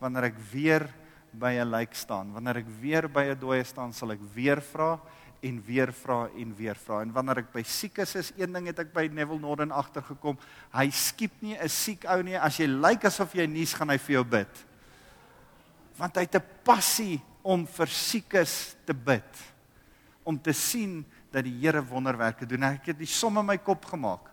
wanneer 0.00 0.24
ek 0.24 0.38
weer 0.52 0.88
by 1.32 1.52
'n 1.60 1.70
lijk 1.70 1.94
staan 1.94 2.32
wanneer 2.32 2.56
ek 2.56 2.68
weer 2.80 3.08
by 3.08 3.24
'n 3.28 3.38
dooie 3.38 3.64
staan 3.64 3.92
sal 3.92 4.12
ek 4.12 4.20
weer 4.34 4.60
vra 4.60 5.00
en 5.42 5.58
weer 5.66 5.92
vra 5.92 6.28
en 6.38 6.54
weer 6.56 6.78
vra. 6.78 7.00
En 7.02 7.12
wanneer 7.12 7.42
ek 7.42 7.52
by 7.54 7.62
siekes 7.66 8.14
is, 8.18 8.32
een 8.38 8.52
ding 8.54 8.68
het 8.70 8.78
ek 8.84 8.92
by 8.94 9.08
Neville 9.10 9.42
Norden 9.42 9.74
agtergekom, 9.74 10.38
hy 10.74 10.86
skiep 10.90 11.34
nie 11.42 11.56
'n 11.58 11.68
siek 11.68 12.04
ou 12.06 12.22
nie. 12.22 12.38
As 12.38 12.58
jy 12.58 12.66
lyk 12.66 13.04
asof 13.04 13.34
jy 13.34 13.46
nuus 13.46 13.74
gaan 13.74 13.90
hy 13.90 13.98
vir 13.98 14.14
jou 14.14 14.24
bid. 14.24 14.64
Want 15.98 16.16
hy 16.16 16.22
het 16.22 16.36
'n 16.36 16.46
passie 16.64 17.20
om 17.42 17.66
vir 17.66 17.86
siekes 17.86 18.76
te 18.86 18.94
bid. 18.94 19.30
Om 20.24 20.38
te 20.38 20.52
sien 20.52 21.04
dat 21.32 21.44
die 21.44 21.58
Here 21.60 21.82
wonderwerke 21.82 22.46
doen. 22.46 22.62
Ek 22.62 22.86
het 22.86 22.98
die 22.98 23.06
som 23.06 23.38
in 23.38 23.46
my 23.46 23.58
kop 23.58 23.84
gemaak. 23.84 24.30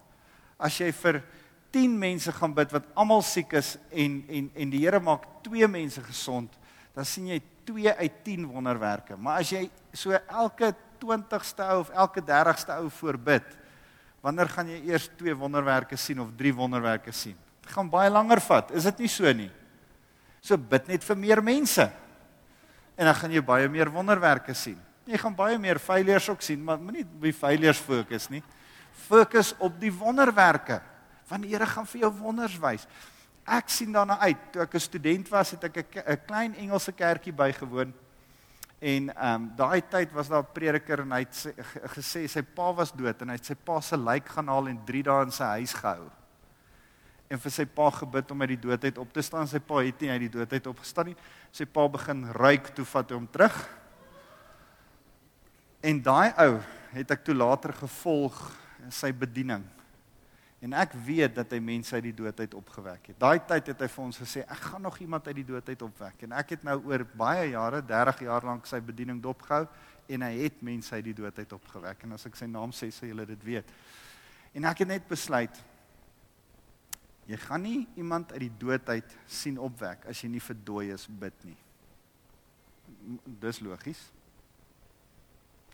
As 0.59 0.77
jy 0.77 0.91
vir 0.91 1.23
10 1.71 1.99
mense 1.99 2.31
gaan 2.31 2.53
bid 2.53 2.71
wat 2.71 2.85
almal 2.95 3.21
siek 3.21 3.53
is 3.53 3.77
en 3.91 4.23
en 4.29 4.51
en 4.55 4.69
die 4.69 4.83
Here 4.85 4.99
maak 4.99 5.25
2 5.43 5.67
mense 5.67 6.01
gesond, 6.01 6.49
dan 6.93 7.05
sien 7.05 7.27
jy 7.27 7.41
2 7.65 7.93
uit 7.93 8.23
10 8.23 8.45
wonderwerke. 8.45 9.17
Maar 9.17 9.39
as 9.39 9.49
jy 9.49 9.69
so 9.93 10.11
elke 10.11 10.73
20ste 11.01 11.65
ou 11.73 11.79
of 11.83 11.89
elke 11.95 12.21
30ste 12.21 12.75
ou 12.79 12.89
voorbid, 12.99 13.45
wanneer 14.21 14.49
gaan 14.51 14.67
jy 14.67 14.81
eers 14.91 15.07
2 15.19 15.35
wonderwerke 15.39 15.97
sien 15.97 16.19
of 16.19 16.33
3 16.37 16.53
wonderwerke 16.55 17.11
sien? 17.15 17.37
Dit 17.63 17.71
gaan 17.71 17.89
baie 17.89 18.09
langer 18.09 18.41
vat. 18.41 18.71
Is 18.71 18.83
dit 18.89 19.05
nie 19.05 19.11
so 19.11 19.33
nie? 19.33 19.49
So 20.41 20.57
bid 20.57 20.87
net 20.87 21.03
vir 21.03 21.17
meer 21.19 21.41
mense. 21.43 21.85
En 22.99 23.07
dan 23.07 23.15
gaan 23.15 23.31
jy 23.31 23.41
baie 23.43 23.67
meer 23.71 23.91
wonderwerke 23.91 24.53
sien. 24.53 24.79
Jy 25.09 25.17
gaan 25.17 25.35
baie 25.35 25.57
meer 25.57 25.79
failures 25.79 26.27
ook 26.29 26.41
sien, 26.45 26.61
maar 26.63 26.79
moenie 26.81 27.05
op 27.05 27.21
die 27.23 27.33
failures 27.33 27.79
fokus 27.81 28.27
nie. 28.29 28.43
Fokus 29.07 29.53
op 29.57 29.79
die 29.81 29.91
wonderwerke. 29.93 30.81
Want 31.29 31.45
die 31.45 31.53
Here 31.53 31.65
gaan 31.65 31.87
vir 31.87 32.03
jou 32.03 32.11
wonders 32.19 32.57
wys. 32.61 32.85
Ek 33.49 33.71
sien 33.73 33.93
daarna 33.93 34.19
uit. 34.21 34.37
Toe 34.53 34.61
ek 34.61 34.75
'n 34.75 34.79
student 34.79 35.29
was, 35.29 35.51
het 35.51 35.63
ek 35.63 35.77
'n 36.05 36.19
klein 36.27 36.55
Engelse 36.55 36.91
kerkie 36.91 37.33
bygewoon. 37.33 37.93
En 38.79 39.09
ehm 39.11 39.41
um, 39.41 39.49
daai 39.55 39.81
tyd 39.81 40.11
was 40.15 40.29
daar 40.31 40.43
'n 40.43 40.53
prediker 40.53 40.99
en 40.99 41.11
hy 41.11 41.19
het 41.19 41.35
sê, 41.35 41.51
gesê 41.95 42.27
sy 42.27 42.41
pa 42.41 42.71
was 42.73 42.91
dood 42.91 43.21
en 43.21 43.29
hy 43.29 43.35
het 43.35 43.45
sy 43.45 43.55
pa 43.55 43.81
se 43.81 43.97
lijk 43.97 44.29
gaan 44.29 44.47
haal 44.47 44.67
en 44.67 44.85
3 44.85 45.03
dae 45.03 45.23
in 45.23 45.31
sy 45.31 45.43
huis 45.43 45.73
gehou. 45.73 46.09
En 47.29 47.39
vir 47.39 47.51
sy 47.51 47.65
pa 47.65 47.89
gebid 47.89 48.31
om 48.31 48.41
uit 48.41 48.49
die 48.49 48.63
doodheid 48.67 48.97
op 48.97 49.11
te 49.13 49.21
staan. 49.21 49.47
Sy 49.47 49.59
pa 49.59 49.83
het 49.83 50.01
nie 50.01 50.09
uit 50.09 50.19
die 50.19 50.29
doodheid 50.29 50.67
opgestaan 50.67 51.05
nie. 51.05 51.17
Sy 51.51 51.65
pa 51.65 51.87
begin 51.87 52.25
ruik 52.31 52.73
toe 52.75 52.85
vat 52.85 53.11
hom 53.11 53.27
terug. 53.27 53.69
En 55.81 56.01
daai 56.01 56.33
ou 56.37 56.59
het 56.93 57.11
ek 57.11 57.23
toe 57.23 57.35
later 57.35 57.73
gevolg 57.73 58.39
in 58.83 58.91
sy 58.91 59.11
bediening. 59.13 59.63
En 60.59 60.73
ek 60.75 60.93
weet 61.05 61.37
dat 61.37 61.53
hy 61.55 61.61
mense 61.63 61.95
uit 61.95 62.09
die 62.09 62.17
doodheid 62.17 62.53
opgewek 62.57 63.13
het. 63.13 63.17
Daai 63.19 63.39
tyd 63.47 63.71
het 63.71 63.83
hy 63.85 63.87
vir 63.93 64.03
ons 64.03 64.17
gesê, 64.19 64.43
ek 64.43 64.65
gaan 64.73 64.83
nog 64.83 64.97
iemand 64.99 65.29
uit 65.29 65.37
die 65.37 65.47
doodheid 65.47 65.85
opwek. 65.87 66.25
En 66.27 66.35
ek 66.35 66.57
het 66.57 66.65
nou 66.67 66.75
oor 66.89 67.05
baie 67.15 67.45
jare, 67.53 67.79
30 67.85 68.25
jaar 68.27 68.47
lank 68.49 68.67
sy 68.67 68.81
bediening 68.83 69.21
dopgehou 69.23 69.63
en 70.09 70.25
hy 70.25 70.33
het 70.41 70.59
mense 70.65 70.91
uit 70.91 71.05
die 71.05 71.15
doodheid 71.15 71.55
opgewek. 71.55 72.03
En 72.03 72.17
as 72.17 72.27
ek 72.27 72.35
sy 72.35 72.49
naam 72.51 72.75
sê, 72.75 72.89
sal 72.91 73.07
julle 73.07 73.27
dit 73.29 73.47
weet. 73.47 73.71
En 74.57 74.67
ek 74.67 74.83
het 74.83 74.91
net 74.91 75.07
besluit 75.07 75.63
jy 77.29 77.37
gaan 77.37 77.61
nie 77.61 77.83
iemand 78.01 78.31
uit 78.33 78.47
die 78.47 78.55
doodheid 78.57 79.11
sien 79.29 79.59
opwek 79.61 80.07
as 80.09 80.23
jy 80.23 80.31
nie 80.33 80.41
vir 80.41 80.57
dooies 80.65 81.05
bid 81.21 81.43
nie. 81.45 81.57
Dis 83.39 83.61
logies. 83.61 84.01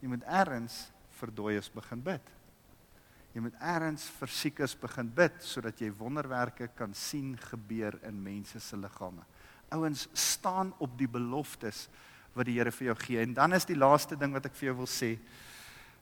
Jy 0.04 0.12
moet 0.12 0.26
eers 0.28 0.82
vir 1.16 1.32
dooies 1.32 1.72
begin 1.72 2.04
bid. 2.04 2.35
Jy 3.36 3.42
moet 3.44 3.56
eers 3.60 4.06
vir 4.16 4.32
siekes 4.32 4.78
begin 4.80 5.10
bid 5.12 5.42
sodat 5.44 5.82
jy 5.84 5.90
wonderwerke 6.00 6.70
kan 6.72 6.94
sien 6.96 7.34
gebeur 7.50 7.98
in 8.08 8.22
mense 8.24 8.62
se 8.64 8.80
liggame. 8.80 9.26
Ouens 9.76 10.06
staan 10.16 10.72
op 10.80 10.94
die 10.96 11.10
beloftes 11.12 11.90
wat 12.32 12.48
die 12.48 12.56
Here 12.56 12.72
vir 12.72 12.94
jou 12.94 12.96
gee. 13.02 13.20
En 13.20 13.36
dan 13.36 13.58
is 13.58 13.68
die 13.68 13.76
laaste 13.76 14.16
ding 14.16 14.32
wat 14.32 14.48
ek 14.48 14.56
vir 14.56 14.70
jou 14.70 14.78
wil 14.80 14.88
sê. 14.88 15.18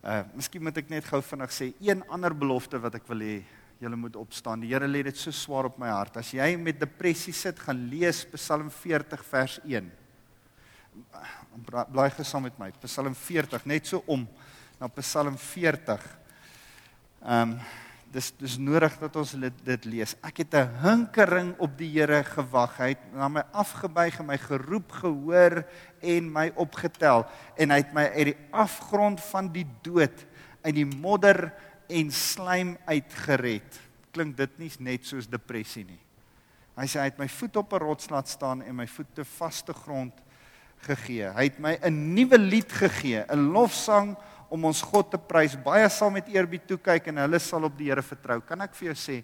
Uh, 0.06 0.22
miskien 0.38 0.62
moet 0.62 0.78
ek 0.78 0.94
net 0.94 1.10
gou 1.10 1.24
vinnig 1.26 1.58
sê 1.58 1.72
een 1.82 2.06
ander 2.14 2.38
belofte 2.38 2.78
wat 2.78 3.02
ek 3.02 3.10
wil 3.10 3.26
hê 3.26 3.36
julle 3.82 3.98
moet 3.98 4.16
opstaan. 4.22 4.62
Die 4.62 4.70
Here 4.70 4.86
lê 4.86 5.02
dit 5.10 5.18
so 5.18 5.34
swaar 5.34 5.72
op 5.74 5.82
my 5.82 5.90
hart. 5.90 6.22
As 6.22 6.36
jy 6.38 6.54
met 6.62 6.78
depressie 6.86 7.34
sit, 7.34 7.58
gaan 7.58 7.88
lees 7.90 8.28
Psalm 8.38 8.70
40 8.70 9.26
vers 9.34 9.58
1. 9.66 9.90
Blaai 11.66 12.12
gesaam 12.14 12.46
met 12.46 12.62
my. 12.62 12.70
Psalm 12.86 13.18
40 13.18 13.66
net 13.66 13.90
so 13.90 14.06
om 14.06 14.28
na 14.78 14.94
Psalm 15.02 15.34
40. 15.34 16.22
Ehm 17.24 17.56
um, 17.56 17.60
dis 18.14 18.28
dis 18.38 18.56
nodig 18.62 18.94
dat 19.02 19.16
ons 19.18 19.32
dit, 19.42 19.62
dit 19.66 19.86
lees. 19.90 20.12
Ek 20.22 20.44
het 20.44 20.54
'n 20.54 20.70
hinkering 20.84 21.56
op 21.58 21.78
die 21.78 21.90
Here 21.90 22.24
gewag. 22.24 22.78
Hy 22.78 22.90
het 22.94 23.14
na 23.14 23.28
my 23.28 23.44
afgebuig 23.52 24.20
en 24.20 24.26
my 24.26 24.38
geroep 24.38 24.92
gehoor 24.92 25.64
en 26.02 26.32
my 26.32 26.52
opgetel 26.56 27.26
en 27.58 27.70
hy 27.72 27.78
het 27.78 27.94
my 27.94 28.06
uit 28.14 28.26
die 28.26 28.38
afgrond 28.52 29.22
van 29.32 29.52
die 29.52 29.66
dood 29.82 30.26
uit 30.62 30.76
die 30.76 30.86
modder 30.86 31.54
en 31.90 32.12
slaim 32.12 32.78
uitgered. 32.86 33.80
Klink 34.12 34.38
dit 34.38 34.60
nie 34.60 34.72
net 34.80 35.06
soos 35.06 35.28
depressie 35.28 35.86
nie. 35.86 36.02
Hy 36.76 36.86
sê 36.86 37.00
hy 37.00 37.06
het 37.06 37.20
my 37.20 37.28
voet 37.28 37.56
op 37.56 37.74
'n 37.74 37.80
rots 37.80 38.10
laat 38.10 38.28
staan 38.28 38.62
en 38.62 38.76
my 38.76 38.88
voete 38.88 39.26
vaste 39.26 39.74
grond 39.74 40.14
gegee. 40.78 41.32
Hy 41.34 41.44
het 41.44 41.60
my 41.60 41.80
'n 41.82 42.14
nuwe 42.14 42.38
lied 42.38 42.72
gegee, 42.72 43.26
'n 43.30 43.52
lofsang 43.54 44.18
om 44.54 44.70
ons 44.70 44.84
God 44.86 45.10
te 45.16 45.18
prys. 45.18 45.56
Baie 45.58 45.88
sal 45.90 46.12
met 46.14 46.30
eerbied 46.30 46.68
toe 46.70 46.78
kyk 46.78 47.10
en 47.10 47.24
hulle 47.24 47.40
sal 47.42 47.66
op 47.66 47.74
die 47.80 47.90
Here 47.90 48.04
vertrou. 48.06 48.38
Kan 48.46 48.62
ek 48.62 48.76
vir 48.78 48.92
jou 48.92 48.98
sê, 49.02 49.18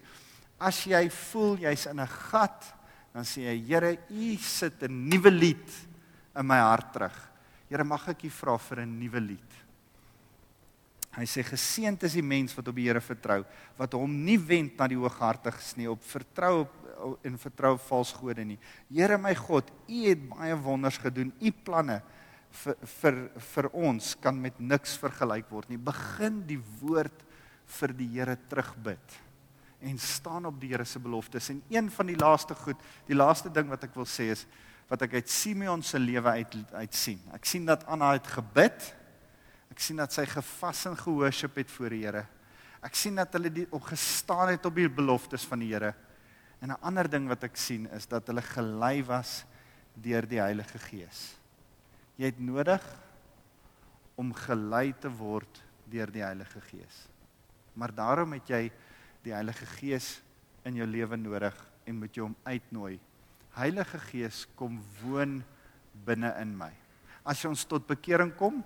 as 0.58 0.82
jy 0.90 1.04
voel 1.30 1.62
jy's 1.68 1.86
in 1.86 2.00
'n 2.00 2.06
gat, 2.06 2.66
dan 3.14 3.22
sê 3.22 3.46
jy, 3.46 3.56
Here, 3.68 3.98
U 4.10 4.36
sit 4.36 4.82
'n 4.82 5.08
nuwe 5.08 5.30
lied 5.30 5.70
in 6.36 6.46
my 6.46 6.58
hart 6.58 6.92
terug. 6.92 7.16
Here, 7.68 7.84
mag 7.84 8.08
ek 8.08 8.24
U 8.24 8.30
vra 8.30 8.58
vir 8.58 8.80
'n 8.80 8.98
nuwe 8.98 9.20
lied? 9.20 9.52
Hy 11.12 11.24
sê 11.24 11.42
geseënd 11.42 12.02
is 12.04 12.12
die 12.12 12.22
mens 12.22 12.54
wat 12.54 12.68
op 12.68 12.74
die 12.74 12.86
Here 12.86 13.00
vertrou, 13.00 13.44
wat 13.76 13.92
hom 13.92 14.24
nie 14.24 14.38
wend 14.38 14.78
na 14.78 14.88
die 14.88 14.96
hooghartiges 14.96 15.76
nie, 15.76 15.88
op 15.88 16.02
vertrou 16.02 16.60
op 16.60 16.70
en 17.24 17.38
vertrou 17.38 17.78
vals 17.78 18.12
gode 18.12 18.44
nie. 18.44 18.58
Here 18.92 19.16
my 19.16 19.34
God, 19.34 19.70
U 19.88 20.08
het 20.08 20.28
baie 20.28 20.56
wonders 20.56 20.98
gedoen. 20.98 21.32
U 21.40 21.50
planne 21.50 22.02
vir 22.50 22.76
vir 23.00 23.18
vir 23.54 23.68
ons 23.72 24.14
kan 24.20 24.36
met 24.40 24.58
niks 24.60 24.96
vergelyk 25.00 25.50
word 25.50 25.70
nie. 25.70 25.78
Begin 25.78 26.42
die 26.46 26.60
woord 26.80 27.26
vir 27.78 27.94
die 27.94 28.08
Here 28.16 28.36
terugbid 28.50 29.20
en 29.80 29.98
staan 29.98 30.44
op 30.46 30.58
die 30.60 30.72
Here 30.72 30.84
se 30.84 31.00
beloftes. 31.00 31.48
En 31.50 31.62
een 31.68 31.90
van 31.90 32.10
die 32.10 32.18
laaste 32.18 32.54
goed, 32.54 32.80
die 33.06 33.16
laaste 33.16 33.50
ding 33.52 33.70
wat 33.70 33.86
ek 33.88 33.94
wil 33.96 34.08
sê 34.08 34.30
is 34.34 34.44
wat 34.90 35.06
ek 35.06 35.20
uit 35.20 35.30
Simeon 35.30 35.82
se 35.86 36.00
lewe 36.02 36.32
uit 36.40 36.56
uit 36.74 36.96
sien. 36.98 37.20
Ek 37.32 37.46
sien 37.46 37.68
dat 37.68 37.86
Anna 37.86 38.10
het 38.16 38.26
gebid. 38.26 38.88
Ek 39.70 39.78
sien 39.78 40.00
dat 40.02 40.12
sy 40.12 40.24
gevas 40.26 40.82
en 40.90 40.98
gehoorship 40.98 41.60
het 41.62 41.70
voor 41.70 41.94
die 41.94 42.02
Here. 42.02 42.24
Ek 42.82 42.96
sien 42.98 43.14
dat 43.20 43.32
hulle 43.36 43.52
die 43.54 43.68
op 43.70 43.86
gestaan 43.86 44.50
het 44.50 44.66
op 44.66 44.74
die 44.74 44.88
beloftes 44.90 45.46
van 45.46 45.62
die 45.62 45.70
Here. 45.70 45.94
En 46.60 46.72
'n 46.72 46.82
ander 46.82 47.08
ding 47.08 47.28
wat 47.28 47.44
ek 47.44 47.56
sien 47.56 47.86
is 47.94 48.06
dat 48.06 48.26
hulle 48.26 48.42
gelei 48.42 49.02
was 49.04 49.44
deur 49.94 50.26
die 50.26 50.40
Heilige 50.40 50.78
Gees. 50.78 51.39
Jy 52.20 52.28
het 52.28 52.40
nodig 52.44 52.82
om 54.20 54.34
gelei 54.36 54.90
te 55.00 55.08
word 55.08 55.60
deur 55.88 56.10
die 56.12 56.20
Heilige 56.20 56.60
Gees. 56.68 56.96
Maar 57.72 57.94
daarom 57.96 58.34
het 58.36 58.50
jy 58.52 58.66
die 59.24 59.32
Heilige 59.32 59.64
Gees 59.78 60.18
in 60.68 60.76
jou 60.76 60.84
lewe 60.84 61.16
nodig 61.16 61.56
en 61.88 61.96
moet 61.96 62.12
jy 62.12 62.26
hom 62.26 62.34
uitnooi. 62.44 62.98
Heilige 63.56 64.00
Gees, 64.10 64.42
kom 64.52 64.76
woon 65.00 65.38
binne 66.04 66.28
in 66.42 66.52
my. 66.58 66.68
As 67.24 67.40
jy 67.40 67.48
ons 67.54 67.64
tot 67.64 67.88
bekering 67.88 68.34
kom, 68.36 68.58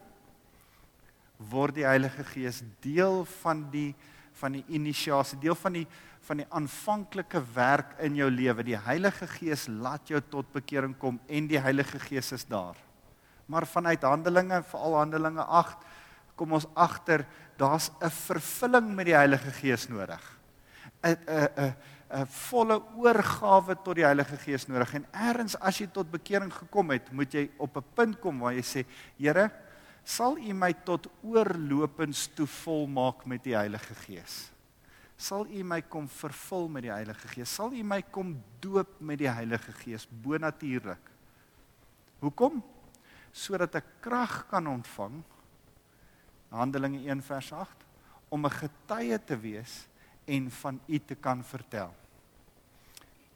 word 1.38 1.78
die 1.78 1.86
Heilige 1.86 2.26
Gees 2.32 2.58
deel 2.82 3.22
van 3.38 3.62
die 3.70 3.92
van 4.34 4.56
die 4.56 4.64
inisiasie, 4.74 5.38
deel 5.38 5.54
van 5.54 5.76
die 5.78 5.84
van 6.26 6.40
die 6.40 6.46
aanvanklike 6.56 7.38
werk 7.54 7.92
in 8.02 8.16
jou 8.18 8.26
lewe. 8.32 8.64
Die 8.66 8.80
Heilige 8.80 9.28
Gees 9.30 9.68
laat 9.70 10.10
jou 10.10 10.18
tot 10.32 10.50
bekering 10.56 10.96
kom 10.98 11.22
en 11.28 11.46
die 11.46 11.60
Heilige 11.62 12.02
Gees 12.02 12.32
is 12.34 12.48
daar. 12.50 12.80
Maar 13.46 13.66
vanuit 13.66 14.02
Handelinge, 14.02 14.62
veral 14.62 14.96
Handelinge 14.96 15.44
8, 15.44 15.76
kom 16.34 16.52
ons 16.52 16.66
agter 16.74 17.26
daar's 17.56 17.90
'n 18.00 18.10
vervulling 18.10 18.94
met 18.94 19.06
die 19.06 19.14
Heilige 19.14 19.50
Gees 19.50 19.88
nodig. 19.88 20.38
'n 21.02 21.16
'n 21.26 21.48
'n 21.56 21.74
'n 22.14 22.26
volle 22.26 22.78
oorgawe 22.96 23.74
tot 23.82 23.98
die 23.98 24.06
Heilige 24.06 24.36
Gees 24.38 24.68
nodig. 24.70 24.94
En 24.94 25.06
eers 25.12 25.56
as 25.56 25.78
jy 25.78 25.88
tot 25.90 26.10
bekering 26.10 26.52
gekom 26.52 26.92
het, 26.94 27.10
moet 27.12 27.32
jy 27.32 27.50
op 27.58 27.76
'n 27.76 27.84
punt 27.94 28.20
kom 28.20 28.38
waar 28.38 28.54
jy 28.54 28.62
sê, 28.62 28.84
Here, 29.18 29.50
sal 30.04 30.36
U 30.38 30.52
my 30.52 30.72
tot 30.84 31.08
oorlopends 31.22 32.28
toe 32.34 32.46
volmaak 32.46 33.26
met 33.26 33.42
die 33.42 33.56
Heilige 33.56 33.94
Gees? 33.94 34.50
Sal 35.16 35.46
U 35.46 35.62
my 35.62 35.82
kom 35.82 36.08
vervul 36.08 36.68
met 36.68 36.82
die 36.82 36.92
Heilige 36.92 37.28
Gees? 37.28 37.54
Sal 37.54 37.72
U 37.72 37.82
my 37.82 38.02
kom 38.02 38.42
doop 38.60 39.00
met 39.00 39.18
die 39.18 39.30
Heilige 39.30 39.72
Gees 39.72 40.06
bonatuurlik? 40.10 41.10
Hoekom? 42.20 42.62
Sodat 43.34 43.74
ek 43.80 43.96
krag 44.04 44.44
kan 44.50 44.68
ontvang 44.70 45.18
Handelinge 46.54 47.02
1 47.10 47.22
vers 47.26 47.50
8 47.52 47.82
om 48.30 48.46
'n 48.46 48.50
getuie 48.50 49.18
te 49.24 49.36
wees 49.36 49.88
en 50.24 50.50
van 50.50 50.80
u 50.86 50.98
te 50.98 51.14
kan 51.14 51.44
vertel. 51.44 51.94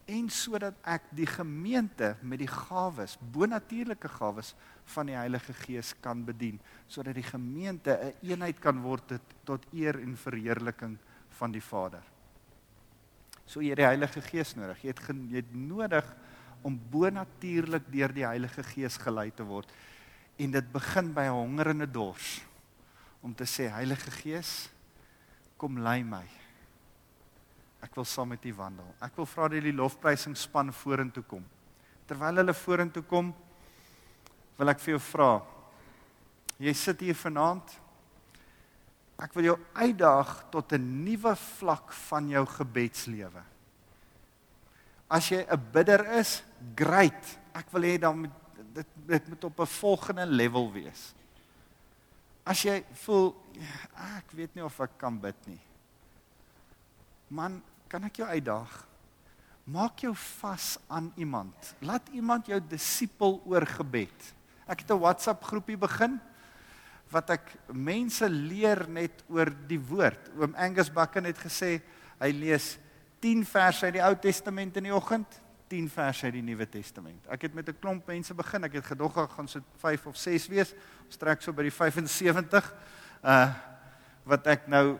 En 0.06 0.30
sodat 0.30 0.74
ek 0.82 1.02
die 1.10 1.26
gemeente 1.26 2.16
met 2.22 2.38
die 2.38 2.48
gawes, 2.48 3.18
bonatuurlike 3.20 4.08
gawes 4.08 4.54
van 4.84 5.06
die 5.06 5.16
Heilige 5.16 5.52
Gees 5.52 5.94
kan 6.00 6.24
bedien, 6.24 6.60
sodat 6.86 7.14
die 7.14 7.26
gemeente 7.26 7.90
'n 7.90 8.06
een 8.06 8.30
eenheid 8.30 8.58
kan 8.58 8.80
word 8.80 9.20
tot 9.44 9.66
eer 9.72 10.00
en 10.00 10.16
verheerliking 10.16 10.98
van 11.28 11.52
die 11.52 11.62
Vader. 11.62 12.02
So 13.44 13.60
jy 13.60 13.68
het 13.68 13.76
die 13.76 13.84
Heilige 13.84 14.20
Gees 14.20 14.54
nodig. 14.54 14.82
Jy 14.82 14.88
het 14.88 15.00
jy 15.30 15.36
het 15.36 15.54
nodig 15.54 16.16
om 16.62 16.78
bonatuurlik 16.90 17.86
deur 17.92 18.12
die 18.12 18.26
Heilige 18.26 18.62
Gees 18.62 18.96
gelei 18.96 19.30
te 19.30 19.44
word. 19.46 19.70
En 20.38 20.50
dit 20.50 20.72
begin 20.72 21.12
by 21.14 21.26
'n 21.28 21.34
honger 21.34 21.70
en 21.70 21.82
'n 21.82 21.92
dors 21.92 22.40
om 23.22 23.34
te 23.34 23.44
sê 23.44 23.68
Heilige 23.70 24.10
Gees, 24.10 24.70
kom 25.56 25.78
lei 25.78 26.02
my. 26.02 26.24
Ek 27.82 27.94
wil 27.94 28.04
saam 28.04 28.28
met 28.28 28.44
U 28.44 28.54
wandel. 28.54 28.94
Ek 29.00 29.16
wil 29.16 29.26
vra 29.26 29.48
dat 29.48 29.62
die 29.62 29.72
lofprysing 29.72 30.36
span 30.36 30.72
vorentoe 30.72 31.22
kom. 31.22 31.44
Terwyl 32.06 32.36
hulle 32.36 32.54
vorentoe 32.54 33.02
kom, 33.02 33.34
wil 34.58 34.68
ek 34.68 34.80
vir 34.80 34.96
jou 34.96 35.02
vra. 35.12 35.42
Jy 36.58 36.74
sit 36.74 37.04
hier 37.06 37.14
vanaand. 37.14 37.76
Ek 39.18 39.34
wil 39.34 39.44
jou 39.44 39.58
uitdaag 39.74 40.50
tot 40.50 40.72
'n 40.72 41.04
nuwe 41.04 41.34
vlak 41.36 41.92
van 41.92 42.28
jou 42.28 42.46
gebedslewe. 42.46 43.42
As 45.08 45.28
jy 45.28 45.44
'n 45.48 45.62
bidder 45.72 46.04
is, 46.18 46.42
great. 46.76 47.38
Ek 47.54 47.70
wil 47.72 47.82
hê 47.82 47.98
dan 47.98 48.18
moet 48.20 48.30
dit 48.74 48.86
dit 49.06 49.28
moet 49.28 49.44
op 49.44 49.60
'n 49.60 49.66
volgende 49.66 50.26
level 50.26 50.72
wees. 50.72 51.14
As 52.44 52.62
jy 52.62 52.84
voel 52.92 53.34
ek 54.18 54.30
weet 54.32 54.54
nie 54.54 54.64
of 54.64 54.80
ek 54.80 54.98
kan 54.98 55.18
bid 55.20 55.46
nie. 55.46 55.60
Man, 57.28 57.62
kan 57.88 58.04
ek 58.04 58.16
jou 58.16 58.28
uitdaag? 58.28 58.86
Maak 59.64 60.00
jou 60.00 60.14
vas 60.14 60.78
aan 60.88 61.12
iemand. 61.16 61.74
Laat 61.80 62.08
iemand 62.12 62.46
jou 62.46 62.60
disipel 62.60 63.42
oor 63.44 63.66
gebed. 63.66 64.34
Ek 64.66 64.80
het 64.80 64.90
'n 64.90 65.00
WhatsApp 65.00 65.44
groepie 65.44 65.76
begin 65.76 66.20
wat 67.10 67.30
ek 67.30 67.56
mense 67.72 68.28
leer 68.28 68.88
net 68.88 69.24
oor 69.28 69.48
die 69.68 69.80
woord. 69.80 70.30
Oom 70.36 70.54
Angus 70.54 70.92
Bakken 70.92 71.24
het 71.24 71.38
gesê 71.38 71.82
hy 72.20 72.30
lees 72.32 72.78
10 73.20 73.44
verse 73.46 73.84
uit 73.84 73.96
die 73.98 74.02
Ou 74.04 74.14
Testament 74.16 74.76
in 74.76 74.88
die 74.88 74.94
oggend, 74.94 75.40
10 75.68 75.88
verse 75.92 76.26
uit 76.26 76.36
die 76.38 76.42
Nuwe 76.42 76.68
Testament. 76.68 77.26
Ek 77.28 77.42
het 77.42 77.54
met 77.54 77.68
'n 77.68 77.78
klomp 77.80 78.06
mense 78.06 78.34
begin. 78.34 78.64
Ek 78.64 78.72
het 78.72 78.86
gedog 78.86 79.16
ek 79.16 79.30
gaan 79.30 79.48
so 79.48 79.60
5 79.76 80.06
of 80.06 80.16
6 80.16 80.48
wees. 80.48 80.74
Ons 81.06 81.16
trek 81.16 81.42
so 81.42 81.52
by 81.52 81.62
die 81.62 81.70
75. 81.70 82.74
Uh 83.22 83.54
wat 84.24 84.46
ek 84.46 84.66
nou 84.68 84.98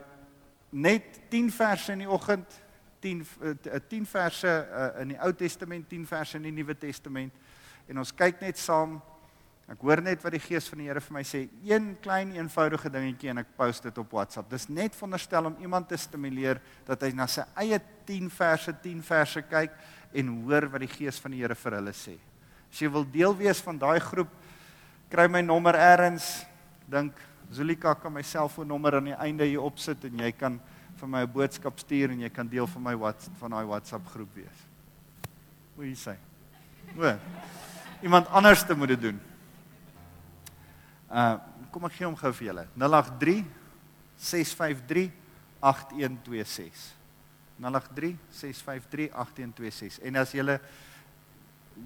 net 0.69 1.19
10 1.29 1.51
verse 1.51 1.91
in 1.91 1.99
die 1.99 2.09
oggend, 2.09 2.61
10 2.99 3.27
uh, 3.41 3.79
10 3.87 4.05
verse 4.05 4.47
uh, 4.47 5.01
in 5.01 5.07
die 5.07 5.19
Ou 5.21 5.33
Testament, 5.33 5.89
10 5.89 6.05
verse 6.05 6.37
in 6.37 6.43
die 6.43 6.51
Nuwe 6.51 6.77
Testament 6.77 7.33
en 7.89 7.97
ons 7.97 8.13
kyk 8.13 8.41
net 8.41 8.57
saam 8.57 8.99
Ek 9.69 9.83
hoor 9.85 10.01
net 10.01 10.23
wat 10.25 10.33
die 10.33 10.41
Gees 10.41 10.65
van 10.71 10.79
die 10.81 10.87
Here 10.89 11.01
vir 11.03 11.13
my 11.13 11.21
sê, 11.27 11.43
een 11.61 11.91
klein 12.01 12.31
eenvoudige 12.33 12.89
dingetjie 12.89 13.29
en 13.29 13.43
ek 13.43 13.51
post 13.57 13.85
dit 13.85 13.99
op 14.01 14.15
WhatsApp. 14.17 14.49
Dis 14.49 14.65
net 14.65 14.97
veronderstel 14.97 15.51
om 15.51 15.59
iemand 15.61 15.85
te 15.91 15.99
stimuleer 15.99 16.57
dat 16.87 17.05
hy 17.05 17.11
na 17.13 17.27
sy 17.29 17.45
eie 17.61 17.77
10 18.07 18.31
verse, 18.33 18.73
10 18.81 19.03
verse 19.05 19.43
kyk 19.45 19.75
en 20.17 20.31
hoor 20.47 20.71
wat 20.73 20.81
die 20.87 20.89
Gees 20.89 21.21
van 21.21 21.37
die 21.37 21.43
Here 21.43 21.57
vir 21.57 21.77
hulle 21.77 21.93
sê. 21.93 22.17
As 22.69 22.81
jy 22.81 22.89
wil 22.89 23.05
deel 23.05 23.37
wees 23.37 23.61
van 23.61 23.77
daai 23.77 23.99
groep, 24.01 24.33
kry 25.13 25.27
my 25.29 25.45
nommer 25.45 25.77
eers. 25.77 26.31
Dink 26.89 27.13
Zulika 27.53 27.93
kan 27.97 28.13
my 28.13 28.25
selfoonnommer 28.25 28.97
aan 28.97 29.11
die 29.11 29.17
einde 29.21 29.45
hier 29.45 29.61
opsit 29.61 30.01
en 30.09 30.25
jy 30.25 30.33
kan 30.33 30.59
vir 30.97 31.07
my 31.07 31.21
'n 31.23 31.33
boodskap 31.33 31.79
stuur 31.79 32.11
en 32.11 32.21
jy 32.21 32.29
kan 32.29 32.47
deel 32.47 32.67
van 32.67 32.83
my 32.83 32.95
WhatsApp 32.95 33.37
van 33.37 33.51
daai 33.51 33.65
WhatsApp 33.65 34.05
groep 34.07 34.33
wees. 34.35 34.59
Hoe 35.75 35.85
jy 35.85 35.95
sê. 35.95 36.15
O. 36.97 37.17
Iemand 38.01 38.27
anders 38.27 38.63
te 38.63 38.73
moet 38.73 38.87
dit 38.89 39.01
doen. 39.01 39.28
Uh 41.09 41.37
kom 41.69 41.85
ek 41.85 41.99
gee 41.99 42.07
hom 42.07 42.15
gou 42.17 42.31
vir 42.33 42.47
julle. 42.47 42.63
083 42.81 43.43
653 44.17 45.11
8126. 45.61 46.79
083 47.61 48.15
653 48.33 49.11
8126. 49.13 49.99
En 50.09 50.17
as 50.17 50.33
julle 50.33 50.55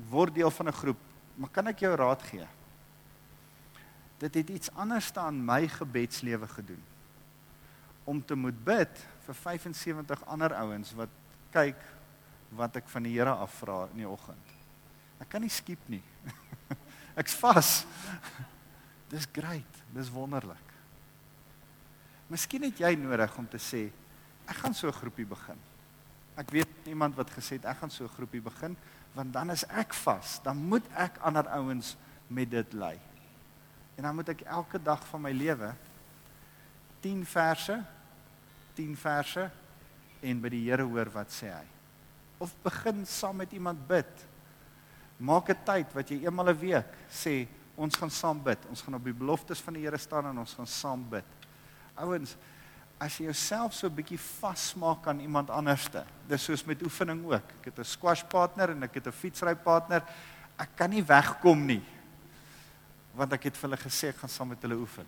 word 0.10 0.36
deel 0.36 0.52
van 0.52 0.68
'n 0.68 0.80
groep, 0.80 1.02
maar 1.36 1.50
kan 1.50 1.68
ek 1.68 1.80
jou 1.80 1.96
raad 1.96 2.22
gee? 2.22 2.48
Dit 4.18 4.34
het 4.34 4.50
iets 4.50 4.72
anders 4.72 5.12
aan 5.18 5.46
my 5.46 5.68
gebedslewe 5.68 6.48
gedoen. 6.48 6.84
Om 8.04 8.26
te 8.26 8.36
moet 8.36 8.64
bid 8.64 9.06
vir 9.26 9.36
75 9.36 10.26
ander 10.26 10.54
ouens 10.54 10.94
wat 10.94 11.10
kyk 11.52 11.80
wat 12.50 12.76
ek 12.76 12.88
van 12.88 13.04
die 13.04 13.14
Here 13.18 13.32
afvra 13.32 13.88
in 13.92 13.98
die 13.98 14.10
oggend. 14.10 14.48
Ek 15.20 15.30
kan 15.30 15.42
nie 15.42 15.50
skiep 15.50 15.80
nie. 15.88 16.04
Ek's 17.20 17.36
vas. 17.36 17.86
Dis 19.14 19.28
great, 19.30 19.82
dis 19.94 20.10
wonderlik. 20.10 20.72
Miskien 22.34 22.66
het 22.66 22.80
jy 22.82 22.96
nodig 22.98 23.38
om 23.38 23.46
te 23.50 23.62
sê 23.62 23.86
ek 24.50 24.58
gaan 24.64 24.74
so 24.74 24.88
'n 24.88 25.00
groepie 25.00 25.26
begin. 25.26 25.60
Ek 26.36 26.50
weet 26.50 26.88
iemand 26.90 27.16
wat 27.16 27.30
gesê 27.30 27.62
het 27.62 27.66
ek 27.66 27.78
gaan 27.78 27.92
so 27.92 28.04
'n 28.06 28.16
groepie 28.18 28.42
begin 28.42 28.76
want 29.14 29.34
dan 29.34 29.52
is 29.52 29.64
ek 29.70 29.94
vas, 29.94 30.42
dan 30.44 30.58
moet 30.58 30.84
ek 30.98 31.18
ander 31.22 31.48
ouens 31.48 31.96
met 32.28 32.50
dit 32.50 32.74
lei. 32.74 33.00
En 33.96 34.04
dan 34.04 34.16
moet 34.16 34.30
ek 34.30 34.42
elke 34.42 34.82
dag 34.82 35.08
van 35.08 35.22
my 35.22 35.32
lewe 35.32 35.76
10 37.02 37.26
verse 37.26 37.84
10 38.76 38.98
verse 38.98 39.50
en 40.24 40.42
by 40.42 40.52
die 40.54 40.64
Here 40.66 40.86
hoor 40.88 41.12
wat 41.14 41.34
sê 41.34 41.52
hy. 41.52 41.66
Of 42.44 42.54
begin 42.64 43.06
saam 43.06 43.42
met 43.44 43.54
iemand 43.54 43.88
bid. 43.88 44.26
Maak 45.18 45.50
'n 45.50 45.64
tyd 45.66 45.94
wat 45.94 46.10
jy 46.10 46.24
eenmal 46.26 46.50
'n 46.50 46.60
week 46.60 46.92
sê 47.10 47.48
Ons 47.76 47.96
gaan 47.98 48.12
saam 48.14 48.42
bid. 48.44 48.66
Ons 48.70 48.82
gaan 48.82 48.96
op 48.96 49.04
die 49.04 49.16
beloftes 49.18 49.62
van 49.66 49.74
die 49.74 49.86
Here 49.86 49.98
staan 49.98 50.30
en 50.30 50.38
ons 50.44 50.54
gaan 50.54 50.70
saam 50.70 51.06
bid. 51.10 51.26
Ouens, 51.96 52.36
as 53.02 53.18
jy 53.18 53.26
jouself 53.26 53.74
so 53.74 53.88
'n 53.88 53.96
bietjie 53.96 54.20
vasmaak 54.20 55.08
aan 55.08 55.20
iemand 55.20 55.50
anderste, 55.50 56.06
dis 56.28 56.44
soos 56.44 56.66
met 56.66 56.82
oefening 56.82 57.26
ook. 57.26 57.50
Ek 57.60 57.66
het 57.66 57.80
'n 57.80 57.84
squash 57.84 58.24
partner 58.24 58.70
en 58.70 58.84
ek 58.84 58.96
het 58.96 59.08
'n 59.08 59.12
fietsry 59.12 59.56
partner. 59.56 60.04
Ek 60.58 60.76
kan 60.76 60.90
nie 60.90 61.04
wegkom 61.04 61.66
nie. 61.66 61.84
Want 63.16 63.34
ek 63.34 63.44
het 63.44 63.58
vir 63.58 63.70
hulle 63.70 63.82
gesê 63.82 64.10
ek 64.10 64.18
gaan 64.18 64.30
saam 64.30 64.48
met 64.48 64.62
hulle 64.62 64.76
oefen. 64.76 65.06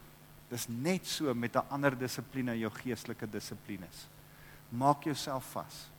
Dis 0.50 0.68
net 0.68 1.06
so 1.06 1.34
met 1.34 1.56
'n 1.56 1.70
ander 1.70 1.98
dissipline, 1.98 2.60
jou 2.60 2.70
geestelike 2.70 3.30
dissiplines. 3.30 4.08
Maak 4.72 5.04
jouself 5.04 5.46
vas. 5.52 5.90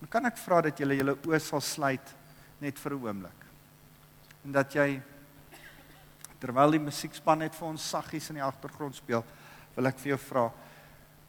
Dan 0.00 0.08
kan 0.08 0.26
ek 0.26 0.36
vra 0.36 0.60
dat 0.60 0.78
jy 0.78 0.86
julle 0.86 1.16
oë 1.16 1.40
sal 1.40 1.60
sluit 1.60 2.14
net 2.60 2.78
vir 2.78 2.92
'n 2.92 3.06
oomblik. 3.06 3.40
En 4.44 4.52
dat 4.52 4.72
jy 4.72 5.02
terwyl 6.40 6.70
die 6.70 6.82
musiekspan 6.82 7.38
net 7.38 7.54
vir 7.54 7.68
ons 7.68 7.90
saggies 7.90 8.30
in 8.30 8.40
die 8.40 8.46
agtergrond 8.46 8.96
speel, 8.96 9.24
wil 9.76 9.86
ek 9.86 9.98
vir 9.98 10.14
jou 10.14 10.18
vra, 10.18 10.50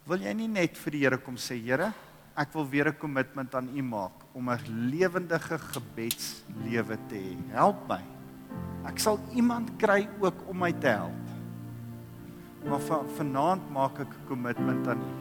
wil 0.07 0.23
jy 0.23 0.33
nie 0.33 0.47
net 0.47 0.77
vir 0.77 0.91
die 0.91 1.03
Here 1.03 1.17
kom 1.17 1.37
sê, 1.37 1.59
Here, 1.59 1.91
ek 2.35 2.53
wil 2.55 2.65
weer 2.65 2.87
'n 2.89 2.97
kommitment 2.97 3.53
aan 3.55 3.69
U 3.75 3.81
maak 3.81 4.23
om 4.33 4.49
'n 4.49 4.89
lewendige 4.89 5.57
gebedslewe 5.57 6.97
te 7.09 7.15
hê. 7.15 7.35
Help 7.51 7.87
my. 7.87 8.01
Ek 8.85 8.99
sal 8.99 9.19
iemand 9.35 9.77
kry 9.77 10.07
ook 10.19 10.49
om 10.49 10.57
my 10.57 10.71
te 10.71 10.87
help. 10.87 11.25
Maar 12.65 12.79
van 12.79 13.07
vanaand 13.17 13.69
maak 13.71 13.99
ek 13.99 14.13
'n 14.13 14.27
kommitment 14.27 14.87
aan 14.87 15.01
U 15.01 15.13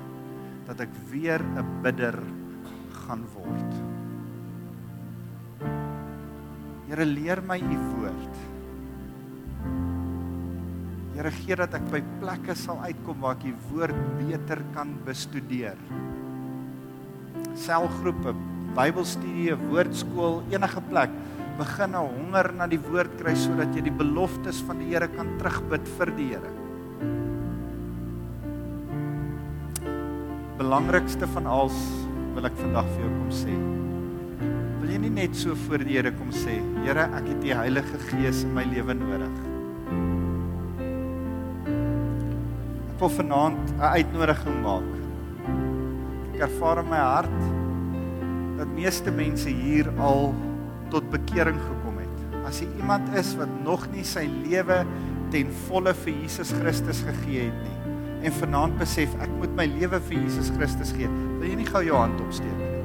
dat 0.66 0.80
ek 0.80 0.92
weer 1.10 1.42
'n 1.42 1.82
bidder 1.82 2.16
gaan 3.06 3.26
word. 3.34 3.72
Here 6.88 7.04
leer 7.04 7.42
my 7.42 7.58
U 7.58 7.78
woord. 7.96 8.49
Here 11.20 11.34
gee 11.36 11.52
dat 11.52 11.74
ek 11.76 11.82
by 11.92 11.98
plekke 12.16 12.54
sal 12.56 12.78
uitkom 12.80 13.18
waar 13.20 13.34
ek 13.36 13.42
die 13.44 13.56
woord 13.68 13.96
beter 14.16 14.62
kan 14.72 14.94
bestudeer. 15.04 15.76
Selgroepe, 17.60 18.32
Bybelstudie, 18.72 19.52
woordskool, 19.66 20.38
enige 20.48 20.80
plek, 20.88 21.12
begin 21.58 21.92
'n 21.92 22.08
honger 22.14 22.48
na 22.56 22.66
die 22.66 22.80
woord 22.80 23.12
kry 23.20 23.34
sodat 23.36 23.76
jy 23.76 23.82
die 23.90 23.98
beloftes 24.00 24.62
van 24.64 24.80
die 24.80 24.88
Here 24.94 25.08
kan 25.08 25.36
terugbid 25.36 25.84
vir 25.98 26.14
die 26.16 26.28
Here. 26.32 26.52
Belangrikste 30.56 31.28
van 31.36 31.46
alles 31.46 31.76
wil 32.32 32.46
ek 32.46 32.56
vandag 32.56 32.88
vir 32.96 33.04
jou 33.04 33.12
kom 33.20 33.30
sê. 33.44 33.60
Wil 34.80 34.88
jy 34.88 34.98
nie 35.04 35.14
net 35.20 35.36
so 35.36 35.54
voor 35.68 35.84
die 35.84 36.00
Here 36.00 36.12
kom 36.16 36.32
sê, 36.32 36.64
Here, 36.80 37.12
ek 37.12 37.28
het 37.28 37.40
die 37.42 37.52
Heilige 37.52 37.98
Gees 38.08 38.42
in 38.42 38.54
my 38.54 38.64
lewe 38.64 38.94
nodig. 38.94 39.49
Wil 43.00 43.12
vanaand 43.16 43.72
'n 43.78 43.80
uitnodiging 43.96 44.62
maak. 44.62 44.92
Ek 46.34 46.40
ervaar 46.48 46.78
in 46.78 46.88
my 46.88 47.02
hart 47.02 47.40
dat 48.56 48.68
meeste 48.76 49.10
mense 49.10 49.48
hier 49.48 49.88
al 49.98 50.34
tot 50.88 51.10
bekering 51.10 51.60
gekom 51.60 51.98
het. 51.98 52.46
As 52.46 52.60
jy 52.60 52.68
iemand 52.76 53.08
is 53.16 53.36
wat 53.36 53.48
nog 53.64 53.88
nie 53.92 54.04
sy 54.04 54.28
lewe 54.44 54.84
ten 55.30 55.52
volle 55.68 55.94
vir 55.94 56.12
Jesus 56.22 56.52
Christus 56.52 57.02
gegee 57.06 57.48
het 57.48 57.60
nie 57.62 57.80
en 58.22 58.32
vanaand 58.32 58.76
besef 58.78 59.12
ek 59.24 59.30
moet 59.40 59.52
my 59.56 59.64
lewe 59.78 60.00
vir 60.10 60.18
Jesus 60.18 60.50
Christus 60.56 60.92
gee, 60.92 61.08
wil 61.38 61.48
jy 61.48 61.56
nie 61.56 61.68
gou 61.68 61.80
jou 61.84 61.96
hand 61.96 62.20
opsteek 62.20 62.56
nie? 62.58 62.82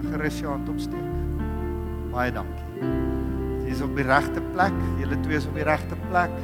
Kan 0.00 0.10
gerus 0.16 0.40
jou 0.42 0.50
hand 0.50 0.68
opsteek. 0.68 1.06
Baie 2.14 2.34
dankie. 2.34 2.90
Jy 3.64 3.70
is 3.74 3.82
op 3.84 3.94
die 3.96 4.06
regte 4.06 4.42
plek. 4.52 4.74
Julle 5.00 5.18
twee 5.22 5.38
is 5.38 5.46
op 5.50 5.54
die 5.58 5.66
regte 5.66 5.98
plek. 6.08 6.34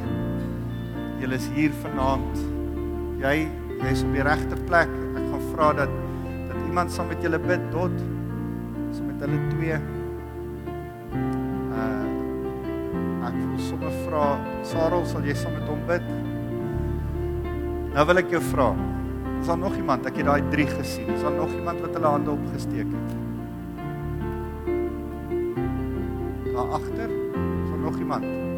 Julle 1.21 1.37
is 1.37 1.47
hier 1.53 1.73
vanaand. 1.83 2.39
Jy 3.21 3.35
jy's 3.83 4.03
op 4.07 4.15
die 4.15 4.25
regte 4.25 4.57
plek. 4.69 4.89
Ek 5.21 5.27
gaan 5.27 5.43
vra 5.51 5.67
dat 5.83 5.93
dat 6.49 6.57
iemand 6.65 6.93
saam 6.95 7.11
met 7.13 7.21
julle 7.23 7.39
bid 7.43 7.67
tot 7.75 7.93
saam 8.97 9.11
met 9.11 9.21
hulle 9.27 9.41
twee. 9.53 9.77
Uh 11.77 13.27
ek 13.29 13.37
wil 13.37 13.61
sommer 13.61 13.93
vra 14.07 14.25
Sarel, 14.67 15.05
sal 15.07 15.29
jy 15.29 15.37
saam 15.37 15.53
met 15.59 15.69
hom 15.69 15.83
bid? 15.91 16.07
Nou 17.93 18.07
wil 18.09 18.23
ek 18.23 18.33
jou 18.33 18.41
vra. 18.49 18.71
Is 19.41 19.49
daar 19.49 19.61
nog 19.61 19.77
iemand? 19.77 20.09
Ek 20.09 20.23
het 20.23 20.29
daai 20.29 20.43
3 20.53 20.69
gesien. 20.73 21.09
Is 21.13 21.25
daar 21.27 21.37
nog 21.37 21.53
iemand 21.53 21.85
wat 21.85 21.97
hulle 21.99 22.15
hande 22.17 22.33
opgesteek 22.33 22.89
het? 22.97 23.11
Daar 26.55 26.79
agter? 26.81 27.11
Is 27.11 27.69
daar 27.75 27.85
nog 27.85 27.99
iemand? 27.99 28.50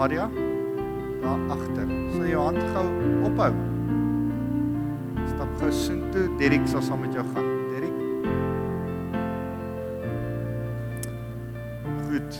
Nadia? 0.00 0.30
Daar 1.20 1.40
agter. 1.52 1.88
Sal 2.14 2.28
jou 2.30 2.42
hand 2.46 2.60
gou 2.72 2.84
ophou. 3.28 3.50
Stap 5.28 5.50
gou 5.60 5.72
soontoe. 5.76 6.22
Derek 6.40 6.62
sal 6.72 6.80
saam 6.86 7.02
met 7.04 7.12
jou 7.12 7.24
gaan. 7.34 7.50
Derek? 7.68 7.98
Goed. 12.06 12.38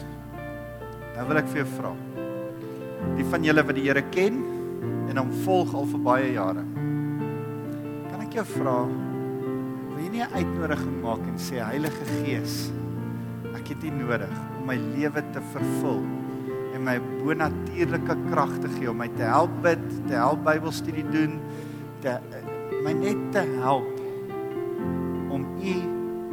Nou 1.19 1.27
wil 1.29 1.41
ek 1.43 1.51
vir 1.53 1.61
jou 1.61 1.67
vra. 1.75 1.91
Die 3.19 3.27
van 3.29 3.45
julle 3.45 3.67
wat 3.69 3.77
die 3.77 3.85
Here 3.91 4.05
ken 4.09 4.41
en 5.11 5.21
hom 5.21 5.35
volg 5.45 5.75
al 5.77 5.85
vir 5.91 6.03
baie 6.09 6.33
jare. 6.39 6.65
Kan 8.09 8.25
ek 8.25 8.39
jou 8.39 8.47
vra, 8.55 8.79
wil 8.89 10.01
jy 10.01 10.09
nie 10.17 10.25
'n 10.25 10.33
uitnodiging 10.33 10.97
maak 11.05 11.29
en 11.29 11.37
sê 11.37 11.61
Heilige 11.61 12.09
Gees, 12.25 12.73
ek 13.53 13.69
het 13.69 13.85
U 13.85 13.91
nodig 13.91 14.33
om 14.57 14.67
my 14.67 14.81
lewe 14.97 15.21
te 15.35 15.45
vervul 15.53 16.20
en 16.81 16.87
my 16.89 16.97
bonatuurlike 17.21 18.17
krag 18.31 18.53
te 18.63 18.71
gee 18.79 18.89
om 18.91 19.01
my 19.03 19.09
te 19.19 19.27
help 19.29 19.53
bid, 19.65 19.83
te 20.09 20.17
help 20.17 20.45
Bybelstudie 20.47 21.05
doen, 21.13 21.37
te 22.01 22.17
my 22.81 22.95
net 22.97 23.21
te 23.35 23.43
help 23.61 23.89
om 25.31 25.45
U 25.61 25.75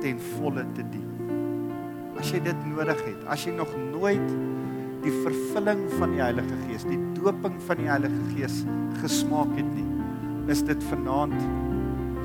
ten 0.01 0.21
volle 0.37 0.63
te 0.77 0.85
dien. 0.93 1.03
As 2.17 2.31
jy 2.31 2.39
dit 2.45 2.61
nodig 2.69 3.01
het, 3.03 3.25
as 3.27 3.43
jy 3.43 3.51
nog 3.57 3.73
nooit 3.91 4.23
die 5.03 5.11
vervulling 5.25 5.83
van 5.97 6.15
die 6.15 6.23
Heilige 6.23 6.61
Gees, 6.63 6.87
die 6.87 6.99
doping 7.17 7.59
van 7.67 7.81
die 7.81 7.91
Heilige 7.91 8.23
Gees 8.31 8.61
gesmaak 9.01 9.51
het 9.59 9.67
nie, 9.75 9.85
is 10.51 10.63
dit 10.65 10.87
vanaand 10.87 11.35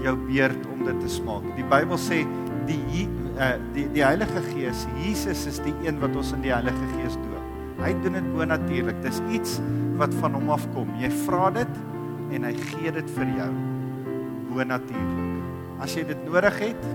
jou 0.07 0.15
beurt 0.29 0.71
om 0.71 0.87
dit 0.87 1.03
te 1.03 1.11
smaak. 1.11 1.45
Die 1.59 1.67
Bybel 1.75 1.99
sê 2.01 2.23
die 2.71 3.05
uh, 3.35 3.57
die 3.75 3.89
die 3.99 4.07
Heilige 4.07 4.47
Gees, 4.53 4.87
Jesus 5.03 5.49
is 5.51 5.61
die 5.67 5.75
een 5.83 5.99
wat 6.03 6.15
ons 6.15 6.31
in 6.37 6.47
die 6.47 6.55
Heilige 6.55 6.91
Gees 6.95 7.19
doop. 7.19 7.32
Hy 7.83 7.93
doen 8.03 8.19
dit 8.19 8.29
bo 8.35 8.47
natuurlik. 8.47 9.01
Dis 9.03 9.19
iets 9.35 9.59
wat 10.01 10.15
van 10.23 10.39
hom 10.39 10.53
afkom. 10.55 10.91
Jy 11.03 11.11
vra 11.25 11.51
dit 11.55 11.81
en 12.33 12.47
hy 12.49 12.53
gee 12.71 12.93
dit 12.95 13.15
vir 13.17 13.33
jou 13.41 13.51
bo 14.53 14.67
natuurlik. 14.69 15.41
As 15.83 15.97
jy 15.99 16.05
dit 16.07 16.29
nodig 16.29 16.61
het, 16.63 16.87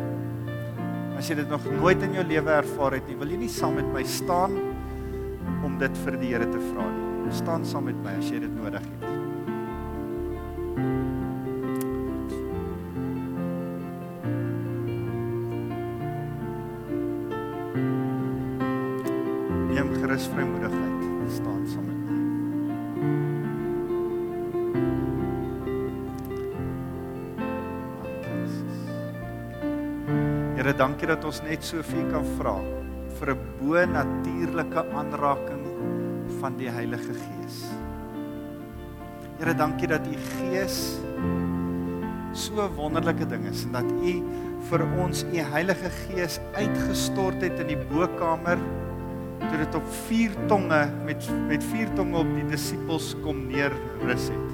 as 1.18 1.28
jy 1.28 1.40
dit 1.42 1.52
nog 1.52 1.66
nooit 1.82 2.08
in 2.08 2.16
jou 2.16 2.24
lewe 2.30 2.56
ervaar 2.62 2.98
het 3.00 3.10
nie, 3.10 3.18
wil 3.20 3.34
jy 3.34 3.42
nie 3.42 3.52
saam 3.52 3.76
met 3.80 3.90
my 3.92 4.06
staan 4.08 4.56
om 5.66 5.76
dit 5.82 6.02
vir 6.06 6.20
die 6.22 6.32
Here 6.36 6.48
te 6.48 6.64
vra 6.70 6.88
nie. 6.94 7.36
Staan 7.36 7.68
saam 7.68 7.90
met 7.90 8.00
my 8.06 8.16
as 8.22 8.32
jy 8.32 8.40
dit 8.46 8.56
nodig 8.56 8.86
het. 8.86 9.17
Dankie 30.98 31.14
dat 31.14 31.26
ons 31.30 31.40
net 31.46 31.62
soveel 31.62 32.08
kan 32.10 32.24
vra 32.40 32.56
vir 33.20 33.30
'n 33.30 33.42
bo-natuurlike 33.60 34.82
aanraking 34.98 35.66
van 36.42 36.58
die 36.58 36.72
Heilige 36.74 37.14
Gees. 37.14 37.70
Here, 39.38 39.54
dankie 39.54 39.88
dat 39.88 40.02
U 40.08 40.18
Gees 40.18 40.98
so 42.34 42.66
wonderlike 42.74 43.30
ding 43.30 43.46
is 43.46 43.64
en 43.66 43.78
dat 43.78 43.86
U 43.86 44.14
vir 44.72 44.82
ons 44.98 45.22
U 45.22 45.38
Heilige 45.38 45.92
Gees 46.10 46.40
uitgestort 46.58 47.46
het 47.46 47.60
in 47.60 47.68
die 47.68 47.84
bokkamer 47.94 48.58
toe 49.38 49.58
dit 49.58 49.76
op 49.76 49.86
vier 50.10 50.34
tonge 50.48 50.82
met 51.06 51.30
met 51.48 51.64
vier 51.64 51.94
tonge 51.94 52.18
op 52.18 52.34
die 52.34 52.50
disippels 52.50 53.14
kom 53.22 53.46
neerrus 53.54 54.32
het. 54.34 54.50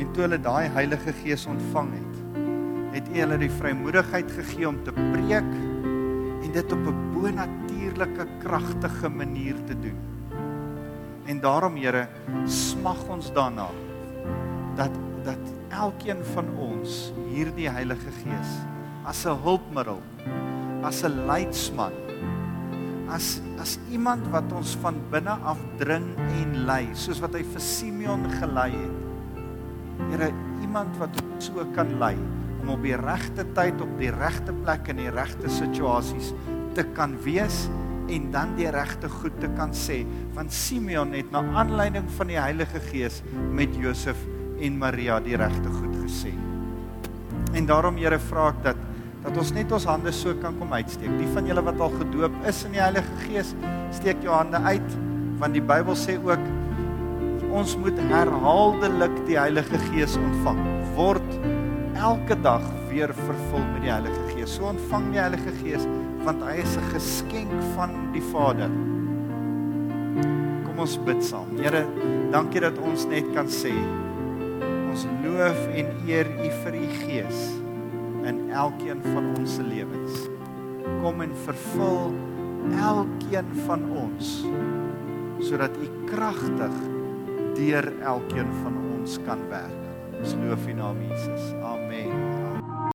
En 0.00 0.08
toe 0.12 0.24
hulle 0.24 0.40
daai 0.40 0.72
Heilige 0.72 1.12
Gees 1.20 1.44
ontvang 1.44 1.92
het, 1.92 2.16
het 2.90 3.06
U 3.06 3.18
hulle 3.20 3.38
die 3.38 3.52
vrymoedigheid 3.52 4.30
gegee 4.34 4.66
om 4.68 4.80
te 4.86 4.94
preek 4.94 5.50
en 6.40 6.52
dit 6.52 6.72
op 6.72 6.86
'n 6.86 7.02
bonatuurlike 7.14 8.26
kragtige 8.42 9.08
manier 9.08 9.54
te 9.66 9.78
doen. 9.78 9.98
En 11.24 11.40
daarom 11.40 11.76
Here, 11.76 12.08
smag 12.44 13.08
ons 13.08 13.32
daarna 13.32 13.68
dat 14.76 14.90
dat 15.24 15.38
elkeen 15.68 16.24
van 16.24 16.48
ons 16.56 17.12
hierdie 17.28 17.68
Heilige 17.68 18.10
Gees 18.22 18.50
as 19.04 19.26
'n 19.26 19.36
hulpmiddel, 19.42 20.00
as 20.82 21.04
'n 21.04 21.26
leidsman, 21.26 21.92
as 23.08 23.40
as 23.60 23.78
iemand 23.90 24.26
wat 24.28 24.52
ons 24.52 24.76
van 24.80 24.96
binne 25.10 25.36
af 25.44 25.58
dring 25.78 26.16
en 26.16 26.64
lei, 26.64 26.88
soos 26.94 27.20
wat 27.20 27.34
hy 27.34 27.42
vir 27.42 27.60
Simeon 27.60 28.30
gelei 28.30 28.70
het. 28.70 28.96
Here, 30.10 30.32
iemand 30.62 30.96
wat 30.96 31.22
ons 31.22 31.44
so 31.44 31.66
kan 31.74 31.98
lei 31.98 32.16
om 32.60 32.74
op 32.76 32.82
die 32.84 32.96
regte 32.96 33.46
tyd 33.56 33.80
op 33.82 33.92
die 34.00 34.12
regte 34.14 34.54
plek 34.62 34.90
in 34.92 35.00
die 35.02 35.12
regte 35.14 35.50
situasies 35.52 36.32
te 36.76 36.84
kan 36.96 37.16
wees 37.24 37.66
en 38.10 38.30
dan 38.34 38.54
die 38.58 38.68
regte 38.74 39.08
goed 39.10 39.36
te 39.42 39.50
kan 39.56 39.74
sê 39.76 40.02
want 40.36 40.52
Simeon 40.54 41.14
het 41.16 41.30
na 41.34 41.42
aanleiding 41.62 42.08
van 42.18 42.30
die 42.32 42.38
Heilige 42.40 42.82
Gees 42.90 43.20
met 43.54 43.74
Josef 43.78 44.18
en 44.60 44.78
Maria 44.78 45.18
die 45.24 45.38
regte 45.40 45.72
goed 45.72 45.94
gesê. 46.04 46.32
En 47.56 47.66
daarom 47.66 47.98
Here 47.98 48.18
vra 48.30 48.50
ek 48.52 48.64
dat 48.68 48.86
dat 49.20 49.36
ons 49.36 49.50
net 49.52 49.72
ons 49.76 49.84
hande 49.84 50.12
so 50.16 50.32
kan 50.40 50.54
kom 50.56 50.70
uitsteek. 50.72 51.10
Die 51.20 51.28
van 51.34 51.44
julle 51.44 51.60
wat 51.66 51.80
al 51.84 51.92
gedoop 51.92 52.36
is 52.48 52.62
in 52.64 52.72
die 52.72 52.80
Heilige 52.80 53.18
Gees, 53.26 53.50
steek 53.92 54.22
jou 54.24 54.32
hande 54.32 54.60
uit 54.64 54.96
want 55.40 55.56
die 55.56 55.64
Bybel 55.64 55.96
sê 55.96 56.16
ook 56.20 56.48
ons 57.56 57.74
moet 57.80 57.96
herhaaldelik 58.10 59.14
die 59.28 59.36
Heilige 59.40 59.80
Gees 59.90 60.16
ontvang. 60.20 60.60
Word 60.96 61.36
elke 62.00 62.36
dag 62.40 62.62
weer 62.88 63.12
vervul 63.14 63.64
met 63.74 63.82
die 63.84 63.90
Heilige 63.92 64.22
Gees. 64.32 64.54
So 64.56 64.70
ontvang 64.70 65.10
die 65.12 65.20
Heilige 65.20 65.52
Gees 65.60 65.84
want 66.24 66.42
hy 66.44 66.56
is 66.60 66.76
'n 66.76 66.88
geskenk 66.92 67.52
van 67.76 67.92
die 68.12 68.24
Vader. 68.32 68.70
Kom 70.64 70.78
ons 70.78 70.96
bid 71.04 71.24
saam. 71.24 71.56
Here, 71.56 71.84
dankie 72.32 72.60
dat 72.60 72.78
ons 72.78 73.06
net 73.06 73.24
kan 73.34 73.48
sê 73.48 73.72
ons 74.90 75.06
loof 75.24 75.60
en 75.76 75.86
eer 76.08 76.26
U 76.26 76.48
vir 76.62 76.74
U 76.74 76.86
Gees 77.04 77.40
in 78.24 78.50
elkeen 78.50 79.00
van 79.02 79.36
ons 79.38 79.54
se 79.54 79.62
lewens. 79.62 80.28
Kom 81.02 81.20
en 81.20 81.34
vervul 81.44 82.12
elkeen 82.76 83.48
van 83.66 83.84
ons 83.96 84.44
sodat 85.40 85.76
U 85.76 85.86
kragtig 86.06 86.74
deur 87.56 87.92
elkeen 88.02 88.50
van 88.62 88.74
ons 88.96 89.18
kan 89.24 89.48
werk. 89.48 89.79
Ons 90.20 90.36
loof 90.36 90.66
U 90.68 90.74
naam 90.76 91.00
Jesus. 91.08 91.54
Amen. 91.64 92.39